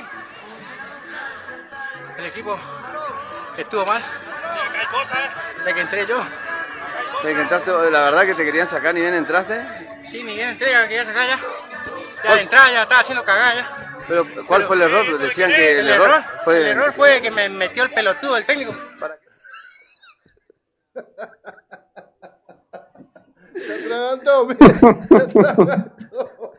El 2.18 2.26
equipo 2.26 2.56
estuvo 3.56 3.84
mal. 3.86 4.02
De 5.64 5.74
que 5.74 5.80
entré 5.80 6.06
yo. 6.06 6.18
De 7.22 7.34
que 7.34 7.40
entraste, 7.40 7.70
la 7.70 8.00
verdad 8.00 8.24
que 8.24 8.34
te 8.34 8.44
querían 8.44 8.66
sacar 8.66 8.94
ni 8.94 9.00
bien 9.00 9.14
entraste. 9.14 9.62
Sí, 10.02 10.22
ni 10.22 10.34
bien 10.34 10.50
entré, 10.50 10.68
quería 10.88 11.04
sacar 11.04 11.28
ya. 11.28 11.38
Ya 12.24 12.34
de 12.34 12.42
entrada 12.42 12.72
ya 12.72 12.82
estaba 12.82 13.00
haciendo 13.00 13.24
cagada 13.24 13.54
ya. 13.54 13.89
Pero 14.10 14.24
¿cuál 14.48 14.62
fue 14.62 14.74
el 14.74 14.82
error? 14.82 15.18
Decían 15.18 15.50
que 15.52 15.72
el, 15.78 15.86
el 15.86 15.88
error, 15.88 16.10
fue 16.44 16.56
el 16.58 16.66
error 16.66 16.92
fue 16.92 17.20
que 17.22 17.30
me 17.30 17.48
metió 17.48 17.84
el 17.84 17.90
pelotudo 17.92 18.36
el 18.36 18.44
técnico. 18.44 18.74
Se 23.54 23.74
atragantó, 23.74 24.48
se 25.08 25.16
atragantó. 25.16 26.52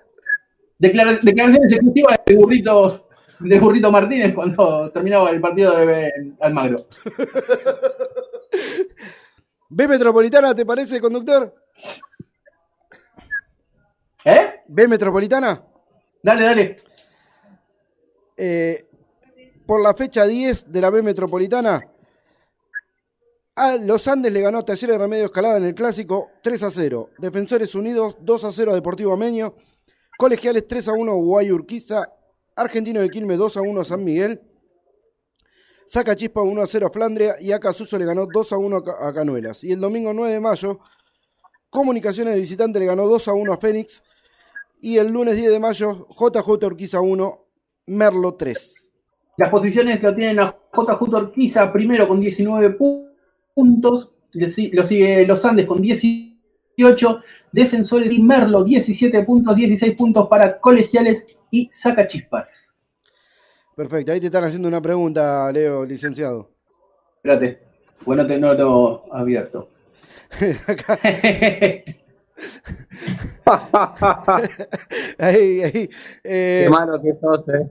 Declara- 0.80 1.20
declaración 1.22 1.66
ejecutiva 1.66 2.16
de 2.26 2.36
Burrito, 2.36 3.08
de 3.40 3.60
Burrito 3.60 3.92
Martínez 3.92 4.34
cuando 4.36 4.90
terminaba 4.92 5.30
el 5.32 5.42
partido 5.42 5.76
de 5.78 6.34
Almagro. 6.40 6.86
¿B 9.70 9.88
Metropolitana 9.88 10.54
te 10.54 10.66
parece, 10.66 11.00
conductor? 11.02 11.56
¿Eh? 14.26 14.62
¿B 14.68 14.88
Metropolitana? 14.88 15.64
Dale, 16.22 16.46
dale. 16.46 16.76
Eh, 18.38 18.86
por 19.66 19.82
la 19.82 19.94
fecha 19.94 20.26
10 20.26 20.72
de 20.72 20.82
la 20.82 20.90
B 20.90 21.02
Metropolitana, 21.02 21.88
a 23.56 23.76
Los 23.78 24.08
Andes 24.08 24.32
le 24.32 24.42
ganó 24.42 24.60
a 24.60 24.62
Talleres 24.66 24.96
de 24.96 24.98
Remedio 24.98 25.26
Escalada 25.26 25.58
en 25.58 25.66
el 25.66 25.76
clásico 25.76 26.32
3 26.42 26.64
a 26.64 26.72
0. 26.72 27.10
Defensores 27.18 27.76
Unidos 27.76 28.16
2 28.22 28.44
a 28.46 28.52
0 28.52 28.72
a 28.72 28.76
Deportivo 28.76 29.14
Ameño. 29.14 29.54
Colegiales 30.18 30.68
3 30.68 30.88
a 30.88 30.94
1 30.94 31.12
a 31.12 31.16
Guay 31.16 31.52
Urquiza. 31.52 32.10
Argentino 32.56 33.02
de 33.02 33.10
Quilmes 33.10 33.38
2 33.38 33.58
a 33.58 33.62
1 33.62 33.82
a 33.82 33.86
San 33.86 34.04
Miguel. 34.04 34.42
Saca 35.88 36.16
Chispa 36.16 36.42
1 36.42 36.62
a 36.62 36.66
0 36.68 36.88
a 36.88 36.90
Flandria 36.90 37.36
y 37.42 37.52
Acasuso 37.52 37.98
le 37.98 38.06
ganó 38.06 38.26
2 38.26 38.54
a 38.54 38.58
1 38.58 38.78
a 38.78 38.84
Ca- 38.84 39.08
a 39.08 39.14
Canuelas. 39.14 39.64
Y 39.64 39.74
el 39.74 39.80
domingo 39.82 40.14
9 40.14 40.34
de 40.34 40.40
mayo, 40.40 40.80
Comunicaciones 41.70 42.34
de 42.34 42.40
Visitante 42.40 42.80
le 42.80 42.86
ganó 42.86 43.08
2 43.08 43.28
a 43.28 43.34
1 43.34 43.54
a 43.54 43.58
Fénix. 43.58 44.02
Y 44.80 44.98
el 44.98 45.10
lunes 45.10 45.36
10 45.36 45.52
de 45.52 45.60
mayo, 45.60 46.08
JJ 46.10 46.66
Urquiza 46.66 47.02
1, 47.02 47.46
Merlo 47.88 48.36
3. 48.36 48.92
Las 49.38 49.50
posiciones 49.50 50.02
lo 50.04 50.14
tienen 50.14 50.40
a 50.40 50.56
JJ 50.74 51.14
Orquiza 51.14 51.72
primero 51.74 52.08
con 52.08 52.20
19 52.20 52.78
pu- 52.78 53.10
puntos. 53.54 54.12
Lo 54.34 54.86
sigue 54.86 55.26
Los 55.26 55.44
Andes 55.46 55.66
con 55.66 55.82
18. 55.82 57.22
Defensores 57.52 58.12
y 58.12 58.22
Merlo 58.22 58.64
17 58.64 59.24
puntos, 59.24 59.56
16 59.56 59.96
puntos 59.96 60.28
para 60.30 60.60
Colegiales 60.60 61.38
y 61.50 61.70
Sacachispas. 61.72 62.70
Perfecto, 63.76 64.12
ahí 64.12 64.20
te 64.20 64.28
están 64.28 64.44
haciendo 64.46 64.68
una 64.68 64.82
pregunta, 64.82 65.52
Leo, 65.52 65.84
licenciado. 65.86 66.50
Espérate. 67.18 67.60
Bueno, 68.06 68.26
te, 68.26 68.38
no 68.40 68.48
lo 68.54 68.58
tengo 68.58 69.06
abierto. 69.12 69.68
Ahí, 75.18 75.64
ahí. 75.64 75.90
eh, 76.24 76.64
Qué 76.66 76.70
malo 76.70 77.02
que 77.02 77.16
sos, 77.16 77.50
eh. 77.50 77.68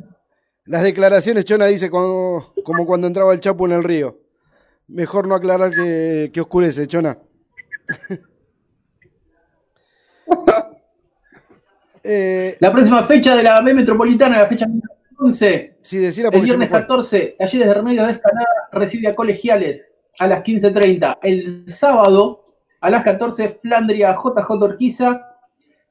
las 0.67 0.83
declaraciones, 0.83 1.45
Chona 1.45 1.67
dice 1.67 1.91
como, 1.91 2.53
como 2.65 2.87
cuando 2.87 3.07
entraba 3.07 3.33
el 3.33 3.41
Chapo 3.41 3.67
en 3.67 3.73
el 3.73 3.83
río. 3.83 4.19
Mejor 4.89 5.27
no 5.29 5.35
aclarar 5.35 5.71
que, 5.73 6.31
que 6.33 6.41
oscurece, 6.41 6.87
Chona. 6.87 7.19
eh, 12.05 12.57
La 12.61 12.73
próxima 12.73 13.07
fecha 13.07 13.37
de 13.37 13.43
la 13.43 13.61
B 13.63 13.75
Metropolitana, 13.75 14.39
la 14.39 14.47
fecha 14.47 14.67
número 14.67 14.89
11, 15.19 15.77
sí, 15.83 16.05
el 16.05 16.41
viernes 16.41 16.71
fue. 16.71 16.81
14, 16.81 17.37
Talleres 17.39 17.69
de 17.69 17.75
Remedios 17.75 18.07
de 18.07 18.13
Escalada 18.15 18.47
recibe 18.73 19.09
a 19.09 19.15
Colegiales 19.15 19.95
a 20.19 20.27
las 20.27 20.43
15.30. 20.43 21.19
El 21.23 21.65
sábado, 21.69 22.45
a 22.81 22.91
las 22.91 23.05
14, 23.05 23.59
Flandria 23.63 24.15
JJ 24.15 24.51
Orquiza, 24.63 25.30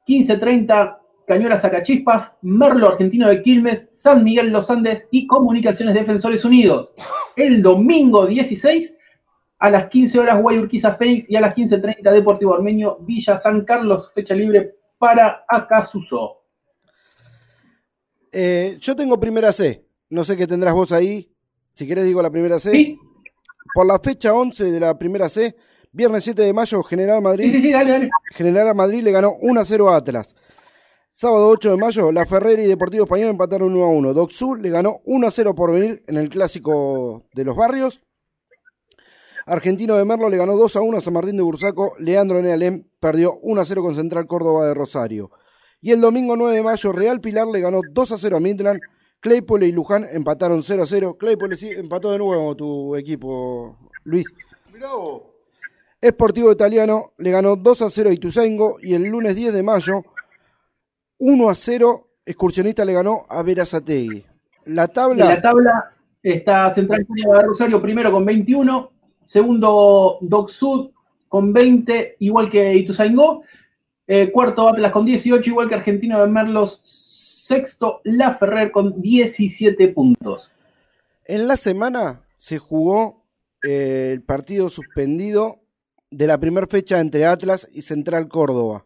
15.30, 0.10 0.98
Cañuela 1.28 1.60
Sacachispas, 1.60 2.34
Merlo 2.42 2.90
Argentino 2.90 3.30
de 3.30 3.44
Quilmes, 3.44 3.88
San 3.92 4.24
Miguel 4.24 4.50
Los 4.50 4.72
Andes 4.72 5.08
y 5.12 5.28
Comunicaciones 5.28 5.94
Defensores 5.94 6.44
Unidos. 6.44 6.90
El 7.36 7.62
domingo 7.62 8.26
16, 8.26 8.98
a 9.60 9.70
las 9.70 9.90
15 9.90 10.20
horas, 10.20 10.42
Guay 10.42 10.58
Urquiza 10.58 10.96
Fénix 10.96 11.30
y 11.30 11.36
a 11.36 11.42
las 11.42 11.54
15.30, 11.54 12.12
Deportivo 12.12 12.56
Armenio 12.56 12.98
Villa 13.02 13.38
San 13.38 13.64
Carlos, 13.66 14.12
fecha 14.16 14.34
libre 14.34 14.78
para 14.98 15.46
Acasuso. 15.48 16.38
Eh, 18.32 18.78
yo 18.82 18.96
tengo 18.96 19.20
primera 19.20 19.52
C. 19.52 19.86
No 20.10 20.24
sé 20.24 20.36
qué 20.36 20.48
tendrás 20.48 20.74
vos 20.74 20.92
ahí. 20.92 21.32
Si 21.74 21.88
querés 21.88 22.06
digo 22.06 22.24
la 22.24 22.32
primera 22.32 22.60
C. 22.60 22.72
¿Sí? 22.72 23.00
Por 23.76 23.86
la 23.86 24.00
fecha 24.00 24.34
11 24.34 24.72
de 24.72 24.80
la 24.80 24.98
primera 24.98 25.30
C, 25.30 25.56
viernes 25.92 26.24
7 26.24 26.42
de 26.42 26.54
mayo, 26.54 26.84
General 26.84 27.22
Madrid. 27.22 27.46
Sí, 27.46 27.58
sí, 27.58 27.62
sí, 27.62 27.72
dale, 27.72 27.92
dale. 27.92 28.10
General 28.32 28.76
Madrid 28.76 29.04
le 29.04 29.12
ganó 29.12 29.34
1 29.42 29.60
a 29.60 29.66
0 29.66 29.90
a 29.90 29.96
Atlas. 29.98 30.36
Sábado 31.14 31.50
8 31.50 31.72
de 31.72 31.78
mayo, 31.78 32.12
La 32.12 32.26
Ferrera 32.26 32.62
y 32.62 32.68
Deportivo 32.68 33.04
Español 33.04 33.30
empataron 33.30 33.76
1 33.76 33.84
a 33.84 33.90
1. 33.90 34.14
Doc 34.14 34.32
Sur 34.32 34.60
le 34.62 34.70
ganó 34.70 35.02
1 35.04 35.28
a 35.28 35.32
0 35.32 35.54
por 35.54 35.74
venir 35.74 36.04
en 36.08 36.18
el 36.18 36.30
clásico 36.30 37.26
de 37.34 37.44
los 37.44 37.56
barrios. 37.56 38.02
Argentino 39.46 39.96
de 39.96 40.06
Merlo 40.06 40.30
le 40.30 40.38
ganó 40.38 40.56
2 40.56 40.76
a 40.76 40.82
1 40.82 40.98
a 40.98 41.02
San 41.02 41.14
Martín 41.14 41.36
de 41.36 41.44
Bursaco. 41.44 41.94
Leandro 42.00 42.42
Nealem 42.42 42.86
perdió 43.00 43.34
1 43.42 43.62
a 43.62 43.66
0 43.66 43.82
con 43.82 43.96
Central 43.96 44.28
Córdoba 44.28 44.68
de 44.68 44.74
Rosario. 44.74 45.32
Y 45.82 45.92
el 45.92 46.02
domingo 46.02 46.36
9 46.36 46.56
de 46.56 46.64
mayo, 46.64 46.92
Real 46.92 47.20
Pilar 47.20 47.48
le 47.48 47.60
ganó 47.60 47.82
2 47.92 48.12
a 48.12 48.18
0 48.18 48.38
a 48.38 48.40
Midland. 48.40 48.80
Claypole 49.22 49.68
y 49.68 49.72
Luján 49.72 50.06
empataron 50.10 50.64
0 50.64 50.84
a 50.84 50.86
0. 50.86 51.18
Claypole 51.20 51.58
sí, 51.58 51.70
empató 51.70 52.12
de 52.12 52.20
nuevo 52.20 52.56
tu 52.56 52.96
equipo, 52.96 53.78
Luis. 54.04 54.28
Mirá 54.72 54.94
vos. 54.94 55.29
Sportivo 56.04 56.52
Italiano 56.52 57.12
le 57.18 57.32
ganó 57.32 57.56
2 57.56 57.82
a 57.82 57.90
0 57.90 58.10
a 58.10 58.14
Ituzaingo 58.14 58.78
y 58.82 58.94
el 58.94 59.04
lunes 59.06 59.36
10 59.36 59.54
de 59.54 59.64
mayo 59.64 60.04
1 61.18 61.50
a 61.50 61.56
0 61.56 62.10
Excursionista 62.26 62.86
le 62.86 62.94
ganó 62.94 63.26
a 63.28 63.42
Verazategui. 63.42 64.24
La 64.66 64.84
En 64.84 64.94
tabla, 64.94 65.26
la 65.26 65.42
tabla 65.42 65.92
está 66.22 66.70
Central 66.70 67.08
Córdoba 67.08 67.40
de 67.40 67.48
Rosario 67.48 67.82
primero 67.82 68.12
con 68.12 68.24
21, 68.24 68.92
segundo 69.24 70.20
Doc 70.22 70.52
Sud 70.52 70.92
con 71.28 71.52
20, 71.52 72.18
igual 72.20 72.52
que 72.52 72.76
Ituzaingó, 72.76 73.42
eh, 74.06 74.32
cuarto 74.32 74.68
Atlas 74.70 74.92
con 74.92 75.06
18, 75.06 75.50
igual 75.50 75.70
que 75.70 75.76
Argentino 75.76 76.22
de 76.22 76.28
Merlos, 76.28 76.82
sexto 76.84 78.02
La 78.04 78.36
Ferrer 78.36 78.72
con 78.72 79.02
17 79.02 79.88
puntos. 79.88 80.52
en 81.26 81.48
la 81.48 81.58
semana 81.58 82.22
se 82.36 82.60
jugó 82.60 83.24
eh, 83.68 84.12
el 84.14 84.22
partido 84.22 84.70
suspendido 84.70 85.62
de 86.12 86.28
la 86.28 86.38
primera 86.40 86.68
fecha 86.68 87.00
entre 87.00 87.26
Atlas 87.26 87.68
y 87.72 87.82
Central 87.82 88.28
Córdoba. 88.28 88.86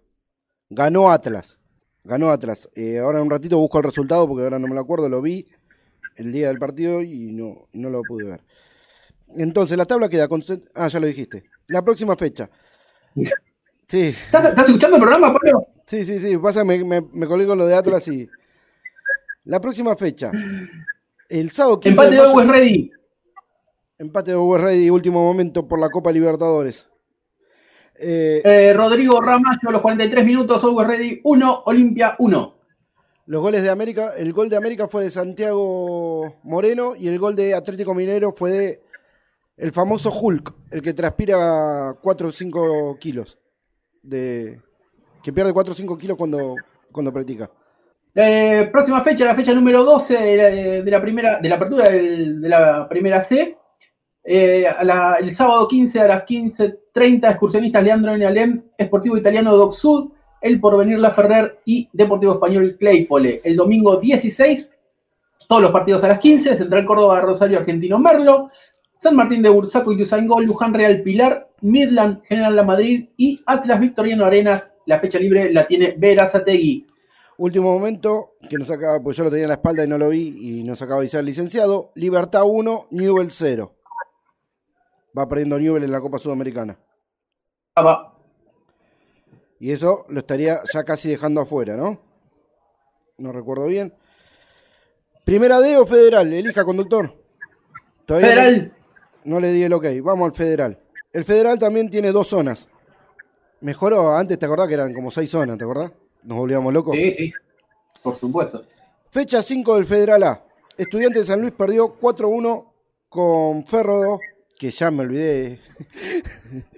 Ganó 0.69 1.11
Atlas. 1.11 1.57
Ganó 2.03 2.29
Atlas. 2.31 2.69
Eh, 2.75 2.99
ahora 2.99 3.19
en 3.19 3.25
un 3.25 3.31
ratito 3.31 3.57
busco 3.57 3.77
el 3.77 3.85
resultado 3.85 4.27
porque 4.27 4.43
ahora 4.43 4.59
no 4.59 4.67
me 4.67 4.75
lo 4.75 4.81
acuerdo, 4.81 5.07
lo 5.09 5.21
vi 5.21 5.47
el 6.15 6.31
día 6.31 6.47
del 6.49 6.59
partido 6.59 7.01
y 7.01 7.31
no, 7.31 7.67
no 7.73 7.89
lo 7.89 8.01
pude 8.03 8.25
ver. 8.25 8.41
Entonces 9.35 9.77
la 9.77 9.85
tabla 9.85 10.09
queda 10.09 10.27
con... 10.27 10.43
Ah, 10.75 10.87
ya 10.87 10.99
lo 10.99 11.07
dijiste. 11.07 11.43
La 11.67 11.81
próxima 11.83 12.15
fecha. 12.15 12.49
Sí, 13.87 14.07
¿Estás, 14.07 14.45
estás 14.45 14.67
escuchando 14.67 14.97
el 14.97 15.01
programa, 15.03 15.33
Pablo? 15.33 15.67
Sí, 15.87 16.05
sí, 16.05 16.19
sí, 16.19 16.37
pasa, 16.37 16.63
me, 16.63 16.83
me, 16.83 17.01
me 17.01 17.27
colgué 17.27 17.45
con 17.45 17.57
lo 17.57 17.65
de 17.65 17.75
Atlas 17.75 18.07
y. 18.07 18.27
La 19.45 19.59
próxima 19.59 19.95
fecha. 19.95 20.31
El 21.29 21.51
sábado 21.51 21.79
15 21.79 21.89
Empate 21.91 22.09
de 22.11 22.15
de 22.15 22.27
Always 22.27 22.47
Ready. 22.47 22.91
empate 23.97 24.31
de 24.31 24.37
Bower 24.37 24.61
Ready, 24.61 24.89
último 24.89 25.21
momento 25.23 25.67
por 25.67 25.79
la 25.79 25.89
Copa 25.89 26.11
Libertadores. 26.11 26.87
Eh, 27.99 28.41
Eh, 28.43 28.73
Rodrigo 28.73 29.21
Ramallo 29.21 29.71
los 29.71 29.81
43 29.81 30.25
minutos, 30.25 30.63
Always 30.63 30.87
Ready 30.87 31.21
1, 31.23 31.63
Olimpia 31.65 32.15
1. 32.19 32.53
los 33.27 33.41
goles 33.41 33.61
de 33.63 33.69
América, 33.69 34.11
el 34.17 34.33
gol 34.33 34.49
de 34.49 34.57
América 34.57 34.87
fue 34.87 35.03
de 35.03 35.09
Santiago 35.09 36.35
Moreno 36.43 36.93
y 36.97 37.07
el 37.07 37.19
gol 37.19 37.35
de 37.35 37.53
Atlético 37.53 37.93
Minero 37.93 38.31
fue 38.31 38.51
de 38.51 38.81
el 39.55 39.71
famoso 39.71 40.11
Hulk, 40.11 40.51
el 40.71 40.81
que 40.81 40.93
transpira 40.93 41.95
4 42.01 42.27
o 42.27 42.31
5 42.31 42.97
kilos. 42.99 43.37
De, 44.01 44.59
que 45.23 45.31
pierde 45.31 45.53
4 45.53 45.71
o 45.71 45.75
5 45.75 45.97
kilos 45.97 46.17
cuando, 46.17 46.55
cuando 46.91 47.13
practica. 47.13 47.49
Eh, 48.15 48.67
próxima 48.71 49.01
fecha, 49.03 49.23
la 49.25 49.35
fecha 49.35 49.53
número 49.53 49.83
12 49.85 50.13
de 50.17 50.35
la, 50.37 50.49
de 50.83 50.91
la 50.91 51.01
primera, 51.01 51.39
de 51.39 51.49
la 51.49 51.55
apertura 51.55 51.85
del- 51.89 52.41
de 52.41 52.49
la 52.49 52.87
primera 52.89 53.21
C. 53.21 53.57
Eh, 54.25 54.67
a 54.67 54.83
la- 54.83 55.17
el 55.19 55.33
sábado 55.33 55.67
15 55.67 55.99
a 56.01 56.07
las 56.07 56.23
15.30, 56.93 57.31
excursionistas 57.31 57.83
Leandro 57.83 58.17
Nealem, 58.17 58.63
Esportivo 58.77 59.17
Italiano 59.17 59.55
Doc 59.55 59.73
Sud, 59.73 60.11
El 60.41 60.59
Porvenir 60.59 60.99
La 60.99 61.11
Ferrer 61.11 61.59
y 61.65 61.89
Deportivo 61.91 62.33
Español 62.33 62.77
Claypole. 62.79 63.41
El 63.43 63.55
domingo 63.55 63.97
16, 63.97 64.71
todos 65.47 65.61
los 65.61 65.71
partidos 65.71 66.03
a 66.03 66.09
las 66.09 66.19
15, 66.19 66.57
Central 66.57 66.85
Córdoba 66.85 67.21
Rosario 67.21 67.59
Argentino 67.59 67.99
Merlo, 67.99 68.51
San 68.97 69.15
Martín 69.15 69.41
de 69.41 69.49
Bursaco 69.49 69.91
y 69.91 69.97
Tuzangó, 69.97 70.39
Luján 70.39 70.73
Real 70.73 71.01
Pilar, 71.01 71.49
Midland 71.61 72.23
General 72.23 72.55
La 72.55 72.63
Madrid 72.63 73.09
y 73.17 73.39
Atlas 73.45 73.79
Victoriano 73.79 74.25
Arenas. 74.25 74.71
La 74.85 74.99
fecha 74.99 75.19
libre 75.19 75.51
la 75.51 75.67
tiene 75.67 75.95
Verazategui. 75.97 76.87
Último 77.37 77.73
momento, 77.73 78.27
que 78.47 78.57
nos 78.57 78.69
acaba, 78.69 79.01
pues 79.01 79.17
yo 79.17 79.23
lo 79.23 79.29
tenía 79.29 79.45
en 79.45 79.49
la 79.49 79.55
espalda 79.55 79.83
y 79.83 79.87
no 79.87 79.97
lo 79.97 80.09
vi, 80.09 80.59
y 80.59 80.63
nos 80.63 80.81
acaba 80.81 80.99
de 80.99 81.05
avisar 81.05 81.23
licenciado. 81.23 81.91
Libertad 81.95 82.43
1, 82.45 82.87
Newell 82.91 83.31
0. 83.31 83.73
Va 85.17 85.27
perdiendo 85.27 85.59
Newell 85.59 85.83
en 85.83 85.91
la 85.91 86.01
Copa 86.01 86.17
Sudamericana. 86.17 86.77
Ah, 87.75 87.81
va. 87.83 88.17
Y 89.59 89.71
eso 89.71 90.05
lo 90.09 90.19
estaría 90.19 90.59
ya 90.73 90.83
casi 90.83 91.09
dejando 91.09 91.41
afuera, 91.41 91.75
¿no? 91.77 91.99
No 93.17 93.31
recuerdo 93.31 93.65
bien. 93.67 93.93
Primera 95.23 95.59
D 95.59 95.77
o 95.77 95.85
federal, 95.85 96.33
elija 96.33 96.65
conductor. 96.65 97.13
Todavía 98.05 98.29
no- 98.35 98.41
Federal. 98.41 98.73
No, 99.23 99.39
le 99.39 99.51
di 99.53 99.63
el 99.63 99.71
ok, 99.71 99.85
vamos 100.01 100.29
al 100.31 100.35
federal. 100.35 100.79
El 101.13 101.23
federal 101.23 101.57
también 101.57 101.89
tiene 101.89 102.11
dos 102.11 102.27
zonas. 102.27 102.67
Mejoró, 103.61 104.13
antes 104.13 104.37
te 104.37 104.45
acordás 104.45 104.67
que 104.67 104.73
eran 104.73 104.93
como 104.93 105.09
seis 105.11 105.29
zonas, 105.29 105.57
¿te 105.57 105.63
acordás? 105.63 105.91
Nos 106.23 106.37
volvíamos 106.37 106.73
locos. 106.73 106.93
Sí, 106.95 107.13
sí. 107.13 107.33
Por 108.01 108.17
supuesto. 108.19 108.65
Fecha 109.11 109.41
5 109.41 109.75
del 109.75 109.85
Federal 109.85 110.23
A. 110.23 110.43
Estudiante 110.75 111.19
de 111.19 111.25
San 111.25 111.39
Luis 111.39 111.53
perdió 111.53 111.97
4-1 111.99 112.65
con 113.07 113.63
Ferro, 113.65 114.19
que 114.59 114.71
ya 114.71 114.91
me 114.91 115.03
olvidé 115.03 115.59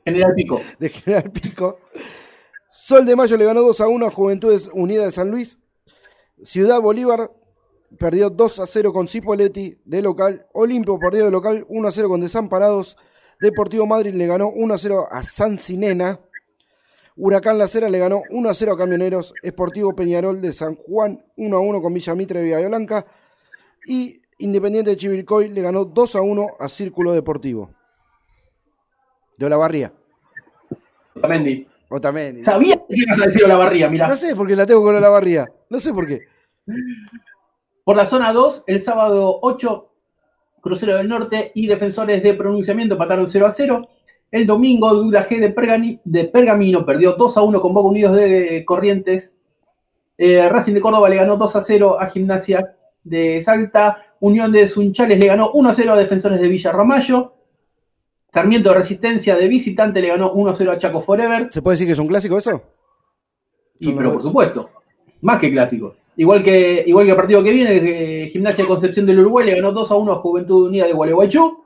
General 0.03 0.33
Pico. 0.35 0.61
de 0.79 0.89
General 0.89 1.31
Pico. 1.31 1.79
Sol 2.71 3.05
de 3.05 3.15
Mayo 3.15 3.37
le 3.37 3.45
ganó 3.45 3.61
2 3.61 3.81
a 3.81 3.87
1 3.87 4.05
a 4.05 4.11
Juventudes 4.11 4.69
Unidas 4.73 5.05
de 5.05 5.11
San 5.11 5.31
Luis. 5.31 5.57
Ciudad 6.43 6.81
Bolívar 6.81 7.31
perdió 7.97 8.29
2 8.29 8.59
a 8.59 8.67
0 8.67 8.93
con 8.93 9.07
Cipoletti 9.07 9.77
de 9.85 10.01
local. 10.01 10.45
Olimpio 10.53 10.99
perdió 10.99 11.25
de 11.25 11.31
local 11.31 11.65
1 11.67 11.87
a 11.87 11.91
0 11.91 12.09
con 12.09 12.21
Desamparados. 12.21 12.97
Deportivo 13.39 13.85
Madrid 13.85 14.13
le 14.13 14.27
ganó 14.27 14.49
1 14.49 14.73
a 14.73 14.77
0 14.77 15.07
a 15.11 15.23
San 15.23 15.57
Cinena. 15.57 16.19
Huracán 17.17 17.57
La 17.57 17.67
Cera 17.67 17.87
le 17.87 17.97
ganó 17.97 18.23
1 18.29 18.49
a 18.49 18.53
0 18.53 18.73
a 18.73 18.77
Camioneros. 18.77 19.33
Esportivo 19.41 19.95
Peñarol 19.95 20.41
de 20.41 20.51
San 20.51 20.75
Juan 20.75 21.23
1 21.37 21.57
a 21.57 21.59
1 21.59 21.81
con 21.81 21.93
Villa 21.93 22.13
Mitre 22.13 22.39
de 22.39 22.45
Villa 22.45 22.67
Blanca. 22.67 23.05
Y 23.87 24.21
Independiente 24.39 24.91
de 24.91 24.97
Chivilcoy 24.97 25.49
le 25.49 25.61
ganó 25.61 25.85
2 25.85 26.15
a 26.15 26.21
1 26.21 26.47
a 26.59 26.67
Círculo 26.67 27.13
Deportivo. 27.13 27.69
De 29.37 29.45
Olavarría. 29.45 29.93
Otamendi. 31.15 31.67
O 31.89 32.01
también. 32.01 32.41
Sabía 32.43 32.75
que 32.75 32.83
ibas 32.95 33.21
a 33.21 33.27
decir 33.27 33.47
la 33.47 33.57
barría, 33.57 33.89
mira. 33.89 34.07
No 34.07 34.15
sé 34.15 34.35
por 34.35 34.47
qué 34.47 34.55
la 34.55 34.65
tengo 34.65 34.83
con 34.83 34.95
Olavarría. 34.95 35.47
No 35.69 35.79
sé 35.79 35.93
por 35.93 36.07
qué. 36.07 36.21
Por 37.83 37.95
la 37.95 38.05
zona 38.05 38.33
2, 38.33 38.63
el 38.67 38.81
sábado 38.81 39.39
8, 39.41 39.91
Crucero 40.61 40.97
del 40.97 41.07
Norte 41.07 41.51
y 41.53 41.67
Defensores 41.67 42.23
de 42.23 42.33
Pronunciamiento 42.33 42.95
empataron 42.95 43.29
0 43.29 43.45
a 43.45 43.51
0. 43.51 43.81
El 44.31 44.47
domingo, 44.47 44.93
Dura 44.93 45.29
G 45.29 45.39
de, 45.39 45.55
Pergani- 45.55 46.01
de 46.03 46.25
Pergamino 46.25 46.85
perdió 46.85 47.13
2 47.13 47.37
a 47.37 47.41
1 47.43 47.61
con 47.61 47.73
Boca 47.73 47.87
Unidos 47.89 48.15
de 48.17 48.65
Corrientes. 48.65 49.37
Eh, 50.17 50.49
Racing 50.49 50.73
de 50.73 50.81
Córdoba 50.81 51.07
le 51.07 51.17
ganó 51.17 51.37
2 51.37 51.55
a 51.55 51.61
0 51.61 51.99
a 51.99 52.07
Gimnasia 52.07 52.75
de 53.03 53.41
Salta. 53.43 54.01
Unión 54.25 54.51
de 54.51 54.67
Sunchales 54.67 55.19
le 55.19 55.27
ganó 55.27 55.51
1 55.51 55.69
a 55.69 55.73
0 55.73 55.93
a 55.93 55.97
Defensores 55.97 56.41
de 56.41 56.47
Villa 56.47 56.71
Ramallo. 56.71 57.33
Sarmiento 58.33 58.69
de 58.69 58.75
Resistencia 58.75 59.35
de 59.35 59.47
visitante 59.47 60.01
le 60.01 60.09
ganó 60.09 60.33
1-0 60.33 60.69
a 60.69 60.77
Chaco 60.77 61.01
Forever. 61.01 61.47
¿Se 61.51 61.61
puede 61.61 61.75
decir 61.75 61.87
que 61.87 61.93
es 61.93 61.99
un 61.99 62.07
clásico 62.07 62.37
eso? 62.37 62.61
Y, 63.79 63.93
pero 63.93 64.11
por 64.11 64.23
supuesto, 64.23 64.69
más 65.21 65.39
que 65.39 65.51
clásico. 65.51 65.95
Igual 66.17 66.43
que, 66.43 66.83
igual 66.85 67.05
que 67.05 67.11
el 67.11 67.17
partido 67.17 67.43
que 67.43 67.51
viene, 67.51 68.23
eh, 68.23 68.29
Gimnasia 68.29 68.63
de 68.63 68.67
Concepción 68.67 69.05
del 69.05 69.19
Uruguay 69.19 69.45
le 69.45 69.55
ganó 69.55 69.71
2 69.71 69.89
a 69.89 69.95
1 69.95 70.11
a 70.11 70.15
Juventud 70.17 70.67
Unida 70.67 70.85
de 70.85 70.93
Gualeguaychú. 70.93 71.63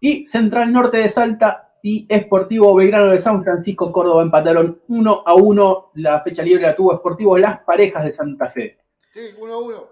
Y 0.00 0.24
Central 0.26 0.72
Norte 0.72 0.98
de 0.98 1.08
Salta 1.08 1.72
y 1.82 2.04
Esportivo 2.08 2.74
Belgrano 2.74 3.12
de 3.12 3.18
San 3.18 3.42
Francisco 3.42 3.90
Córdoba 3.90 4.22
empataron 4.22 4.80
1 4.88 5.22
a 5.24 5.34
1. 5.34 5.90
La 5.94 6.20
fecha 6.20 6.42
libre 6.42 6.64
la 6.64 6.76
tuvo 6.76 6.92
Esportivo 6.92 7.38
Las 7.38 7.60
Parejas 7.60 8.04
de 8.04 8.12
Santa 8.12 8.50
Fe. 8.50 8.76
Sí, 9.14 9.20
1 9.38 9.54
a 9.54 9.58
1. 9.58 9.84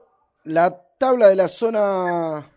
La 0.45 0.84
tabla 0.99 1.29
de 1.29 1.37
la 1.37 1.49
zona. 1.49 2.51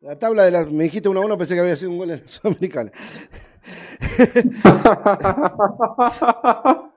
La 0.00 0.18
tabla 0.18 0.44
de 0.44 0.50
la. 0.50 0.64
Me 0.64 0.84
dijiste 0.84 1.08
1 1.08 1.20
a 1.20 1.24
1, 1.24 1.38
pensé 1.38 1.54
que 1.54 1.60
había 1.60 1.76
sido 1.76 1.90
un 1.90 1.98
gol 1.98 2.10
en 2.10 2.20
la 2.20 2.28
Sudamericana. 2.28 2.90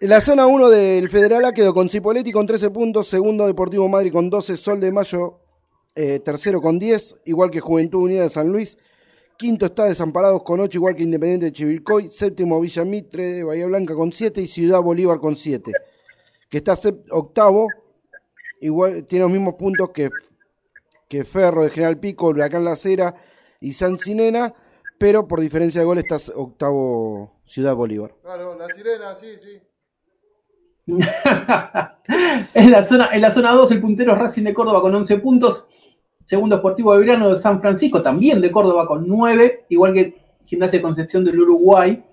la 0.00 0.20
zona 0.20 0.46
1 0.46 0.68
del 0.68 1.08
Federal 1.08 1.44
A 1.44 1.52
quedó 1.52 1.72
con 1.72 1.88
Cipoletti 1.88 2.32
con 2.32 2.46
13 2.46 2.70
puntos, 2.70 3.08
segundo 3.08 3.46
Deportivo 3.46 3.88
Madrid 3.88 4.12
con 4.12 4.28
12, 4.28 4.56
Sol 4.56 4.80
de 4.80 4.92
Mayo 4.92 5.40
eh, 5.94 6.20
tercero 6.20 6.60
con 6.60 6.78
10, 6.78 7.16
igual 7.26 7.50
que 7.50 7.60
Juventud 7.60 8.04
Unida 8.04 8.22
de 8.22 8.28
San 8.28 8.50
Luis. 8.50 8.78
Quinto 9.36 9.66
está 9.66 9.86
Desamparados 9.86 10.42
con 10.42 10.60
8, 10.60 10.78
igual 10.78 10.94
que 10.94 11.02
Independiente 11.02 11.46
de 11.46 11.52
Chivilcoy. 11.52 12.10
Séptimo 12.10 12.60
Villa 12.60 12.84
Mitre 12.84 13.32
de 13.32 13.44
Bahía 13.44 13.66
Blanca 13.66 13.94
con 13.94 14.12
7 14.12 14.42
y 14.42 14.46
Ciudad 14.46 14.82
Bolívar 14.82 15.18
con 15.18 15.36
7. 15.36 15.72
Que 16.50 16.58
está 16.58 16.76
octavo, 17.10 17.68
igual 18.60 19.06
tiene 19.06 19.22
los 19.24 19.32
mismos 19.32 19.54
puntos 19.54 19.90
que, 19.90 20.10
que 21.08 21.24
Ferro 21.24 21.62
de 21.62 21.70
General 21.70 21.98
Pico, 21.98 22.26
Huracán 22.26 22.64
La 22.64 22.76
Cera 22.76 23.14
y 23.60 23.72
San 23.72 23.98
Sinena, 23.98 24.52
pero 24.98 25.26
por 25.26 25.40
diferencia 25.40 25.80
de 25.80 25.86
gol 25.86 25.98
está 25.98 26.16
octavo 26.34 27.40
Ciudad 27.46 27.74
Bolívar. 27.74 28.14
Claro, 28.22 28.54
la 28.58 28.66
sirena, 28.66 29.14
sí, 29.14 29.38
sí. 29.38 29.60
en, 32.54 32.70
la 32.70 32.84
zona, 32.84 33.10
en 33.12 33.20
la 33.22 33.30
zona 33.32 33.52
2, 33.52 33.72
el 33.72 33.80
puntero 33.80 34.12
es 34.12 34.18
Racing 34.18 34.44
de 34.44 34.54
Córdoba 34.54 34.80
con 34.80 34.94
11 34.94 35.18
puntos. 35.18 35.66
Segundo 36.24 36.56
Esportivo 36.56 36.92
Belgrano 36.92 37.30
de 37.30 37.38
San 37.38 37.60
Francisco, 37.60 38.02
también 38.02 38.40
de 38.40 38.50
Córdoba 38.50 38.86
con 38.86 39.06
9, 39.06 39.66
igual 39.68 39.94
que 39.94 40.20
Gimnasia 40.44 40.78
de 40.78 40.82
Concepción 40.82 41.24
del 41.24 41.40
Uruguay. 41.40 42.04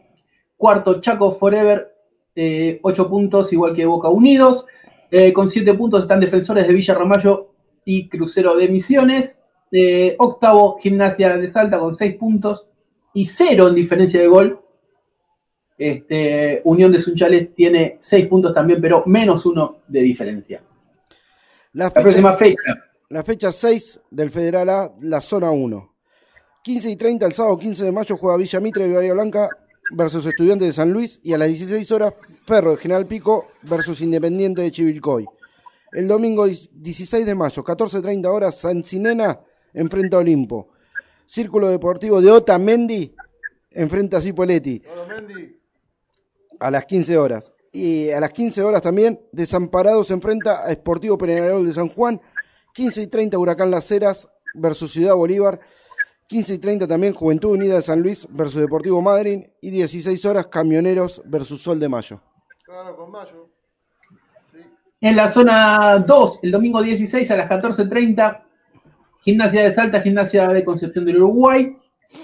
Cuarto, 0.56 1.02
Chaco 1.02 1.34
Forever, 1.34 1.97
8 2.82 3.10
puntos, 3.10 3.52
igual 3.54 3.74
que 3.76 3.86
Boca 3.86 4.10
Unidos. 4.10 4.66
Eh, 5.10 5.32
con 5.34 5.50
7 5.50 5.74
puntos 5.74 6.04
están 6.04 6.20
Defensores 6.20 6.68
de 6.68 6.74
Villa 6.74 6.94
Ramallo 6.94 7.54
y 7.86 8.08
Crucero 8.10 8.56
de 8.56 8.68
Misiones. 8.68 9.40
Eh, 9.72 10.16
octavo, 10.20 10.78
Gimnasia 10.80 11.38
de 11.38 11.48
Salta 11.48 11.80
con 11.80 11.96
6 11.96 12.16
puntos 12.16 12.68
y 13.14 13.26
0 13.26 13.70
en 13.70 13.76
diferencia 13.76 14.20
de 14.20 14.28
gol. 14.28 14.60
Este, 15.78 16.62
Unión 16.64 16.92
de 16.92 17.00
Sunchales 17.02 17.54
tiene 17.54 17.98
6 18.00 18.28
puntos 18.28 18.54
también, 18.54 18.82
pero 18.82 19.04
menos 19.06 19.46
1 19.46 19.78
de 19.88 20.02
diferencia. 20.02 20.62
La 21.74 21.86
La 21.86 21.90
fecha, 21.92 22.02
próxima 22.02 22.34
fecha. 22.34 22.74
la 23.10 23.24
fecha 23.24 23.52
6 23.52 24.02
del 24.10 24.30
Federal 24.30 24.70
A, 24.70 24.92
la 25.02 25.22
zona 25.22 25.52
1. 25.52 25.94
15 26.64 26.90
y 26.92 26.96
30 26.96 27.26
el 27.26 27.32
sábado 27.34 27.58
15 27.58 27.86
de 27.86 27.92
mayo 27.92 28.18
juega 28.18 28.36
Villa 28.38 28.60
Mitre 28.60 28.88
de 28.88 28.96
Bahía 28.96 29.14
Blanca 29.14 29.50
versus 29.92 30.26
Estudiantes 30.26 30.68
de 30.68 30.74
San 30.74 30.92
Luis 30.92 31.20
y 31.24 31.34
a 31.34 31.38
las 31.38 31.48
16 31.48 31.92
horas 31.92 32.16
Ferro 32.46 32.72
de 32.72 32.78
General 32.78 33.06
Pico 33.06 33.46
versus 33.64 34.02
Independiente 34.02 34.62
de 34.62 34.72
Chivilcoy. 34.72 35.26
El 35.92 36.08
domingo 36.08 36.46
16 36.46 37.26
de 37.26 37.36
mayo, 37.36 37.64
14.30 37.64 38.26
horas, 38.28 38.60
San 38.60 38.84
Sinena 38.84 39.40
enfrenta 39.74 40.18
a 40.18 40.20
Olimpo. 40.20 40.68
Círculo 41.26 41.68
Deportivo 41.68 42.22
de 42.22 42.32
Otamendi 42.32 43.14
enfrenta 43.72 44.18
a 44.18 44.22
Cipoletti 44.22 44.82
a 46.60 46.72
las 46.72 46.86
15 46.86 47.18
horas. 47.18 47.52
Y 47.72 48.10
a 48.10 48.20
las 48.20 48.32
15 48.32 48.64
horas 48.64 48.82
también, 48.82 49.20
Desamparado 49.32 50.04
se 50.04 50.14
enfrenta 50.14 50.66
a 50.66 50.72
Esportivo 50.72 51.18
Peñarol 51.18 51.66
de 51.66 51.74
San 51.74 51.90
Juan. 51.90 52.20
15 52.74 53.04
y 53.04 53.08
30 53.08 53.38
Huracán 53.38 53.72
Las 53.72 53.92
Heras 53.92 54.28
versus 54.54 54.92
Ciudad 54.92 55.16
Bolívar. 55.16 55.60
15 56.28 56.56
y 56.56 56.58
30 56.58 56.88
también 56.88 57.14
Juventud 57.14 57.52
Unida 57.52 57.76
de 57.76 57.82
San 57.82 58.02
Luis 58.02 58.28
versus 58.30 58.60
Deportivo 58.60 59.02
Madryn. 59.02 59.50
Y 59.62 59.72
16 59.72 60.26
horas 60.26 60.48
Camioneros 60.48 61.22
versus 61.26 61.62
Sol 61.62 61.80
de 61.80 61.88
Mayo. 61.88 62.22
Claro, 62.66 62.98
con 62.98 63.12
Mayo. 63.12 63.50
Sí. 64.52 64.60
En 65.00 65.16
la 65.16 65.30
zona 65.30 66.00
2, 66.00 66.40
el 66.44 66.52
domingo 66.52 66.82
16 66.82 67.32
a 67.32 67.38
las 67.38 67.50
14.30, 67.50 68.44
Gimnasia 69.22 69.64
de 69.64 69.72
Salta, 69.72 70.02
Gimnasia 70.02 70.50
de 70.50 70.66
Concepción 70.66 71.06
del 71.06 71.18
Uruguay. 71.18 71.78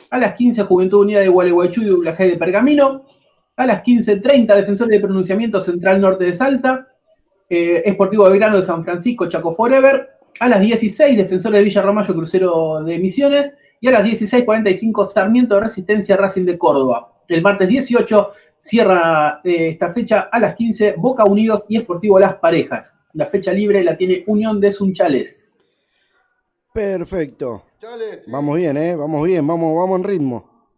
A 0.10 0.18
las 0.18 0.36
15, 0.36 0.64
Juventud 0.64 1.02
Unida 1.02 1.22
de 1.22 1.30
Gualeguaychú 1.30 1.82
y 1.82 1.92
Ublajé 1.92 2.28
de 2.28 2.38
Pergamino. 2.38 3.06
A 3.56 3.66
las 3.66 3.84
15.30, 3.84 4.54
Defensores 4.54 4.92
de 4.92 5.00
Pronunciamiento 5.00 5.62
Central 5.62 6.02
Norte 6.02 6.26
de 6.26 6.34
Salta. 6.34 6.88
Eh, 7.50 7.84
Esportivo 7.86 8.30
Belgrano 8.30 8.58
de 8.58 8.64
San 8.64 8.84
Francisco, 8.84 9.30
Chaco 9.30 9.56
Forever. 9.56 10.10
A 10.42 10.50
las 10.50 10.60
16, 10.60 11.18
Defensores 11.18 11.60
de 11.60 11.64
Villa 11.64 11.82
Ramallo, 11.82 12.14
Crucero 12.14 12.84
de 12.84 13.00
Misiones. 13.00 13.54
Y 13.84 13.88
a 13.90 13.92
las 13.92 14.06
16.45, 14.06 15.06
Sarmiento 15.06 15.56
de 15.56 15.60
Resistencia, 15.60 16.16
Racing 16.16 16.46
de 16.46 16.58
Córdoba. 16.58 17.12
El 17.28 17.42
martes 17.42 17.68
18 17.68 18.32
cierra 18.58 19.42
eh, 19.44 19.72
esta 19.72 19.92
fecha 19.92 20.30
a 20.32 20.40
las 20.40 20.56
15, 20.56 20.94
Boca 20.96 21.26
Unidos 21.26 21.66
y 21.68 21.76
Esportivo 21.76 22.18
Las 22.18 22.36
Parejas. 22.36 22.98
La 23.12 23.26
fecha 23.26 23.52
libre 23.52 23.84
la 23.84 23.98
tiene 23.98 24.24
Unión 24.28 24.62
de 24.62 24.72
Sunchales. 24.72 25.66
Perfecto. 26.74 27.64
Sí. 27.78 28.32
Vamos 28.32 28.56
bien, 28.56 28.78
¿eh? 28.78 28.96
Vamos 28.96 29.28
bien, 29.28 29.46
vamos, 29.46 29.76
vamos 29.76 30.00
en 30.00 30.04
ritmo. 30.06 30.70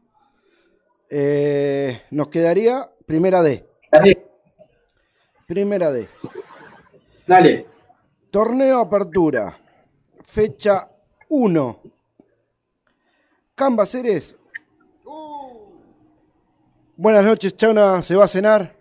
Eh, 1.11 2.01
nos 2.09 2.29
quedaría 2.29 2.89
primera 3.05 3.43
D. 3.43 3.67
Dale, 3.91 4.25
Primera 5.47 5.91
D. 5.91 6.07
dale. 7.27 7.67
Torneo 8.31 8.79
Apertura. 8.79 9.55
Fecha 10.23 10.89
1. 11.29 11.94
Cambaceres. 13.55 14.35
Uh, 15.05 15.71
Buenas 16.97 17.23
noches, 17.23 17.55
Chona. 17.55 18.01
¿Se 18.01 18.15
va 18.15 18.25
a 18.25 18.27
cenar? 18.27 18.75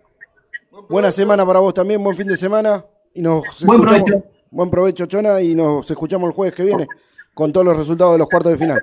buen 0.70 0.86
Buena 0.88 1.12
semana 1.12 1.46
para 1.46 1.60
vos 1.60 1.72
también. 1.74 2.02
Buen 2.02 2.16
fin 2.16 2.26
de 2.26 2.36
semana. 2.36 2.84
Y 3.14 3.22
nos 3.22 3.42
Buen 3.64 3.80
escuchamos- 3.80 4.04
provecho. 4.10 4.26
Buen 4.50 4.70
provecho, 4.70 5.06
Chona. 5.06 5.40
Y 5.40 5.54
nos 5.54 5.88
escuchamos 5.90 6.28
el 6.28 6.34
jueves 6.34 6.54
que 6.54 6.64
viene 6.64 6.86
con 7.34 7.52
todos 7.52 7.66
los 7.66 7.76
resultados 7.76 8.14
de 8.14 8.18
los 8.18 8.28
cuartos 8.28 8.52
de 8.52 8.58
final. 8.58 8.82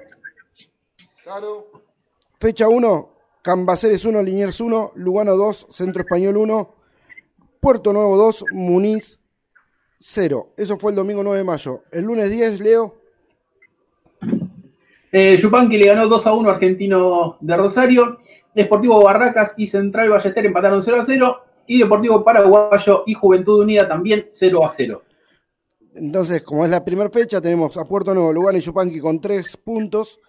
Claro. 1.24 1.68
Fecha 2.40 2.68
1. 2.68 3.10
Cambaceres 3.42 4.06
1, 4.06 4.22
Liniers 4.22 4.62
1, 4.62 4.92
Lugano 4.96 5.36
2, 5.36 5.66
Centro 5.72 6.04
Español 6.04 6.38
1, 6.38 6.76
Puerto 7.60 7.92
Nuevo 7.92 8.16
2, 8.16 8.46
Muniz 8.52 9.20
0. 9.98 10.54
Eso 10.58 10.78
fue 10.78 10.92
el 10.92 10.96
domingo 10.96 11.24
9 11.24 11.40
de 11.40 11.44
mayo. 11.44 11.82
El 11.92 12.04
lunes 12.04 12.30
10, 12.30 12.60
Leo. 12.60 13.01
Eh, 15.12 15.38
Yupanqui 15.38 15.78
le 15.78 15.88
ganó 15.88 16.08
2 16.08 16.28
a 16.28 16.34
1 16.34 16.50
a 16.50 16.54
Argentino 16.54 17.38
de 17.42 17.58
Rosario. 17.58 18.20
Deportivo 18.54 19.04
Barracas 19.04 19.54
y 19.58 19.68
Central 19.68 20.10
Ballester 20.10 20.46
empataron 20.46 20.82
0 20.82 21.02
a 21.02 21.04
0. 21.04 21.42
Y 21.68 21.80
Deportivo 21.80 22.24
Paraguayo 22.24 23.04
y 23.06 23.14
Juventud 23.14 23.62
Unida 23.62 23.88
también 23.88 24.26
0 24.30 24.66
a 24.66 24.70
0. 24.70 25.02
Entonces, 25.96 26.42
como 26.44 26.64
es 26.64 26.72
la 26.72 26.84
primera 26.84 27.10
fecha, 27.10 27.42
tenemos 27.42 27.76
a 27.78 27.86
Puerto 27.86 28.14
Nuevo, 28.14 28.32
Lugano 28.32 28.58
y 28.58 28.62
Yupanqui 28.62 29.00
con 29.00 29.20
3 29.20 29.58
puntos 29.58 30.20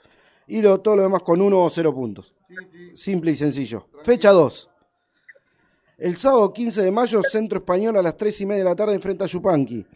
y 0.48 0.60
lo, 0.60 0.80
todo 0.80 0.96
lo 0.96 1.02
demás 1.02 1.22
con 1.22 1.40
1 1.40 1.64
o 1.64 1.70
0 1.70 1.94
puntos. 1.94 2.34
Simple 2.94 3.30
y 3.30 3.36
sencillo. 3.36 3.86
Fecha 4.02 4.32
2. 4.32 4.68
El 5.98 6.16
sábado 6.16 6.52
15 6.52 6.82
de 6.82 6.90
mayo, 6.90 7.22
Centro 7.22 7.58
Español 7.58 7.96
a 7.96 8.02
las 8.02 8.16
3 8.16 8.40
y 8.40 8.46
media 8.46 8.64
de 8.64 8.70
la 8.70 8.76
tarde 8.76 8.94
enfrenta 8.94 9.24
a 9.24 9.28
Yupanqui. 9.28 9.86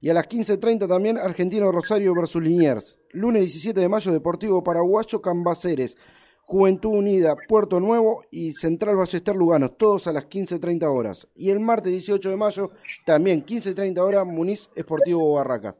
Y 0.00 0.08
a 0.08 0.14
las 0.14 0.28
15.30 0.28 0.88
también 0.88 1.18
Argentino 1.18 1.70
Rosario 1.70 2.14
versus 2.14 2.42
Liniers. 2.42 2.98
Lunes 3.10 3.42
17 3.42 3.78
de 3.78 3.88
mayo, 3.88 4.12
Deportivo 4.12 4.62
Paraguayo, 4.62 5.20
Cambaceres. 5.20 5.96
Juventud 6.50 6.90
Unida, 6.96 7.36
Puerto 7.48 7.78
Nuevo 7.78 8.24
y 8.28 8.54
Central 8.54 8.96
Ballester 8.96 9.36
Lugano, 9.36 9.70
todos 9.70 10.08
a 10.08 10.12
las 10.12 10.24
15.30 10.24 10.82
horas. 10.84 11.28
Y 11.36 11.50
el 11.50 11.60
martes 11.60 11.92
18 11.92 12.28
de 12.28 12.36
mayo, 12.36 12.66
también 13.06 13.44
15.30 13.46 13.98
horas, 14.00 14.26
Muniz 14.26 14.68
Esportivo 14.74 15.34
Barracas. 15.34 15.76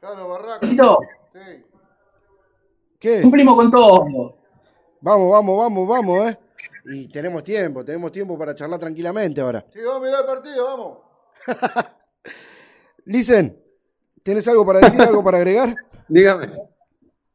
Claro, 0.00 0.28
Barraca. 0.28 0.68
Tito, 0.68 0.98
Sí. 1.32 1.64
¿Qué? 2.98 3.22
cumplimos 3.22 3.54
con 3.54 3.70
todo. 3.70 4.36
Vamos, 5.00 5.30
vamos, 5.30 5.58
vamos, 5.58 5.88
vamos, 5.88 6.30
¿eh? 6.30 6.38
Y 6.86 7.08
tenemos 7.08 7.44
tiempo, 7.44 7.84
tenemos 7.84 8.10
tiempo 8.10 8.36
para 8.36 8.56
charlar 8.56 8.80
tranquilamente 8.80 9.40
ahora. 9.40 9.64
Sí, 9.72 9.78
vamos 9.82 10.02
a 10.02 10.04
mirar 10.04 10.20
el 10.22 10.26
partido, 10.26 10.64
vamos. 10.64 11.09
Listen, 13.04 13.56
¿tienes 14.22 14.46
algo 14.48 14.64
para 14.66 14.80
decir, 14.80 15.00
algo 15.00 15.22
para 15.24 15.38
agregar? 15.38 15.74
Dígame. 16.08 16.52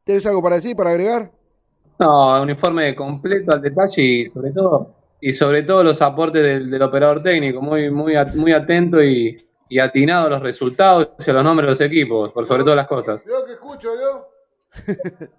¿Tienes 0.04 0.24
algo 0.26 0.42
para 0.42 0.56
decir, 0.56 0.76
para 0.76 0.90
agregar? 0.90 1.30
No, 1.98 2.42
un 2.42 2.50
informe 2.50 2.94
completo 2.94 3.52
al 3.54 3.62
detalle 3.62 4.02
y 4.02 4.28
sobre 4.28 4.50
todo 4.52 4.94
y 5.18 5.32
sobre 5.32 5.62
todo 5.62 5.82
los 5.82 6.02
aportes 6.02 6.44
del, 6.44 6.70
del 6.70 6.82
operador 6.82 7.22
técnico, 7.22 7.62
muy 7.62 7.90
muy 7.90 8.14
at- 8.16 8.34
muy 8.34 8.52
atento 8.52 9.02
y, 9.02 9.48
y 9.68 9.78
atinado 9.78 10.26
a 10.26 10.30
los 10.30 10.42
resultados 10.42 11.08
y 11.26 11.30
a 11.30 11.32
los 11.32 11.42
nombres 11.42 11.66
de 11.66 11.70
los 11.70 11.80
equipos, 11.80 12.32
por 12.32 12.44
sobre 12.46 12.62
todas 12.64 12.76
las 12.76 12.86
cosas. 12.86 13.24
Veo 13.24 13.46
que 13.46 13.56
mucho, 13.64 13.92
¿vio? 13.96 14.28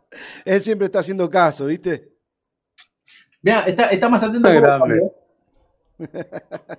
Él 0.46 0.62
siempre 0.64 0.88
está 0.88 1.00
haciendo 1.00 1.30
caso, 1.30 1.68
¿viste? 1.68 2.12
Mirá, 3.44 3.62
está, 3.68 3.90
está 3.90 4.10
más 4.10 4.24
atento 4.24 4.50
que. 4.50 6.08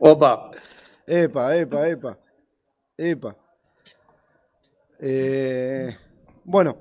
Opa. 0.01 0.51
Epa, 1.09 1.57
epa, 1.57 1.89
epa. 1.89 2.19
Epa. 2.97 3.37
Eh, 5.01 5.97
bueno. 6.45 6.77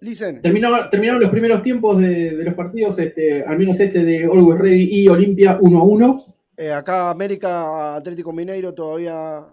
Listen, 0.00 0.40
Terminaba- 0.40 0.88
terminaron 0.90 1.20
los 1.20 1.30
primeros 1.30 1.62
tiempos 1.62 1.98
de, 1.98 2.36
de 2.36 2.44
los 2.44 2.54
partidos, 2.54 2.98
este, 2.98 3.44
al 3.44 3.58
menos 3.58 3.78
este 3.78 4.02
de 4.02 4.24
Always 4.24 4.58
Ready 4.58 4.88
y 5.02 5.08
Olimpia 5.08 5.58
1 5.60 5.78
a 5.78 5.84
1. 5.84 6.24
eh, 6.56 6.72
acá 6.72 7.10
América 7.10 7.96
Atlético 7.96 8.32
Mineiro 8.32 8.72
todavía. 8.74 9.44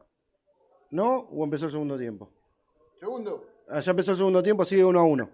¿No? 0.89 1.17
¿O 1.31 1.43
empezó 1.43 1.65
el 1.65 1.71
segundo 1.71 1.97
tiempo? 1.97 2.29
Segundo. 2.97 3.45
Ah, 3.69 3.81
ya 3.81 3.91
empezó 3.91 4.11
el 4.11 4.17
segundo 4.17 4.41
tiempo, 4.41 4.63
sigue 4.63 4.85
1 4.85 4.97
a 4.99 5.03
1. 5.03 5.29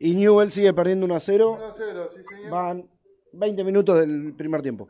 Y 0.00 0.14
Newell 0.14 0.50
sigue 0.50 0.72
perdiendo 0.74 1.06
1 1.06 1.14
a 1.14 1.20
0. 1.20 1.52
1 1.56 1.64
a 1.66 1.72
0, 1.72 2.10
sí, 2.16 2.22
señor. 2.24 2.50
Van 2.50 2.88
20 3.32 3.62
minutos 3.62 4.00
del 4.00 4.34
primer 4.36 4.62
tiempo. 4.62 4.88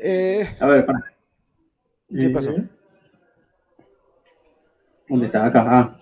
Eh, 0.00 0.56
A 0.60 0.66
ver, 0.66 0.86
para. 0.86 1.00
¿Qué 2.08 2.30
pasó? 2.30 2.54
¿Dónde 5.08 5.26
está? 5.26 5.46
Acá. 5.46 5.64
Ah. 5.66 5.98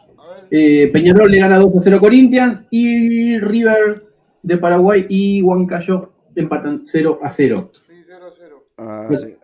Eh, 0.50 0.90
Peñarol 0.92 1.30
le 1.30 1.38
gana 1.38 1.58
2 1.58 1.76
a 1.76 1.82
0 1.82 1.96
a 1.96 2.00
Corinthians 2.00 2.66
y 2.70 3.38
River 3.38 4.04
de 4.42 4.58
Paraguay 4.58 5.06
y 5.08 5.40
Huancayo 5.42 6.12
empatan 6.34 6.84
0 6.84 7.20
a 7.22 7.30
0. 7.30 7.70
Sí, 7.72 7.92
0 8.04 8.26
a 8.26 8.30
0. 8.32 8.64
ah, 8.78 9.08
sí. 9.18 9.36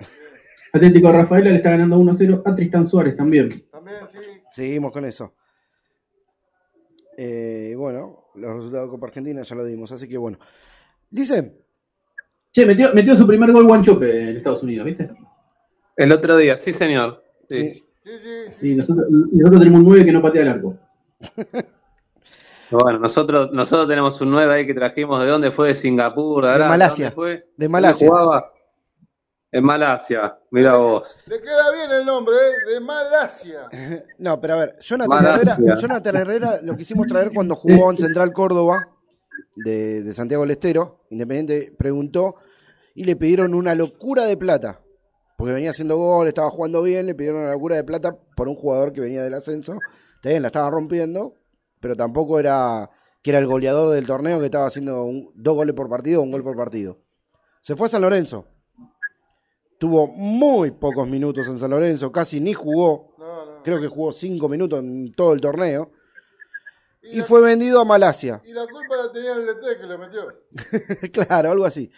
Atlético 0.72 1.10
Rafaela 1.10 1.50
le 1.50 1.56
está 1.56 1.70
ganando 1.70 1.98
1 1.98 2.12
a 2.12 2.14
0 2.14 2.42
a 2.44 2.54
Tristán 2.54 2.86
Suárez 2.86 3.16
también. 3.16 3.48
También, 3.70 3.96
sí. 4.06 4.18
Seguimos 4.50 4.92
con 4.92 5.04
eso. 5.06 5.34
Eh, 7.16 7.74
bueno, 7.76 8.26
los 8.34 8.56
resultados 8.56 8.86
de 8.88 8.90
Copa 8.90 9.06
Argentina 9.06 9.42
ya 9.42 9.54
lo 9.56 9.64
dimos, 9.64 9.90
así 9.90 10.06
que 10.06 10.18
bueno. 10.18 10.38
Dice, 11.10 11.67
Che, 12.52 12.66
metió, 12.66 12.92
metió 12.94 13.16
su 13.16 13.26
primer 13.26 13.52
gol 13.52 13.66
Guanchope 13.66 14.30
en 14.30 14.36
Estados 14.36 14.62
Unidos, 14.62 14.86
¿viste? 14.86 15.10
El 15.96 16.12
otro 16.12 16.36
día, 16.36 16.56
sí, 16.56 16.72
señor. 16.72 17.22
Sí. 17.48 17.74
Sí. 17.74 17.88
Sí, 18.08 18.18
sí, 18.18 18.28
sí. 18.58 18.72
Y 18.72 18.74
nosotros, 18.74 19.06
tenemos 19.58 19.80
un 19.80 19.84
9 19.84 20.04
que 20.04 20.12
no 20.12 20.22
patea 20.22 20.42
el 20.42 20.48
arco. 20.48 20.76
Bueno, 22.70 22.98
nosotros, 22.98 23.50
nosotros 23.50 23.88
tenemos 23.88 24.20
un 24.20 24.30
9 24.30 24.52
ahí 24.52 24.66
que 24.66 24.74
trajimos. 24.74 25.22
¿De 25.22 25.26
dónde 25.26 25.50
fue? 25.50 25.68
De 25.68 25.74
Singapur, 25.74 26.44
de, 26.44 26.52
De 26.52 26.58
Malasia. 26.58 27.04
¿dónde 27.06 27.14
fue? 27.14 27.30
De 27.30 27.44
¿Dónde 27.56 27.68
Malasia. 27.70 28.08
jugaba? 28.08 28.52
En 29.50 29.64
Malasia, 29.64 30.38
mira 30.50 30.76
vos. 30.76 31.18
Le 31.24 31.40
queda 31.40 31.72
bien 31.72 31.90
el 31.98 32.04
nombre, 32.04 32.34
¿eh? 32.36 32.74
De 32.74 32.80
Malasia. 32.80 33.70
no, 34.18 34.38
pero 34.38 34.52
a 34.52 34.56
ver, 34.58 34.76
Jonathan 34.80 35.08
Malasia. 35.08 35.54
Herrera, 35.54 35.76
Jonathan 35.76 36.16
Herrera 36.16 36.60
lo 36.62 36.76
quisimos 36.76 37.06
traer 37.06 37.30
cuando 37.32 37.56
jugó 37.56 37.90
en 37.90 37.96
Central 37.96 38.34
Córdoba 38.34 38.86
de, 39.56 40.02
de 40.02 40.12
Santiago 40.14 40.42
del 40.44 40.52
Estero. 40.52 41.04
Independiente 41.10 41.74
preguntó 41.78 42.36
y 42.94 43.04
le 43.04 43.16
pidieron 43.16 43.54
una 43.54 43.74
locura 43.74 44.24
de 44.24 44.36
plata. 44.36 44.80
Porque 45.36 45.54
venía 45.54 45.70
haciendo 45.70 45.96
gol, 45.96 46.26
estaba 46.26 46.50
jugando 46.50 46.82
bien, 46.82 47.06
le 47.06 47.14
pidieron 47.14 47.42
una 47.42 47.52
locura 47.52 47.76
de 47.76 47.84
plata 47.84 48.16
por 48.36 48.48
un 48.48 48.56
jugador 48.56 48.92
que 48.92 49.00
venía 49.00 49.22
del 49.22 49.34
ascenso. 49.34 49.78
También 50.20 50.42
la 50.42 50.48
estaba 50.48 50.68
rompiendo, 50.68 51.34
pero 51.80 51.94
tampoco 51.94 52.40
era 52.40 52.90
que 53.22 53.30
era 53.30 53.38
el 53.38 53.46
goleador 53.46 53.94
del 53.94 54.06
torneo 54.06 54.38
que 54.40 54.46
estaba 54.46 54.66
haciendo 54.66 55.04
un- 55.04 55.30
dos 55.34 55.54
goles 55.54 55.74
por 55.74 55.88
partido 55.88 56.20
o 56.20 56.24
un 56.24 56.32
gol 56.32 56.42
por 56.42 56.56
partido. 56.56 56.98
Se 57.62 57.76
fue 57.76 57.86
a 57.86 57.90
San 57.90 58.02
Lorenzo. 58.02 58.46
Tuvo 59.78 60.08
muy 60.08 60.72
pocos 60.72 61.06
minutos 61.08 61.46
en 61.46 61.58
San 61.58 61.70
Lorenzo, 61.70 62.10
casi 62.10 62.40
ni 62.40 62.52
jugó. 62.52 63.14
Creo 63.62 63.80
que 63.80 63.86
jugó 63.86 64.10
cinco 64.10 64.48
minutos 64.48 64.80
en 64.80 65.12
todo 65.12 65.32
el 65.34 65.40
torneo. 65.40 65.92
Y 67.02 67.18
la, 67.18 67.24
fue 67.24 67.40
vendido 67.40 67.80
a 67.80 67.84
Malasia. 67.84 68.42
y 68.44 68.52
la 68.52 68.66
culpa 68.66 68.96
la 68.96 69.12
tenía 69.12 69.32
el 69.34 69.46
DT 69.46 69.80
que 69.80 69.86
le 69.86 69.98
metió. 69.98 70.42
claro, 71.12 71.50
algo 71.52 71.64
así. 71.64 71.90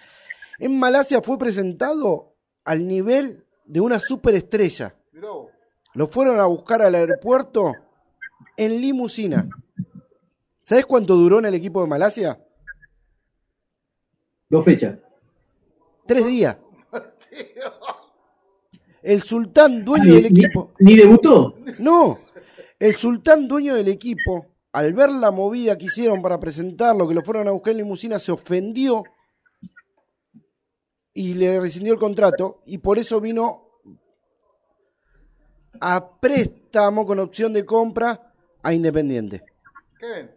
En 0.58 0.78
Malasia 0.78 1.20
fue 1.22 1.38
presentado 1.38 2.34
al 2.64 2.86
nivel 2.86 3.44
de 3.64 3.80
una 3.80 3.98
superestrella. 3.98 4.94
Mirá 5.12 5.30
vos. 5.30 5.50
Lo 5.94 6.06
fueron 6.06 6.38
a 6.38 6.44
buscar 6.46 6.82
al 6.82 6.94
aeropuerto 6.94 7.72
en 8.56 8.80
limusina. 8.80 9.48
¿Sabes 10.64 10.86
cuánto 10.86 11.16
duró 11.16 11.38
en 11.40 11.46
el 11.46 11.54
equipo 11.54 11.80
de 11.82 11.88
Malasia? 11.88 12.38
Dos 14.48 14.64
fechas. 14.64 14.96
Tres 16.06 16.26
días. 16.26 16.56
El 19.02 19.22
sultán 19.22 19.84
dueño 19.84 20.12
Ah, 20.12 20.14
del 20.14 20.32
ni- 20.32 20.40
equipo. 20.44 20.72
Ni 20.78 20.96
debutó. 20.96 21.54
No, 21.78 22.18
el 22.78 22.94
sultán 22.96 23.48
dueño 23.48 23.74
del 23.74 23.88
equipo, 23.88 24.46
al 24.72 24.92
ver 24.92 25.10
la 25.10 25.30
movida 25.30 25.76
que 25.76 25.86
hicieron 25.86 26.22
para 26.22 26.38
presentarlo, 26.38 27.08
que 27.08 27.14
lo 27.14 27.22
fueron 27.22 27.48
a 27.48 27.50
buscar 27.50 27.72
en 27.72 27.78
limusina, 27.78 28.18
se 28.18 28.32
ofendió 28.32 29.04
y 31.12 31.34
le 31.34 31.60
rescindió 31.60 31.92
el 31.92 31.98
contrato 31.98 32.62
y 32.66 32.78
por 32.78 32.98
eso 32.98 33.20
vino 33.20 33.68
a 35.80 36.18
préstamo 36.20 37.06
con 37.06 37.18
opción 37.18 37.52
de 37.52 37.64
compra 37.64 38.32
a 38.62 38.72
Independiente. 38.72 39.42
¿Qué? 39.98 40.28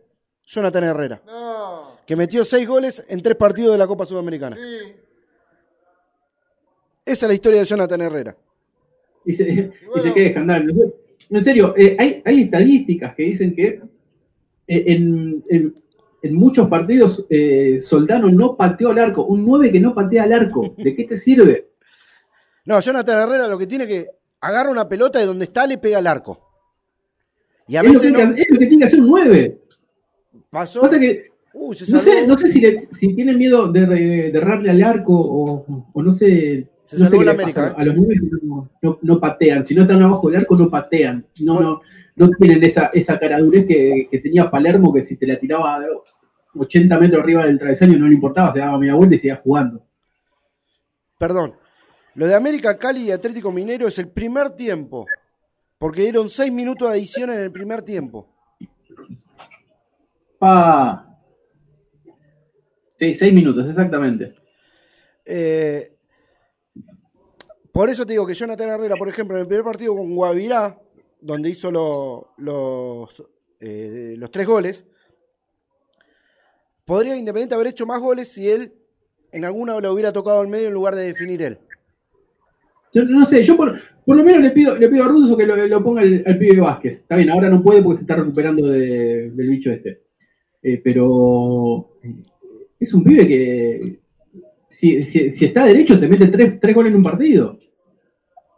Jonathan 0.46 0.84
Herrera, 0.84 1.22
No. 1.26 1.98
que 2.06 2.16
metió 2.16 2.44
seis 2.44 2.68
goles 2.68 3.04
en 3.08 3.22
tres 3.22 3.36
partidos 3.38 3.72
de 3.74 3.78
la 3.78 3.88
Copa 3.88 4.06
Sudamericana. 4.06 4.56
Sí. 4.56 4.96
Esa 7.06 7.26
es 7.26 7.28
la 7.30 7.34
historia 7.34 7.60
de 7.60 7.66
Jonathan 7.66 8.02
Herrera. 8.02 8.38
Y 9.26 9.34
se, 9.34 9.50
y 9.50 9.86
bueno. 9.86 10.02
se. 10.02 10.94
En 11.30 11.44
serio, 11.44 11.74
eh, 11.78 11.96
hay, 11.98 12.22
hay 12.26 12.42
estadísticas 12.44 13.16
que 13.16 13.24
dicen 13.24 13.56
que 13.56 13.82
en, 14.68 15.44
en- 15.50 15.76
en 16.22 16.36
muchos 16.36 16.70
partidos 16.70 17.26
eh, 17.30 17.80
Soldano 17.82 18.30
no 18.30 18.56
pateó 18.56 18.92
al 18.92 19.00
arco. 19.00 19.26
Un 19.26 19.46
9 19.46 19.72
que 19.74 19.80
no 19.82 19.94
patea 19.94 20.24
al 20.24 20.32
arco. 20.34 20.74
¿De 20.78 20.96
qué 20.96 21.04
te 21.06 21.18
sirve? 21.18 21.70
No, 22.66 22.80
Jonathan 22.80 23.24
Herrera 23.28 23.50
lo 23.50 23.58
que 23.58 23.68
tiene 23.68 23.86
que 23.86 24.08
agarra 24.40 24.70
una 24.72 24.88
pelota 24.88 25.20
de 25.20 25.26
donde 25.26 25.44
está 25.44 25.68
le 25.68 25.78
pega 25.80 25.98
al 25.98 26.08
arco. 26.08 26.40
Y 27.68 27.76
a 27.76 27.82
Es 27.82 27.94
lo, 27.94 28.00
que, 28.00 28.10
no, 28.12 28.20
es 28.38 28.50
lo 28.50 28.58
que 28.58 28.66
tiene 28.68 28.78
que 28.80 28.86
hacer 28.86 29.02
un 29.02 29.08
9. 29.08 29.62
pasó. 30.50 30.80
Pasa 30.80 30.98
que 30.98 31.26
se 31.74 31.92
no 31.92 32.00
sé, 32.00 32.26
no 32.26 32.38
sé 32.38 32.50
si, 32.50 32.62
le- 32.62 32.88
si 32.94 33.14
tienen 33.16 33.38
miedo 33.38 33.70
de, 33.70 33.86
de 33.86 34.28
errarle 34.30 34.70
al 34.70 34.82
arco 34.82 35.14
o, 35.14 35.90
o 35.92 36.02
no 36.02 36.16
sé. 36.16 36.70
Se 36.86 36.98
no 37.00 37.10
salvó 37.10 37.24
la 37.24 37.32
América, 37.32 37.64
pasa 37.64 37.74
¿eh? 37.74 37.82
A 37.82 37.86
los 37.86 37.96
9 37.98 38.14
que 38.16 38.46
no, 38.46 38.70
no- 38.82 39.00
no 39.02 39.20
patean. 39.20 39.66
Si 39.66 39.76
no 39.76 39.82
están 39.82 40.02
abajo 40.02 40.30
del 40.30 40.40
arco, 40.40 40.56
no 40.56 40.70
patean. 40.70 41.26
No, 41.42 41.56
Bueno. 41.56 41.70
no, 41.70 41.82
no 42.16 42.30
tienen 42.32 42.64
esa, 42.64 42.90
esa 42.94 43.20
caradurez 43.20 43.66
que, 43.66 44.08
que 44.10 44.20
tenía 44.20 44.50
Palermo, 44.50 44.94
que 44.94 45.04
si 45.04 45.18
te 45.18 45.28
la 45.28 45.40
tiraba 45.40 45.80
de 45.80 45.88
80 46.56 47.00
metros 47.00 47.24
arriba 47.24 47.46
del 47.46 47.60
travesaño 47.60 47.98
no 47.98 48.08
le 48.08 48.14
importaba, 48.14 48.54
se 48.54 48.60
daba 48.60 48.78
media 48.78 48.96
vuelta 48.96 49.16
y 49.16 49.20
seguía 49.20 49.42
jugando. 49.44 49.86
Perdón. 51.20 51.54
Lo 52.16 52.28
de 52.28 52.36
América, 52.36 52.78
Cali 52.78 53.06
y 53.06 53.12
Atlético 53.12 53.52
Minero 53.52 53.88
es 53.88 53.98
el 53.98 54.10
primer 54.10 54.52
tiempo. 54.52 55.06
Porque 55.80 56.04
dieron 56.04 56.30
seis 56.30 56.52
minutos 56.52 56.88
de 56.88 56.94
adición 56.96 57.32
en 57.32 57.40
el 57.40 57.52
primer 57.52 57.82
tiempo. 57.82 58.30
Pa. 60.38 61.18
Sí, 62.98 63.16
seis 63.16 63.34
minutos, 63.34 63.68
exactamente. 63.68 64.36
Eh, 65.26 65.98
por 67.72 67.90
eso 67.90 68.06
te 68.06 68.14
digo 68.14 68.28
que 68.28 68.36
Jonathan 68.36 68.70
Herrera, 68.70 68.96
por 68.96 69.10
ejemplo, 69.10 69.36
en 69.36 69.42
el 69.42 69.48
primer 69.48 69.66
partido 69.66 69.96
con 69.96 70.14
Guavirá, 70.14 70.78
donde 71.24 71.50
hizo 71.50 71.72
lo- 71.72 72.34
los, 72.38 73.24
eh, 73.60 74.16
los 74.18 74.30
tres 74.30 74.46
goles, 74.48 74.86
podría 76.86 77.16
Independiente 77.16 77.56
haber 77.56 77.68
hecho 77.68 77.86
más 77.86 78.02
goles 78.02 78.28
si 78.32 78.50
él 78.50 78.74
en 79.32 79.46
alguna 79.46 79.80
lo 79.80 79.94
hubiera 79.94 80.12
tocado 80.14 80.40
al 80.40 80.48
medio 80.48 80.68
en 80.68 80.74
lugar 80.74 80.96
de 80.96 81.04
definir 81.06 81.42
él. 81.42 81.58
Yo 82.94 83.04
no 83.06 83.26
sé, 83.26 83.44
yo 83.44 83.58
por, 83.58 83.80
por 84.06 84.16
lo 84.16 84.24
menos 84.24 84.42
le 84.42 84.52
pido, 84.52 84.76
le 84.76 84.88
pido 84.90 85.04
a 85.04 85.08
Russo 85.08 85.36
que 85.36 85.46
lo, 85.48 85.56
lo 85.56 85.84
ponga 85.84 86.02
al, 86.02 86.24
al 86.28 86.38
pibe 86.38 86.60
Vázquez. 86.62 87.00
Está 87.00 87.16
bien, 87.16 87.30
ahora 87.32 87.50
no 87.50 87.64
puede 87.64 87.82
porque 87.82 87.98
se 87.98 88.04
está 88.04 88.16
recuperando 88.18 88.68
de- 88.68 89.32
del 89.32 89.50
bicho 89.50 89.72
este. 89.72 90.04
Eh, 90.62 90.80
pero 90.84 91.90
es 92.80 92.94
un 92.94 93.04
pibe 93.04 93.28
que 93.28 94.00
si, 94.68 95.04
si- 95.04 95.32
si 95.32 95.46
está 95.46 95.66
derecho 95.66 96.00
te 96.00 96.08
mete 96.08 96.28
tres, 96.28 96.60
tres 96.60 96.76
goles 96.76 96.92
en 96.92 96.98
un 96.98 97.04
partido. 97.04 97.58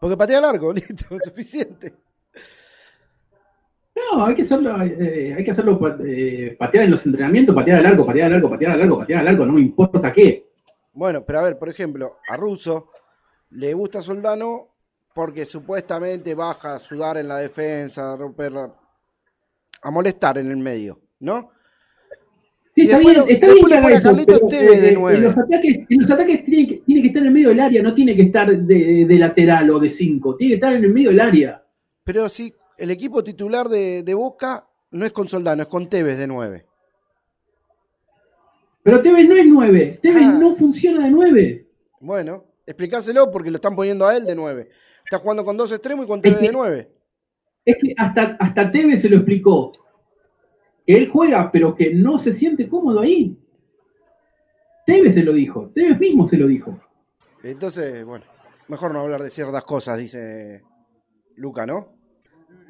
Porque 0.02 0.18
patea 0.18 0.42
largo, 0.42 0.74
listo, 0.74 1.06
suficiente. 1.24 1.94
No, 3.96 4.26
hay 4.26 4.36
que 4.36 4.42
hacerlo, 4.42 4.82
eh, 4.82 5.34
hay 5.38 5.44
que 5.44 5.52
hacerlo 5.52 5.80
eh, 6.06 6.56
patear 6.60 6.84
en 6.86 6.92
los 6.92 7.06
entrenamientos, 7.06 7.56
patear 7.56 7.80
al 7.80 7.86
arco, 7.86 8.06
patear 8.06 8.28
al 8.28 8.34
arco, 8.34 8.50
patear 8.50 8.72
al 8.74 8.82
arco, 8.82 9.00
patear 9.00 9.20
al 9.22 9.28
arco, 9.30 9.46
no 9.46 9.54
me 9.54 9.62
importa 9.62 10.12
qué. 10.12 10.50
Bueno, 10.92 11.24
pero 11.26 11.40
a 11.40 11.44
ver, 11.44 11.58
por 11.58 11.70
ejemplo, 11.70 12.18
a 12.28 12.36
Russo 12.36 12.90
le 13.52 13.74
gusta 13.74 14.02
Soldano 14.02 14.68
porque 15.14 15.46
supuestamente 15.46 16.36
baja 16.36 16.76
a 16.76 16.80
sudar 16.80 17.18
en 17.18 17.30
la 17.30 17.38
defensa, 17.38 18.14
a 18.14 18.18
romper 18.18 18.54
a 19.82 19.92
molestar 19.92 20.38
en 20.40 20.52
el 20.52 20.58
medio, 20.58 21.00
¿no? 21.20 21.52
Sí, 22.74 22.82
Y 22.82 22.86
está 22.86 22.98
después 22.98 23.24
bien, 23.24 23.30
está 23.30 23.48
bien 23.48 24.26
que 24.26 24.34
eso, 24.34 24.48
pero, 24.50 24.72
de 24.72 24.90
eh. 24.90 25.16
En 25.16 25.24
los 25.24 25.38
ataques, 25.38 25.80
en 25.90 26.02
los 26.02 26.12
ataques 26.12 26.44
tiene, 26.44 26.68
que, 26.68 26.76
tiene 26.86 27.02
que 27.02 27.08
estar 27.08 27.22
en 27.22 27.28
el 27.28 27.34
medio 27.34 27.50
del 27.50 27.60
área, 27.62 27.82
no 27.82 27.96
tiene 27.96 28.14
que 28.14 28.24
estar 28.24 28.58
de, 28.58 29.06
de 29.06 29.16
lateral 29.16 29.70
o 29.70 29.80
de 29.80 29.90
cinco, 29.90 30.36
tiene 30.36 30.52
que 30.52 30.56
estar 30.56 30.74
en 30.74 30.84
el 30.84 30.92
medio 30.92 31.12
del 31.12 31.22
área. 31.22 31.64
Pero 32.04 32.28
si 32.28 32.54
el 32.78 32.92
equipo 32.92 33.24
titular 33.24 33.70
de, 33.70 34.04
de 34.04 34.14
Boca 34.14 34.68
no 34.92 35.06
es 35.06 35.12
con 35.12 35.28
Soldano, 35.28 35.64
es 35.64 35.68
con 35.70 35.88
Tevez 35.90 36.18
de 36.18 36.28
9. 36.28 36.66
Pero 38.84 39.02
Tevez 39.02 39.28
no 39.28 39.36
es 39.36 39.46
9. 39.48 40.00
Tevez 40.02 40.24
Ah. 40.26 40.38
no 40.40 40.56
funciona 40.56 41.06
de 41.06 41.12
9. 41.12 41.68
Bueno, 42.02 42.46
explicáselo 42.66 43.32
porque 43.32 43.50
lo 43.50 43.56
están 43.56 43.76
poniendo 43.76 44.06
a 44.06 44.16
él 44.16 44.26
de 44.26 44.36
9. 44.36 44.70
Está 45.04 45.20
jugando 45.20 45.44
con 45.44 45.58
dos 45.58 45.72
extremos 45.72 46.06
y 46.06 46.08
con 46.08 46.22
Tevez 46.22 46.40
que- 46.40 46.48
de 46.48 46.52
9. 46.54 46.92
Es 47.66 47.78
que 47.82 47.94
hasta, 47.98 48.38
hasta 48.40 48.72
Tevez 48.72 49.02
se 49.02 49.10
lo 49.10 49.18
explicó. 49.18 49.72
Que 50.86 50.94
él 50.94 51.10
juega, 51.10 51.52
pero 51.52 51.74
que 51.74 51.94
no 51.96 52.20
se 52.20 52.32
siente 52.34 52.68
cómodo 52.68 53.00
ahí. 53.00 53.40
Tevez 54.86 55.16
se 55.16 55.24
lo 55.24 55.34
dijo. 55.34 55.72
Tevez 55.74 56.00
mismo 56.00 56.28
se 56.28 56.38
lo 56.38 56.46
dijo. 56.48 56.80
Entonces, 57.42 58.06
bueno, 58.06 58.26
mejor 58.68 58.94
no 58.94 59.00
hablar 59.00 59.24
de 59.24 59.32
ciertas 59.32 59.64
cosas, 59.64 59.98
dice 59.98 60.62
Luca, 61.36 61.66
¿no? 61.66 61.95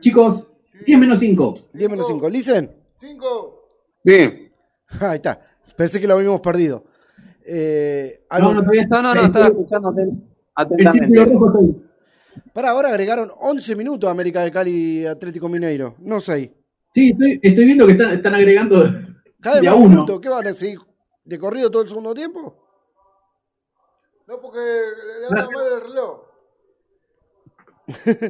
Chicos, 0.01 0.45
10 0.85 0.99
menos 0.99 1.19
5. 1.19 1.53
10 1.73 1.89
menos 1.89 2.07
5. 2.07 2.29
¿Listen? 2.29 2.71
Cinco. 2.97 3.61
Sí. 3.99 4.11
Ahí 5.01 5.15
está. 5.17 5.39
Pensé 5.75 5.99
que 5.99 6.07
lo 6.07 6.13
habíamos 6.15 6.41
perdido. 6.41 6.83
Eh, 7.45 8.21
No, 8.31 8.35
algo- 8.35 8.53
no, 8.53 8.59
todavía 8.61 8.87
No, 8.89 9.01
no, 9.01 9.25
estaba 9.25 9.47
El 9.47 9.55
círculo 9.55 10.21
atentamente. 10.55 11.25
rojo 11.25 11.47
está 11.47 11.59
ahí. 11.59 11.81
Para 12.53 12.69
ahora 12.71 12.89
agregaron 12.89 13.29
11 13.39 13.75
minutos 13.75 14.07
a 14.07 14.11
América 14.11 14.41
de 14.41 14.51
Cali 14.51 14.71
y 15.01 15.05
Atlético 15.05 15.47
Mineiro. 15.49 15.95
No 15.99 16.19
6. 16.19 16.49
Sí, 16.93 17.09
estoy, 17.11 17.39
estoy 17.43 17.65
viendo 17.65 17.85
que 17.85 17.91
están, 17.93 18.11
están 18.13 18.33
agregando 18.35 18.83
Cada 19.41 19.55
vez 19.57 19.61
de 19.63 19.67
a 19.67 19.75
uno. 19.75 19.89
minutos. 19.89 20.19
¿Qué 20.21 20.29
van 20.29 20.47
a 20.47 20.53
seguir 20.53 20.79
de 21.25 21.37
corrido 21.37 21.69
todo 21.69 21.81
el 21.83 21.89
segundo 21.89 22.13
tiempo? 22.13 22.55
No, 24.27 24.39
porque 24.41 24.59
le 24.59 25.27
anda 25.27 25.49
mal 25.51 25.65
el 25.73 25.81
reloj. 25.81 26.21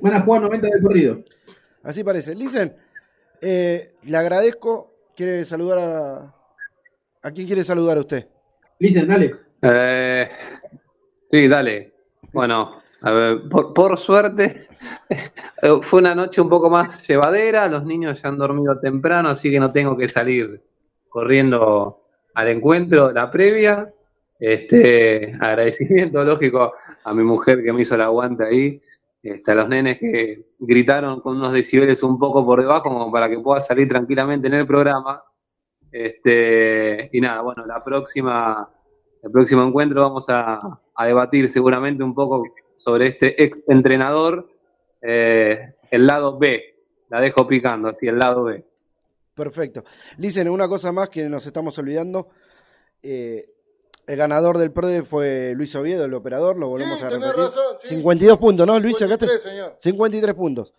Van 0.02 0.14
a 0.14 0.22
jugar 0.22 0.42
90 0.42 0.68
de 0.68 0.82
corrido. 0.82 1.24
Así 1.86 2.04
parece. 2.04 2.36
Listen, 2.36 2.76
eh, 3.42 3.94
le 4.10 4.18
agradezco. 4.18 4.92
¿Quiere 5.16 5.46
saludar 5.46 5.78
a. 5.78 6.36
¿A 7.22 7.32
quién 7.32 7.48
quiere 7.48 7.64
saludar 7.64 7.98
a 7.98 8.02
usted? 8.02 8.28
Dicen, 8.80 9.08
dale. 9.08 9.32
Eh, 9.62 10.30
sí, 11.32 11.48
dale. 11.48 11.94
Bueno, 12.34 12.82
a 13.02 13.12
ver, 13.12 13.48
por, 13.50 13.74
por 13.74 13.98
suerte 13.98 14.68
fue 15.84 16.00
una 16.00 16.14
noche 16.14 16.42
un 16.42 16.50
poco 16.50 16.70
más 16.70 17.08
llevadera, 17.08 17.68
los 17.68 17.86
niños 17.86 18.22
ya 18.22 18.30
han 18.30 18.38
dormido 18.38 18.78
temprano, 18.80 19.30
así 19.30 19.50
que 19.50 19.60
no 19.60 19.72
tengo 19.72 19.96
que 19.96 20.08
salir 20.08 20.62
corriendo 21.08 21.98
al 22.34 22.48
encuentro, 22.50 23.12
la 23.12 23.32
previa. 23.32 23.86
Este, 24.38 25.34
agradecimiento 25.40 26.24
lógico 26.26 26.74
a 27.06 27.14
mi 27.14 27.24
mujer 27.24 27.64
que 27.64 27.72
me 27.72 27.84
hizo 27.84 27.96
el 27.96 28.02
aguante 28.02 28.46
ahí, 28.46 28.82
este, 29.26 29.52
a 29.52 29.56
los 29.56 29.68
nenes 29.68 29.98
que 30.00 30.52
gritaron 30.60 31.20
con 31.20 31.38
unos 31.38 31.52
decibeles 31.52 32.04
un 32.04 32.20
poco 32.20 32.46
por 32.46 32.62
debajo 32.62 32.90
como 32.90 33.12
para 33.12 33.28
que 33.28 33.40
pueda 33.40 33.60
salir 33.60 33.88
tranquilamente 33.88 34.48
en 34.48 34.54
el 34.54 34.68
programa. 34.68 35.24
Este, 35.92 37.10
y 37.12 37.20
nada, 37.20 37.42
bueno, 37.42 37.66
la 37.66 37.84
próxima, 37.84 38.70
el 39.24 39.32
próximo 39.32 39.64
encuentro 39.64 40.02
vamos 40.02 40.30
a, 40.30 40.80
a 40.94 41.06
debatir 41.08 41.50
seguramente 41.50 42.04
un 42.04 42.14
poco 42.14 42.44
sobre 42.76 43.08
este 43.08 43.44
ex 43.44 43.68
entrenador, 43.68 44.48
eh, 45.02 45.60
el 45.90 46.06
lado 46.06 46.38
B. 46.38 46.62
La 47.10 47.20
dejo 47.20 47.48
picando, 47.48 47.88
así, 47.88 48.08
el 48.08 48.20
lado 48.20 48.44
B. 48.44 48.64
Perfecto. 49.34 49.84
Listen, 50.18 50.50
una 50.50 50.68
cosa 50.68 50.92
más 50.92 51.10
que 51.10 51.28
nos 51.28 51.48
estamos 51.48 51.76
olvidando. 51.80 52.30
Eh, 53.02 53.55
el 54.08 54.18
ganador 54.18 54.58
del 54.58 54.72
PRODE 54.72 55.04
fue 55.04 55.54
Luis 55.56 55.76
Oviedo, 55.76 56.06
el 56.06 56.14
operador, 56.14 56.58
lo 56.58 56.68
volvemos 56.70 57.00
Sí, 57.00 57.06
a 57.06 57.10
repetir. 57.10 57.36
razón, 57.36 57.76
sí. 57.80 57.88
52 57.90 58.38
puntos, 58.38 58.68
¿no, 58.68 58.80
Luis? 58.80 58.98
¿Sacaste? 58.98 59.26
53, 59.28 59.42
señor. 59.44 59.76
53 59.80 60.36
puntos. 60.36 60.74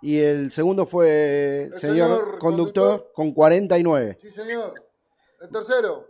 Y 0.00 0.18
el 0.18 0.50
segundo 0.50 0.86
fue 0.86 1.64
el 1.64 1.78
señor, 1.78 1.96
señor 1.96 2.38
conductor, 2.38 2.88
conductor. 2.90 3.12
con 3.14 3.32
49. 3.32 4.18
Sí, 4.20 4.30
señor. 4.30 4.74
El 5.40 5.48
tercero. 5.50 6.06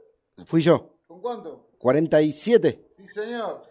Fui 0.46 0.62
yo, 0.62 0.88
¿Con 1.06 1.20
cuánto? 1.20 1.68
47. 1.78 2.86
Sí, 2.96 3.08
señor. 3.08 3.62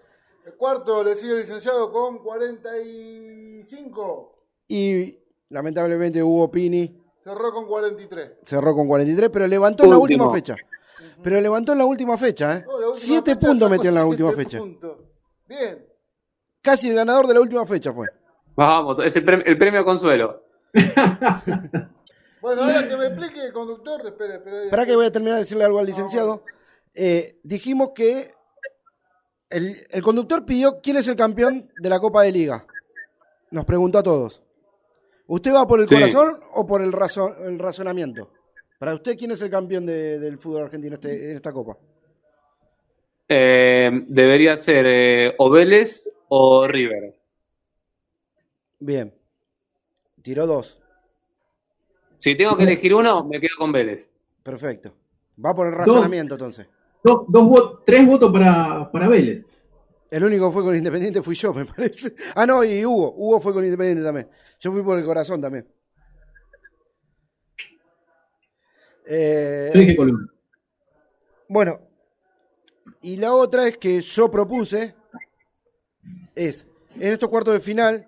El 0.46 0.54
cuarto 0.56 1.04
le 1.04 1.16
sigue 1.16 1.34
el 1.34 1.40
licenciado 1.40 1.92
con 1.92 2.20
45. 2.20 4.38
Y 4.68 5.18
lamentablemente 5.50 6.22
Hugo 6.24 6.50
Pini 6.52 6.98
Cerró 7.24 7.54
con 7.54 7.68
43. 7.68 8.32
cerró 8.46 8.74
con 8.74 8.88
43, 8.88 9.30
pero 9.32 9.46
levantó 9.48 9.84
en 9.84 9.92
la 9.92 9.98
última 10.00 10.32
fecha. 10.32 10.56
Pero 11.24 11.40
levantó 11.40 11.74
en 11.74 11.78
la 11.78 11.86
última 11.86 12.18
fecha, 12.18 12.58
¿eh? 12.58 12.66
Última 12.92 13.06
Siete 13.06 13.32
fecha 13.36 13.48
puntos 13.48 13.70
metió 13.70 13.90
en 13.90 13.96
la 13.96 14.06
última 14.06 14.32
fecha. 14.34 14.58
puntos. 14.60 14.98
Bien. 15.48 15.86
Casi 16.62 16.90
el 16.90 16.96
ganador 16.96 17.28
de 17.28 17.34
la 17.34 17.42
última 17.42 17.66
fecha 17.66 17.92
fue. 17.94 18.08
Vamos, 18.56 18.98
es 19.04 19.16
el 19.16 19.26
premio, 19.26 19.46
el 19.46 19.58
premio 19.58 19.84
consuelo. 19.86 20.44
Bueno, 22.42 22.64
ahora 22.64 22.90
que 22.90 22.98
me 22.98 23.06
explique 23.06 23.40
el 23.46 23.54
conductor, 23.54 24.02
espere, 24.04 24.36
espere. 24.38 24.70
Para 24.72 24.84
que 24.84 24.96
voy 24.96 25.06
a 25.06 25.12
terminar 25.12 25.36
de 25.36 25.42
decirle 25.42 25.64
algo 25.64 25.78
al 25.78 25.86
licenciado. 25.86 26.44
Eh, 26.92 27.38
dijimos 27.44 27.92
que 27.94 28.32
el, 29.52 29.76
el 29.92 30.02
conductor 30.02 30.44
pidió 30.44 30.80
quién 30.82 30.98
es 30.98 31.08
el 31.08 31.16
campeón 31.16 31.70
de 31.80 31.90
la 31.90 32.00
Copa 32.00 32.24
de 32.24 32.32
Liga. 32.32 32.66
Nos 33.52 33.64
preguntó 33.66 34.00
a 34.00 34.04
todos. 34.04 34.42
¿Usted 35.28 35.54
va 35.54 35.68
por 35.68 35.82
el 35.82 35.86
Sí. 35.86 35.94
corazón 35.94 36.40
o 36.54 36.66
por 36.66 36.82
el, 36.82 36.92
razo- 36.92 37.36
el 37.46 37.60
razonamiento? 37.60 38.32
Para 38.80 38.96
usted, 38.96 39.16
¿quién 39.20 39.30
es 39.30 39.42
el 39.44 39.52
campeón 39.52 39.86
de- 39.86 40.18
del 40.18 40.40
fútbol 40.40 40.64
argentino 40.64 40.96
este- 40.96 41.30
en 41.30 41.36
esta 41.36 41.52
Copa? 41.54 41.78
Eh, 43.34 43.90
debería 44.10 44.58
ser 44.58 44.86
eh, 44.86 45.36
o 45.38 45.50
Vélez 45.50 46.04
o 46.28 46.68
River. 46.68 47.16
Bien. 48.78 49.14
Tiró 50.22 50.46
dos. 50.46 50.78
Si 52.18 52.36
tengo 52.36 52.58
que 52.58 52.64
elegir 52.64 52.94
uno, 52.94 53.24
me 53.24 53.40
quedo 53.40 53.52
con 53.58 53.72
Vélez. 53.72 54.12
Perfecto. 54.44 54.94
Va 55.44 55.56
por 55.56 55.68
el 55.68 55.74
razonamiento 55.74 56.36
entonces. 56.36 56.68
Dos, 57.02 57.24
dos 57.30 57.86
tres 57.86 58.06
votos 58.06 58.34
para, 58.34 58.92
para 58.92 59.08
Vélez. 59.08 59.46
El 60.10 60.26
único 60.26 60.50
que 60.50 60.54
fue 60.54 60.64
con 60.64 60.76
Independiente 60.76 61.22
fui 61.22 61.36
yo, 61.36 61.54
me 61.54 61.64
parece. 61.64 62.14
Ah, 62.36 62.46
no, 62.46 62.66
y 62.66 62.84
Hugo. 62.84 63.14
Hugo 63.16 63.40
fue 63.40 63.54
con 63.54 63.64
Independiente 63.64 64.04
también. 64.04 64.28
Yo 64.60 64.74
fui 64.74 64.84
por 64.84 65.00
el 65.00 65.06
corazón 65.06 65.40
también. 65.40 65.66
Eh, 69.06 69.72
Yo 69.74 69.80
dije 69.80 69.96
Colón. 69.96 70.30
bueno, 71.48 71.80
y 73.02 73.18
la 73.18 73.34
otra 73.34 73.68
es 73.68 73.78
que 73.78 74.02
yo 74.02 74.30
propuse, 74.30 74.96
es, 76.36 76.68
en 76.96 77.12
estos 77.14 77.30
cuartos 77.30 77.54
de 77.54 77.60
final, 77.60 78.08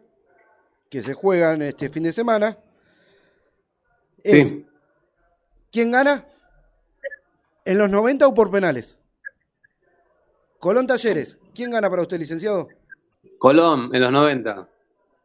que 0.90 1.02
se 1.02 1.14
juegan 1.14 1.62
este 1.62 1.90
fin 1.90 2.04
de 2.04 2.12
semana, 2.12 2.58
es, 4.24 4.48
Sí. 4.48 4.68
¿quién 5.72 5.92
gana? 5.92 6.26
¿En 7.66 7.78
los 7.78 7.90
90 7.90 8.28
o 8.28 8.34
por 8.34 8.52
penales? 8.52 8.98
Colón 10.60 10.88
Talleres, 10.88 11.38
¿quién 11.54 11.72
gana 11.72 11.90
para 11.90 12.04
usted, 12.04 12.20
licenciado? 12.20 12.70
Colón, 13.38 13.90
en 13.94 14.02
los 14.02 14.12
90. 14.12 14.70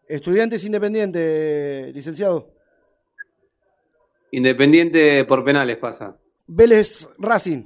Estudiantes 0.08 0.64
Independiente, 0.64 1.92
licenciado. 1.92 2.50
Independiente 4.30 5.24
por 5.24 5.44
penales 5.44 5.76
pasa. 5.76 6.16
Vélez 6.46 7.08
Racing, 7.18 7.64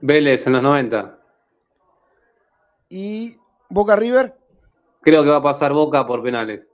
Vélez 0.00 0.46
en 0.46 0.52
los 0.54 0.62
90. 0.62 1.14
y 2.90 3.36
Boca 3.68 3.96
River. 3.96 4.34
Creo 5.02 5.22
que 5.22 5.28
va 5.30 5.36
a 5.36 5.42
pasar 5.42 5.72
Boca 5.72 6.06
por 6.06 6.22
penales. 6.22 6.70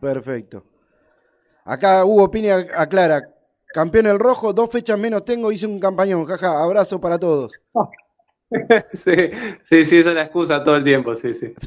Perfecto. 0.00 0.64
Acá 1.64 2.04
Hugo 2.04 2.30
Pini 2.30 2.48
ac- 2.48 2.70
aclara, 2.74 3.22
campeón 3.72 4.06
el 4.06 4.18
rojo, 4.18 4.52
dos 4.52 4.70
fechas 4.70 4.98
menos 4.98 5.24
tengo, 5.24 5.50
hice 5.52 5.66
un 5.66 5.80
campañón, 5.80 6.24
jaja, 6.24 6.62
abrazo 6.62 7.00
para 7.00 7.18
todos. 7.18 7.58
sí, 8.92 9.14
sí, 9.62 9.84
sí, 9.84 9.98
esa 9.98 10.08
es 10.10 10.14
la 10.14 10.22
excusa 10.24 10.62
todo 10.64 10.76
el 10.76 10.84
tiempo, 10.84 11.14
sí, 11.16 11.32
sí. 11.34 11.54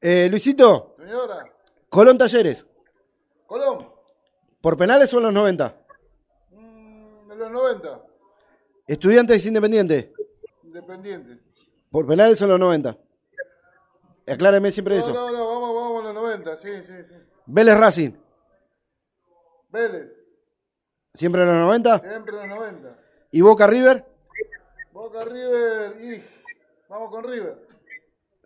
Eh, 0.00 0.28
Luisito, 0.30 0.94
Señora. 0.96 1.44
Colón 1.88 2.16
Talleres, 2.16 2.64
Colón. 3.46 3.90
¿por 4.60 4.76
penales 4.76 5.12
o 5.12 5.16
en 5.18 5.24
los 5.24 5.32
90? 5.34 5.74
Los 7.52 7.62
90. 7.74 8.02
Estudiantes 8.86 9.44
Independiente, 9.46 10.12
Independiente. 10.64 11.38
¿por 11.90 12.06
penales 12.06 12.40
o 12.40 12.44
en 12.44 12.50
los 12.50 12.60
90? 12.60 12.96
Acláreme 14.26 14.70
siempre 14.70 14.96
No, 14.96 15.00
eso. 15.00 15.12
no, 15.14 15.30
no, 15.32 15.46
vamos, 15.48 15.74
vamos 15.74 16.00
a 16.02 16.04
los 16.06 16.14
90. 16.14 16.56
Sí, 16.56 16.68
sí, 16.82 16.92
sí. 17.06 17.14
Vélez 17.46 17.78
Racing, 17.78 18.12
Vélez. 19.70 20.14
siempre 21.14 21.42
en 21.42 21.48
los 21.48 21.56
90. 21.58 21.98
Siempre 22.00 22.42
en 22.42 22.48
los 22.50 22.58
90. 22.58 22.98
Y 23.32 23.40
Boca 23.40 23.66
River, 23.66 24.04
Boca 24.92 25.24
River 25.24 25.96
y. 26.02 26.22
Vamos 26.88 27.10
con 27.10 27.24
River. 27.24 27.58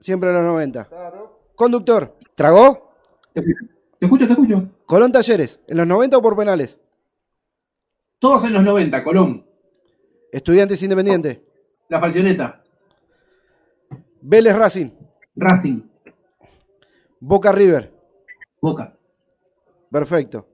siempre 0.00 0.30
en 0.30 0.36
los 0.36 0.44
90. 0.44 0.84
Claro. 0.86 1.40
Conductor, 1.54 2.16
¿tragó? 2.34 2.92
Te 3.32 3.40
escucho. 4.00 4.26
te 4.26 4.32
escucho. 4.32 4.68
Colón 4.86 5.12
Talleres, 5.12 5.60
¿en 5.68 5.76
los 5.76 5.86
90 5.86 6.18
o 6.18 6.22
por 6.22 6.36
penales? 6.36 6.78
Todos 8.22 8.44
en 8.44 8.52
los 8.52 8.62
90, 8.62 9.02
Colón. 9.02 9.44
Estudiantes 10.30 10.80
Independiente, 10.80 11.44
La 11.88 11.98
falcioneta. 11.98 12.62
Vélez 14.20 14.56
Racing, 14.56 14.90
Racing. 15.34 15.82
Boca 17.18 17.50
River. 17.50 17.92
Boca. 18.60 18.96
Perfecto. 19.90 20.46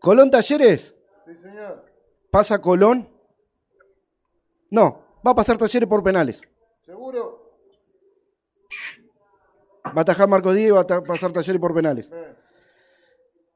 Colón 0.00 0.30
Talleres. 0.30 0.94
Sí, 1.26 1.34
señor. 1.34 1.84
¿Pasa 2.30 2.58
Colón? 2.58 3.06
No, 4.70 5.04
va 5.26 5.32
a 5.32 5.34
pasar 5.34 5.58
Talleres 5.58 5.86
por 5.90 6.02
penales. 6.02 6.40
¿Seguro? 6.86 7.52
Va 9.84 9.92
a 9.94 10.00
atajar 10.00 10.26
Marco 10.26 10.54
Díaz 10.54 10.68
y 10.68 10.72
va 10.72 10.80
a 10.80 11.02
pasar 11.02 11.32
Talleres 11.32 11.60
por 11.60 11.74
penales. 11.74 12.10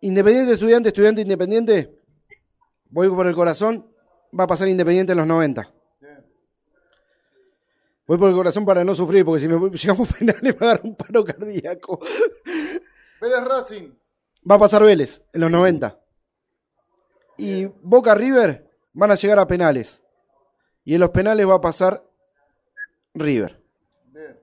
Independiente, 0.03 0.53
estudiante, 0.53 0.89
estudiante, 0.91 1.23
independiente. 1.23 2.02
Voy 2.93 3.09
por 3.09 3.27
el 3.27 3.35
corazón. 3.35 3.87
Va 4.39 4.45
a 4.45 4.47
pasar 4.47 4.69
Independiente 4.69 5.13
en 5.13 5.19
los 5.19 5.27
90. 5.27 5.73
Bien. 6.01 6.25
Voy 8.07 8.19
por 8.19 8.29
el 8.29 8.35
corazón 8.35 8.65
para 8.65 8.85
no 8.85 8.95
sufrir, 8.95 9.25
porque 9.25 9.41
si 9.41 9.49
me 9.49 9.71
llegamos 9.77 10.11
a 10.11 10.15
penales 10.15 10.43
me 10.43 10.51
agarra 10.51 10.81
un 10.85 10.95
paro 10.95 11.25
cardíaco. 11.25 12.01
Vélez 13.21 13.45
Racing. 13.45 13.93
Va 14.49 14.57
a 14.57 14.59
pasar 14.59 14.83
Vélez 14.83 15.23
en 15.33 15.41
los 15.41 15.51
90. 15.51 15.99
Y 17.39 17.65
Boca 17.65 18.15
River 18.15 18.71
van 18.93 19.11
a 19.11 19.15
llegar 19.15 19.39
a 19.39 19.47
penales. 19.47 20.03
Y 20.85 20.95
en 20.95 21.01
los 21.01 21.11
penales 21.11 21.49
va 21.49 21.55
a 21.55 21.61
pasar 21.61 22.05
River. 23.15 23.63
Bien. 24.07 24.39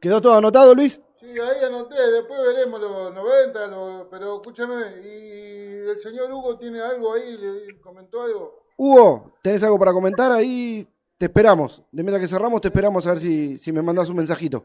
¿Quedó 0.00 0.20
todo 0.20 0.36
anotado, 0.36 0.74
Luis? 0.74 1.00
Sí, 1.36 1.42
ahí 1.42 1.64
anoté, 1.66 1.96
después 2.14 2.40
veremos 2.54 2.80
los 2.80 3.14
90, 3.14 3.66
lo- 3.66 4.08
pero 4.10 4.36
escúchame, 4.36 4.74
¿y 5.04 5.90
el 5.90 5.98
señor 5.98 6.32
Hugo 6.32 6.56
tiene 6.56 6.80
algo 6.80 7.12
ahí? 7.12 7.36
¿Le 7.36 7.78
comentó 7.78 8.22
algo? 8.22 8.62
Hugo, 8.78 9.34
¿tenés 9.42 9.62
algo 9.62 9.78
para 9.78 9.92
comentar? 9.92 10.32
Ahí 10.32 10.86
te 11.18 11.26
esperamos. 11.26 11.82
De 11.92 12.02
mientras 12.02 12.22
que 12.22 12.26
cerramos, 12.26 12.62
te 12.62 12.68
esperamos 12.68 13.06
a 13.06 13.10
ver 13.10 13.18
si, 13.20 13.58
si 13.58 13.70
me 13.70 13.82
mandas 13.82 14.08
un 14.08 14.16
mensajito. 14.16 14.64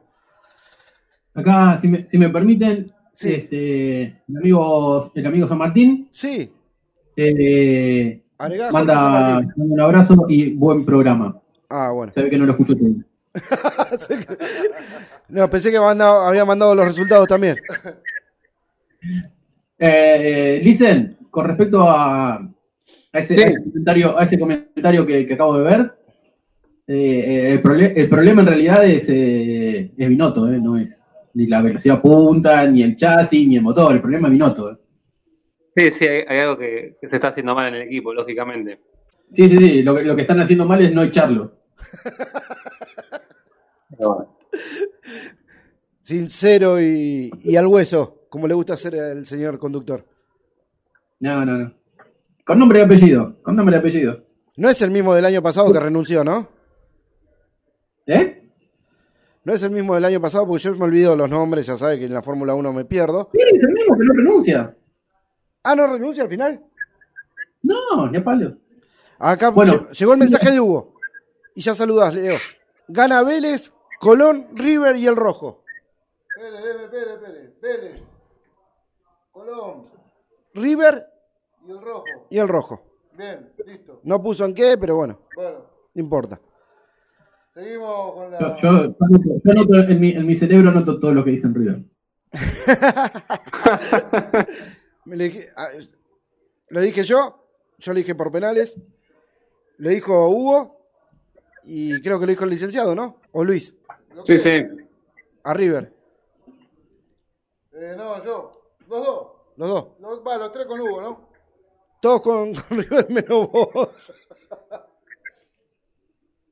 Acá, 1.34 1.78
si 1.82 1.89
me, 1.89 2.07
si 2.07 2.17
me 2.17 2.30
permiten, 2.30 2.93
Sí. 3.11 3.34
este, 3.34 4.03
el, 4.30 4.38
amigo, 4.38 5.11
el 5.13 5.26
amigo 5.28 5.47
San 5.49 5.57
Martín 5.57 6.07
Sí, 6.13 6.53
eh, 7.17 8.24
San 8.38 8.51
manda, 8.72 8.95
Martín. 9.09 9.53
manda 9.57 9.74
un 9.74 9.80
abrazo 9.82 10.26
y 10.30 10.53
buen 10.53 10.86
programa. 10.86 11.38
Ah, 11.69 11.91
bueno. 11.91 12.13
Se 12.13 12.22
ve 12.22 12.30
que 12.30 12.38
no 12.38 12.45
lo 12.45 12.53
escucho 12.53 12.78
todo. 12.78 12.88
No, 15.29 15.49
pensé 15.49 15.71
que 15.71 15.79
manda- 15.79 16.27
había 16.27 16.43
mandado 16.45 16.75
los 16.75 16.86
resultados 16.86 17.27
también. 17.27 17.55
Eh, 19.79 20.59
Listen, 20.63 21.17
con 21.29 21.47
respecto 21.47 21.82
a, 21.89 22.36
a 22.36 23.19
ese, 23.19 23.36
Sí. 23.38 23.43
a 23.43 23.47
ese 23.47 23.63
comentario, 23.63 24.19
a 24.19 24.23
ese 24.23 24.39
comentario 24.39 25.05
que, 25.05 25.25
que 25.25 25.34
acabo 25.34 25.57
de 25.57 25.63
ver, 25.63 25.93
eh, 26.88 26.93
eh, 27.25 27.51
el, 27.53 27.63
prole- 27.63 27.93
el 27.95 28.09
problema 28.09 28.41
en 28.41 28.47
realidad 28.47 28.86
es, 28.86 29.07
eh, 29.09 29.91
es 29.97 30.09
Binotto, 30.09 30.51
eh, 30.51 30.59
no 30.61 30.77
es 30.77 31.01
ni 31.34 31.47
la 31.47 31.61
velocidad 31.61 32.01
punta, 32.01 32.67
ni 32.67 32.84
el 32.84 32.97
chasis, 32.97 33.47
ni 33.47 33.55
el 33.55 33.61
motor, 33.61 33.93
el 33.93 34.01
problema 34.01 34.27
es 34.27 34.34
Binotto. 34.34 34.71
eh. 34.71 34.77
Sí, 35.69 35.89
sí, 35.89 36.05
hay, 36.05 36.25
hay 36.27 36.39
algo 36.39 36.57
que, 36.57 36.97
que 36.99 37.07
se 37.07 37.15
está 37.15 37.29
haciendo 37.29 37.55
mal 37.55 37.69
en 37.69 37.75
el 37.75 37.82
equipo, 37.84 38.13
lógicamente. 38.13 38.79
Sí, 39.34 39.47
sí, 39.47 39.57
sí, 39.57 39.82
lo, 39.84 39.95
que- 39.95 40.03
lo 40.03 40.15
que 40.17 40.23
están 40.23 40.41
haciendo 40.41 40.65
mal 40.65 40.82
es 40.82 40.91
no 40.91 41.01
echarlo. 41.03 41.53
Bueno. 43.97 44.33
Sincero 46.01 46.81
y, 46.81 47.31
y 47.43 47.55
al 47.55 47.67
hueso, 47.67 48.25
como 48.29 48.47
le 48.47 48.53
gusta 48.53 48.73
hacer 48.73 48.95
al 48.99 49.25
señor 49.25 49.59
conductor. 49.59 50.05
No, 51.19 51.45
no, 51.45 51.57
no. 51.57 51.73
Con 52.45 52.59
nombre 52.59 52.79
y 52.79 52.83
apellido, 52.83 53.41
con 53.43 53.55
nombre 53.55 53.75
y 53.75 53.79
apellido. 53.79 54.23
No 54.57 54.69
es 54.69 54.81
el 54.81 54.91
mismo 54.91 55.13
del 55.13 55.25
año 55.25 55.41
pasado 55.41 55.71
que 55.71 55.79
renunció, 55.79 56.23
¿no? 56.23 56.49
¿Eh? 58.07 58.49
No 59.43 59.53
es 59.53 59.63
el 59.63 59.71
mismo 59.71 59.95
del 59.95 60.05
año 60.05 60.19
pasado 60.19 60.45
porque 60.47 60.63
yo 60.63 60.73
me 60.75 60.85
olvido 60.85 61.15
los 61.15 61.29
nombres, 61.29 61.65
ya 61.67 61.77
sabe 61.77 61.99
que 61.99 62.05
en 62.05 62.13
la 62.13 62.21
Fórmula 62.21 62.53
1 62.55 62.73
me 62.73 62.85
pierdo. 62.85 63.29
Sí, 63.33 63.39
es 63.55 63.63
el 63.63 63.73
mismo 63.73 63.97
que 63.97 64.03
no 64.05 64.13
renuncia. 64.13 64.75
Ah, 65.63 65.75
¿no 65.75 65.87
renuncia 65.87 66.23
al 66.23 66.29
final? 66.29 66.63
No, 67.63 68.09
ni 68.09 68.17
a 68.17 68.23
palo. 68.23 68.57
Acá 69.19 69.49
Bueno. 69.49 69.73
lle- 69.87 69.91
llegó 69.99 70.13
el 70.13 70.19
mensaje 70.19 70.51
de 70.51 70.59
Hugo. 70.59 70.95
Y 71.55 71.61
ya 71.61 71.75
saludás, 71.75 72.13
Leo. 72.15 72.35
Gana 72.87 73.21
Vélez, 73.23 73.71
Colón, 74.01 74.47
River 74.55 74.95
y 74.97 75.05
el 75.07 75.15
Rojo. 75.15 75.63
Vélez, 76.35 76.61
Vélez, 76.63 76.91
Vélez, 76.91 77.21
Vélez, 77.21 77.59
Vélez. 77.61 78.01
Colón 79.31 79.85
River 80.55 81.05
y 81.65 81.71
el 81.71 81.81
rojo. 81.81 82.03
y 82.29 82.37
el 82.39 82.47
Rojo. 82.49 82.81
Bien, 83.13 83.53
listo. 83.65 84.01
No 84.03 84.21
puso 84.21 84.43
en 84.45 84.53
qué, 84.55 84.77
pero 84.77 84.95
bueno, 84.95 85.19
Bueno, 85.35 85.65
no 85.93 86.01
importa. 86.01 86.41
seguimos 87.49 88.13
con 88.13 88.31
la... 88.31 88.57
Yo, 88.57 88.57
yo, 88.57 88.69
anoto 89.51 89.75
en, 89.75 89.99
mi, 90.01 90.11
en 90.11 90.25
mi 90.25 90.35
cerebro 90.35 90.69
anoto 90.71 90.99
todo 90.99 91.13
lo 91.13 91.23
que 91.23 91.31
dicen 91.31 91.53
River. 91.53 91.83
Me 95.05 95.15
le 95.15 95.25
dije- 95.25 95.49
ah, 95.55 95.67
lo 96.69 96.81
dije 96.81 97.03
yo, 97.03 97.45
yo 97.77 97.93
lo 97.93 97.97
dije 97.97 98.15
por 98.15 98.31
penales. 98.31 98.79
Lo 99.77 99.89
dijo 99.89 100.27
Hugo 100.29 100.77
y 101.63 102.01
creo 102.01 102.19
que 102.19 102.25
lo 102.25 102.31
dijo 102.31 102.43
el 102.43 102.49
licenciado, 102.51 102.95
¿no? 102.95 103.21
O 103.31 103.43
Luis, 103.43 103.73
¿Lo 104.16 104.26
Sí, 104.26 104.38
sí. 104.38 104.66
a 105.43 105.53
River, 105.53 105.93
Eh, 107.74 107.93
no, 107.97 108.24
yo. 108.24 108.62
Los 108.88 109.05
dos. 109.05 109.28
los 109.57 109.70
dos. 109.70 109.88
Los, 109.99 110.20
va, 110.28 110.38
los 110.38 110.51
tres 110.51 110.66
con 110.66 110.80
Hugo, 110.80 111.01
¿no? 111.01 111.30
Todos 112.01 112.22
con, 112.22 112.53
con 112.55 112.78
River 112.78 113.09
menos 113.09 113.49
vos. 113.51 113.89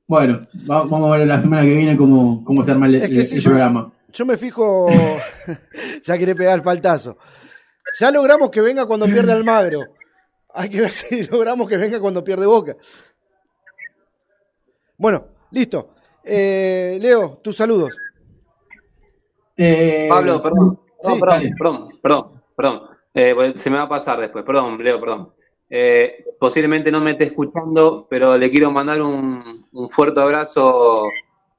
Bueno, 0.08 0.48
va- 0.70 0.84
vamos 0.86 1.14
a 1.14 1.18
ver 1.18 1.28
la 1.28 1.42
semana 1.42 1.62
que 1.64 1.76
viene 1.76 1.98
cómo, 1.98 2.44
cómo 2.44 2.64
se 2.66 2.72
arma 2.72 2.88
el, 2.88 2.96
Es 2.96 3.10
que 3.10 3.20
el- 3.20 3.26
si 3.26 3.36
el 3.36 3.42
yo- 3.42 3.50
programa. 3.52 3.94
Yo 4.12 4.26
me 4.26 4.38
fijo, 4.38 4.88
ya 6.04 6.18
quiere 6.18 6.34
pegar 6.36 6.56
el 6.58 6.64
paltazo. 6.64 7.18
Ya 8.00 8.10
logramos 8.10 8.50
que 8.50 8.62
venga 8.62 8.88
cuando 8.88 9.06
pierde 9.06 9.34
Almagro. 9.34 9.82
Hay 10.52 10.68
que 10.70 10.82
ver 10.82 10.92
si 10.92 11.24
logramos 11.26 11.70
que 11.70 11.78
venga 11.78 12.00
cuando 12.00 12.24
pierde 12.24 12.48
Boca. 12.48 12.76
Bueno, 14.98 15.28
listo. 15.52 15.94
Eh, 16.32 16.98
Leo, 17.02 17.40
tus 17.44 17.56
saludos. 17.58 17.98
Eh, 19.58 20.08
Pablo, 20.10 20.42
perdón. 20.42 20.80
No, 21.04 21.14
Sí, 21.14 21.20
perdón, 21.20 21.42
perdón, 21.58 21.88
perdón, 22.02 22.42
perdón. 22.56 22.82
Eh, 23.14 23.32
pues, 23.34 23.62
se 23.62 23.70
me 23.70 23.78
va 23.78 23.84
a 23.84 23.90
pasar 23.90 24.20
después, 24.20 24.44
perdón, 24.46 24.78
Leo, 24.84 25.00
perdón. 25.00 25.34
Eh, 25.70 26.26
posiblemente 26.40 26.92
no 26.92 27.00
me 27.00 27.12
esté 27.12 27.26
escuchando, 27.26 28.06
pero 28.10 28.38
le 28.38 28.50
quiero 28.52 28.70
mandar 28.72 29.02
un, 29.02 29.66
un 29.72 29.90
fuerte 29.90 30.20
abrazo 30.20 31.08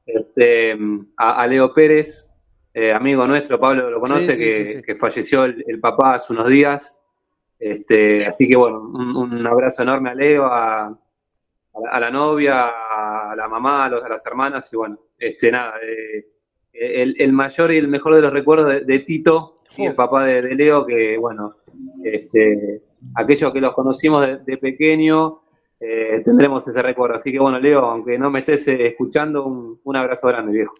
este, 0.04 0.76
a, 1.16 1.42
a 1.42 1.46
Leo 1.46 1.72
Pérez, 1.72 2.30
eh, 2.74 2.92
amigo 2.92 3.26
nuestro, 3.26 3.58
Pablo 3.58 3.90
lo 3.90 4.00
conoce, 4.00 4.36
Sí, 4.36 4.42
sí, 4.42 4.44
que, 4.44 4.66
sí, 4.66 4.72
sí. 4.74 4.82
que 4.82 4.94
falleció 4.94 5.44
el, 5.44 5.64
el 5.66 5.80
papá 5.80 6.14
hace 6.14 6.32
unos 6.32 6.48
días. 6.48 7.00
Este, 7.58 8.24
así 8.26 8.48
que 8.48 8.56
bueno, 8.56 8.80
un, 8.80 9.16
un 9.16 9.46
abrazo 9.46 9.82
enorme 9.82 10.10
a 10.10 10.14
Leo, 10.14 10.44
a, 10.46 10.86
a 10.86 11.80
la, 11.82 11.90
a 11.90 12.00
la 12.00 12.10
novia, 12.10 12.66
a 12.68 13.09
la 13.36 13.48
mamá, 13.48 13.84
a, 13.86 13.88
los- 13.88 14.04
a 14.04 14.08
las 14.08 14.24
hermanas, 14.26 14.72
y 14.72 14.76
bueno, 14.76 14.98
este, 15.18 15.50
nada, 15.50 15.74
eh, 15.82 16.24
el, 16.72 17.14
el 17.20 17.32
mayor 17.32 17.72
y 17.72 17.76
el 17.78 17.88
mejor 17.88 18.14
de 18.14 18.22
los 18.22 18.32
recuerdos 18.32 18.70
de, 18.70 18.80
de 18.84 18.98
Tito 19.00 19.62
y 19.76 19.86
el 19.86 19.94
papá 19.94 20.24
de, 20.24 20.42
de 20.42 20.54
Leo, 20.54 20.84
que 20.86 21.16
bueno, 21.18 21.56
este, 22.04 22.82
aquellos 23.14 23.52
que 23.52 23.60
los 23.60 23.74
conocimos 23.74 24.26
de, 24.26 24.38
de 24.38 24.56
pequeño, 24.58 25.42
eh, 25.80 26.20
tendremos 26.24 26.66
ese 26.68 26.82
recuerdo. 26.82 27.16
Así 27.16 27.32
que 27.32 27.38
bueno, 27.38 27.58
Leo, 27.58 27.80
aunque 27.80 28.18
no 28.18 28.30
me 28.30 28.40
estés 28.40 28.66
eh, 28.68 28.86
escuchando, 28.88 29.46
un, 29.46 29.80
un 29.82 29.96
abrazo 29.96 30.28
grande, 30.28 30.52
viejo. 30.52 30.74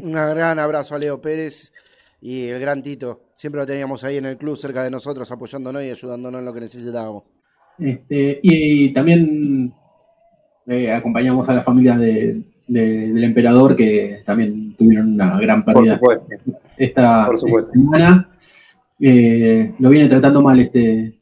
Un 0.00 0.12
gran 0.12 0.58
abrazo 0.58 0.94
a 0.94 0.98
Leo 0.98 1.20
Pérez 1.20 1.72
y 2.20 2.48
el 2.48 2.60
gran 2.60 2.82
Tito. 2.82 3.20
Siempre 3.34 3.60
lo 3.60 3.66
teníamos 3.66 4.02
ahí 4.04 4.16
en 4.16 4.26
el 4.26 4.36
club, 4.36 4.56
cerca 4.56 4.82
de 4.82 4.90
nosotros, 4.90 5.30
apoyándonos 5.30 5.82
y 5.82 5.90
ayudándonos 5.90 6.38
en 6.40 6.44
lo 6.44 6.52
que 6.54 6.60
necesitábamos. 6.60 7.24
Este, 7.78 8.40
y, 8.42 8.92
también 8.94 9.72
eh, 10.66 10.92
acompañamos 10.92 11.48
a 11.48 11.54
la 11.54 11.62
familia 11.62 11.96
de- 11.96 12.42
de- 12.66 13.12
del 13.12 13.24
emperador 13.24 13.76
que 13.76 14.22
también 14.26 14.74
tuvieron 14.76 15.12
una 15.14 15.38
gran 15.40 15.64
pérdida 15.64 16.00
esta, 16.76 17.26
por 17.26 17.36
esta 17.38 17.70
semana. 17.72 18.30
Eh, 19.00 19.74
lo 19.78 19.90
viene 19.90 20.08
tratando 20.08 20.40
mal 20.42 20.58
este, 20.58 21.18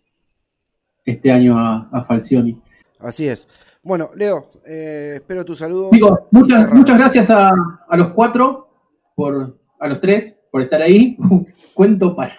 este 1.05 1.30
año 1.32 1.59
a, 1.59 1.88
a 1.92 2.05
Falcioni. 2.05 2.61
Así 3.01 3.28
es. 3.28 3.47
Bueno, 3.82 4.11
Leo, 4.16 4.51
eh, 4.66 5.12
espero 5.16 5.45
tu 5.45 5.55
saludo. 5.55 5.90
Chicos, 5.92 6.20
muchas, 6.30 6.72
muchas 6.72 6.97
gracias 6.97 7.28
a, 7.30 7.53
a 7.88 7.97
los 7.97 8.12
cuatro, 8.12 8.68
por, 9.14 9.59
a 9.78 9.88
los 9.88 10.01
tres, 10.01 10.38
por 10.51 10.62
estar 10.62 10.80
ahí. 10.80 11.18
Cuento 11.74 12.16
para. 12.16 12.38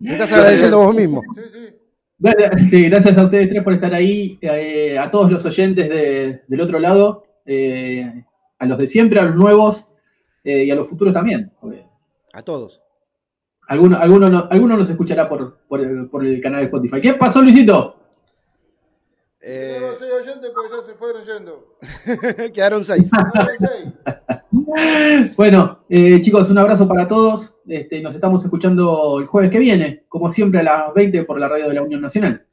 Te 0.00 0.12
estás 0.12 0.32
agradeciendo 0.32 0.78
vos 0.78 0.94
mismo. 0.94 1.20
Sí, 1.34 1.40
sí. 1.52 1.74
Gracias, 2.22 2.68
sí, 2.70 2.88
gracias 2.90 3.16
a 3.18 3.24
ustedes 3.24 3.48
tres 3.48 3.64
por 3.64 3.72
estar 3.72 3.92
ahí, 3.94 4.38
eh, 4.42 4.98
a 4.98 5.10
todos 5.10 5.30
los 5.32 5.44
oyentes 5.46 5.88
de- 5.88 6.42
del 6.46 6.60
otro 6.60 6.78
lado, 6.78 7.24
eh, 7.46 8.24
a 8.58 8.66
los 8.66 8.78
de 8.78 8.86
siempre, 8.86 9.18
a 9.20 9.24
los 9.24 9.36
nuevos 9.36 9.90
eh, 10.44 10.64
y 10.64 10.70
a 10.70 10.74
los 10.74 10.86
futuros 10.88 11.14
también. 11.14 11.50
A 12.34 12.42
todos. 12.42 12.82
Alguno, 13.68 13.96
alguno, 13.98 14.26
no- 14.26 14.48
alguno 14.50 14.76
nos 14.76 14.90
escuchará 14.90 15.28
por, 15.28 15.58
por, 15.68 15.80
el, 15.80 16.08
por 16.10 16.24
el 16.26 16.40
canal 16.42 16.60
de 16.60 16.66
Spotify. 16.66 17.00
¿Qué 17.00 17.14
pasó, 17.14 17.40
Luisito? 17.40 17.96
Eh, 19.40 19.76
Tenemos 19.78 19.98
seis 19.98 20.12
oyentes 20.12 20.50
porque 20.54 20.70
ya 20.76 20.82
se 20.82 20.94
fueron 20.94 21.22
yendo. 21.22 21.76
quedaron 22.52 22.84
seis. 22.84 23.10
Quedaron 23.10 23.56
seis. 23.58 23.94
Bueno, 24.50 25.84
eh, 25.88 26.20
chicos, 26.22 26.50
un 26.50 26.58
abrazo 26.58 26.88
para 26.88 27.06
todos. 27.06 27.56
Este, 27.66 28.00
nos 28.00 28.14
estamos 28.14 28.44
escuchando 28.44 29.20
el 29.20 29.26
jueves 29.26 29.50
que 29.50 29.58
viene, 29.58 30.04
como 30.08 30.32
siempre 30.32 30.60
a 30.60 30.62
las 30.64 30.94
20 30.94 31.24
por 31.24 31.38
la 31.38 31.48
radio 31.48 31.68
de 31.68 31.74
la 31.74 31.82
Unión 31.82 32.00
Nacional. 32.00 32.46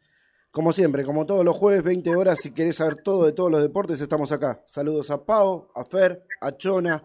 Como 0.52 0.72
siempre, 0.72 1.04
como 1.04 1.26
todos 1.26 1.44
los 1.44 1.56
jueves, 1.56 1.84
20 1.84 2.16
horas, 2.16 2.40
si 2.40 2.52
querés 2.52 2.78
saber 2.78 3.02
todo 3.04 3.26
de 3.26 3.34
todos 3.34 3.52
los 3.52 3.62
deportes, 3.62 4.00
estamos 4.00 4.32
acá. 4.32 4.62
Saludos 4.66 5.10
a 5.12 5.26
Pau, 5.26 5.70
a 5.76 5.84
Fer, 5.86 6.24
a 6.42 6.56
Chona, 6.56 7.04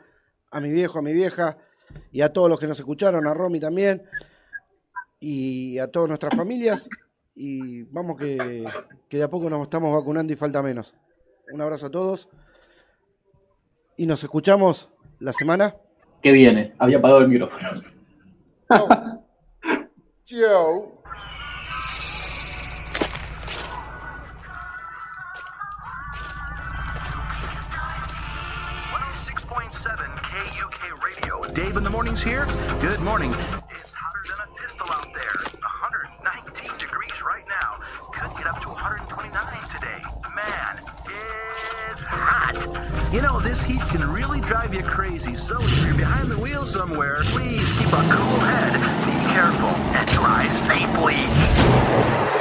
a 0.50 0.60
mi 0.60 0.70
viejo, 0.70 0.98
a 0.98 1.02
mi 1.02 1.12
vieja 1.12 1.56
y 2.10 2.20
a 2.20 2.30
todos 2.32 2.48
los 2.48 2.58
que 2.58 2.66
nos 2.66 2.78
escucharon, 2.78 3.26
a 3.26 3.34
Romy 3.34 3.60
también 3.60 4.02
y 5.20 5.78
a 5.78 5.88
todas 5.88 6.08
nuestras 6.08 6.36
familias. 6.36 6.88
Y 7.34 7.82
vamos 7.84 8.16
que, 8.18 8.64
que 9.08 9.16
de 9.16 9.22
a 9.22 9.30
poco 9.30 9.48
nos 9.48 9.62
estamos 9.62 9.92
vacunando 9.92 10.32
y 10.32 10.36
falta 10.36 10.62
menos. 10.62 10.94
Un 11.50 11.60
abrazo 11.60 11.86
a 11.86 11.90
todos 11.90 12.28
y 13.96 14.06
nos 14.06 14.22
escuchamos 14.22 14.88
la 15.18 15.32
semana. 15.32 15.76
Que 16.22 16.32
viene, 16.32 16.74
había 16.78 16.98
apagado 16.98 17.20
el 17.20 17.28
micrófono. 17.28 17.82
Chao. 20.24 21.02
KUK 30.32 31.04
Radio. 31.04 31.42
Dave 31.52 31.76
in 31.76 31.84
the 31.84 31.90
mornings 31.90 32.22
here. 32.22 32.46
Good 32.80 33.00
morning. 33.00 33.32
You 43.12 43.20
know, 43.20 43.38
this 43.40 43.62
heat 43.62 43.82
can 43.90 44.10
really 44.10 44.40
drive 44.40 44.72
you 44.72 44.82
crazy. 44.82 45.36
So 45.36 45.62
if 45.62 45.84
you're 45.84 45.94
behind 45.94 46.30
the 46.30 46.38
wheel 46.38 46.66
somewhere, 46.66 47.18
please 47.24 47.70
keep 47.76 47.88
a 47.88 47.90
cool 47.90 48.40
head. 48.40 48.72
Be 49.04 49.32
careful 49.34 49.68
and 49.68 50.08
drive 50.08 50.50
safely. 50.56 52.31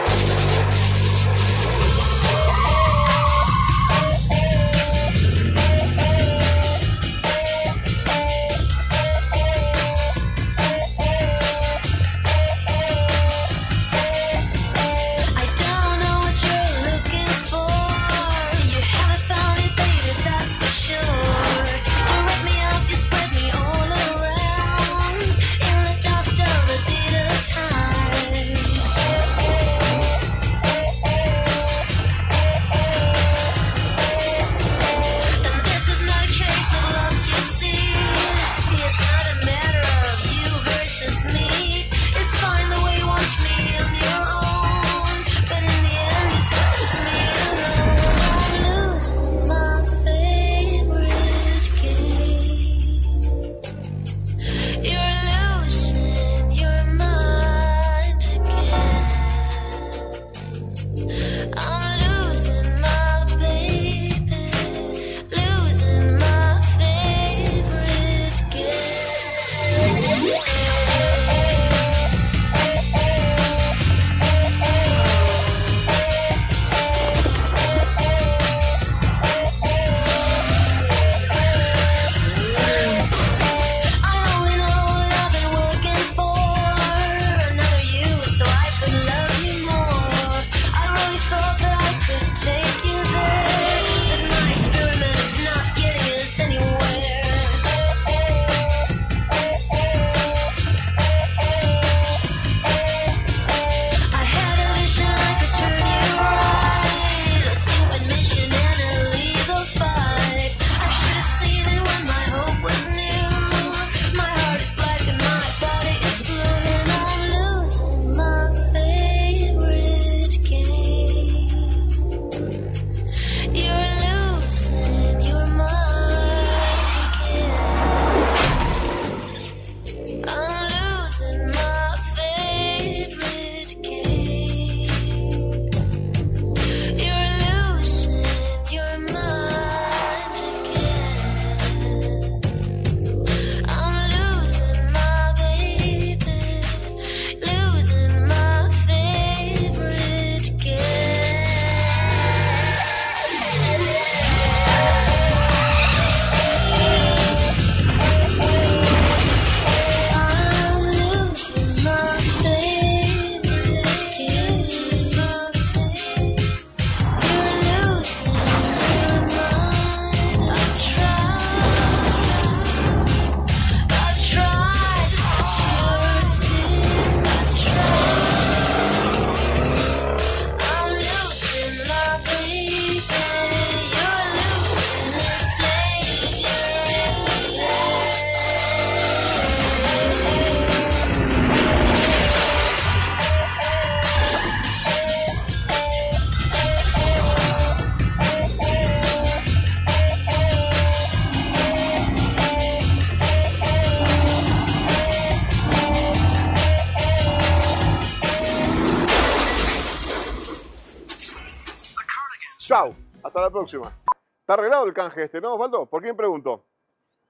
Está 214.52 214.60
arreglado 214.60 214.86
el 214.86 214.94
canje 214.94 215.24
este, 215.24 215.40
¿no, 215.40 215.54
Osvaldo? 215.54 215.86
¿Por 215.86 216.02
quién 216.02 216.14
preguntó? 216.14 216.66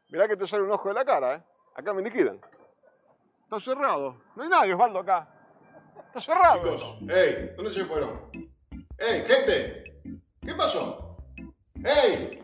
Mirá 0.10 0.28
que 0.28 0.36
te 0.36 0.48
sale 0.48 0.64
un 0.64 0.72
ojo 0.72 0.88
de 0.88 0.96
la 0.96 1.06
cara, 1.06 1.36
¿eh? 1.36 1.44
Acá 1.76 1.94
me 1.94 2.02
liquidan. 2.02 2.42
Está 3.44 3.60
cerrado. 3.60 4.24
No 4.36 4.42
hay 4.42 4.50
nadie, 4.50 4.74
Osvaldo, 4.74 4.98
acá. 4.98 5.28
Está 6.08 6.20
cerrado. 6.20 6.64
Chicos, 6.64 6.98
ey, 7.08 7.54
¿dónde 7.56 7.72
se 7.76 7.86
fueron? 7.86 8.28
¡Ey, 8.98 9.24
gente! 9.24 10.02
¿Qué 10.42 10.56
pasó? 10.56 11.16
¡Ey! 11.86 12.44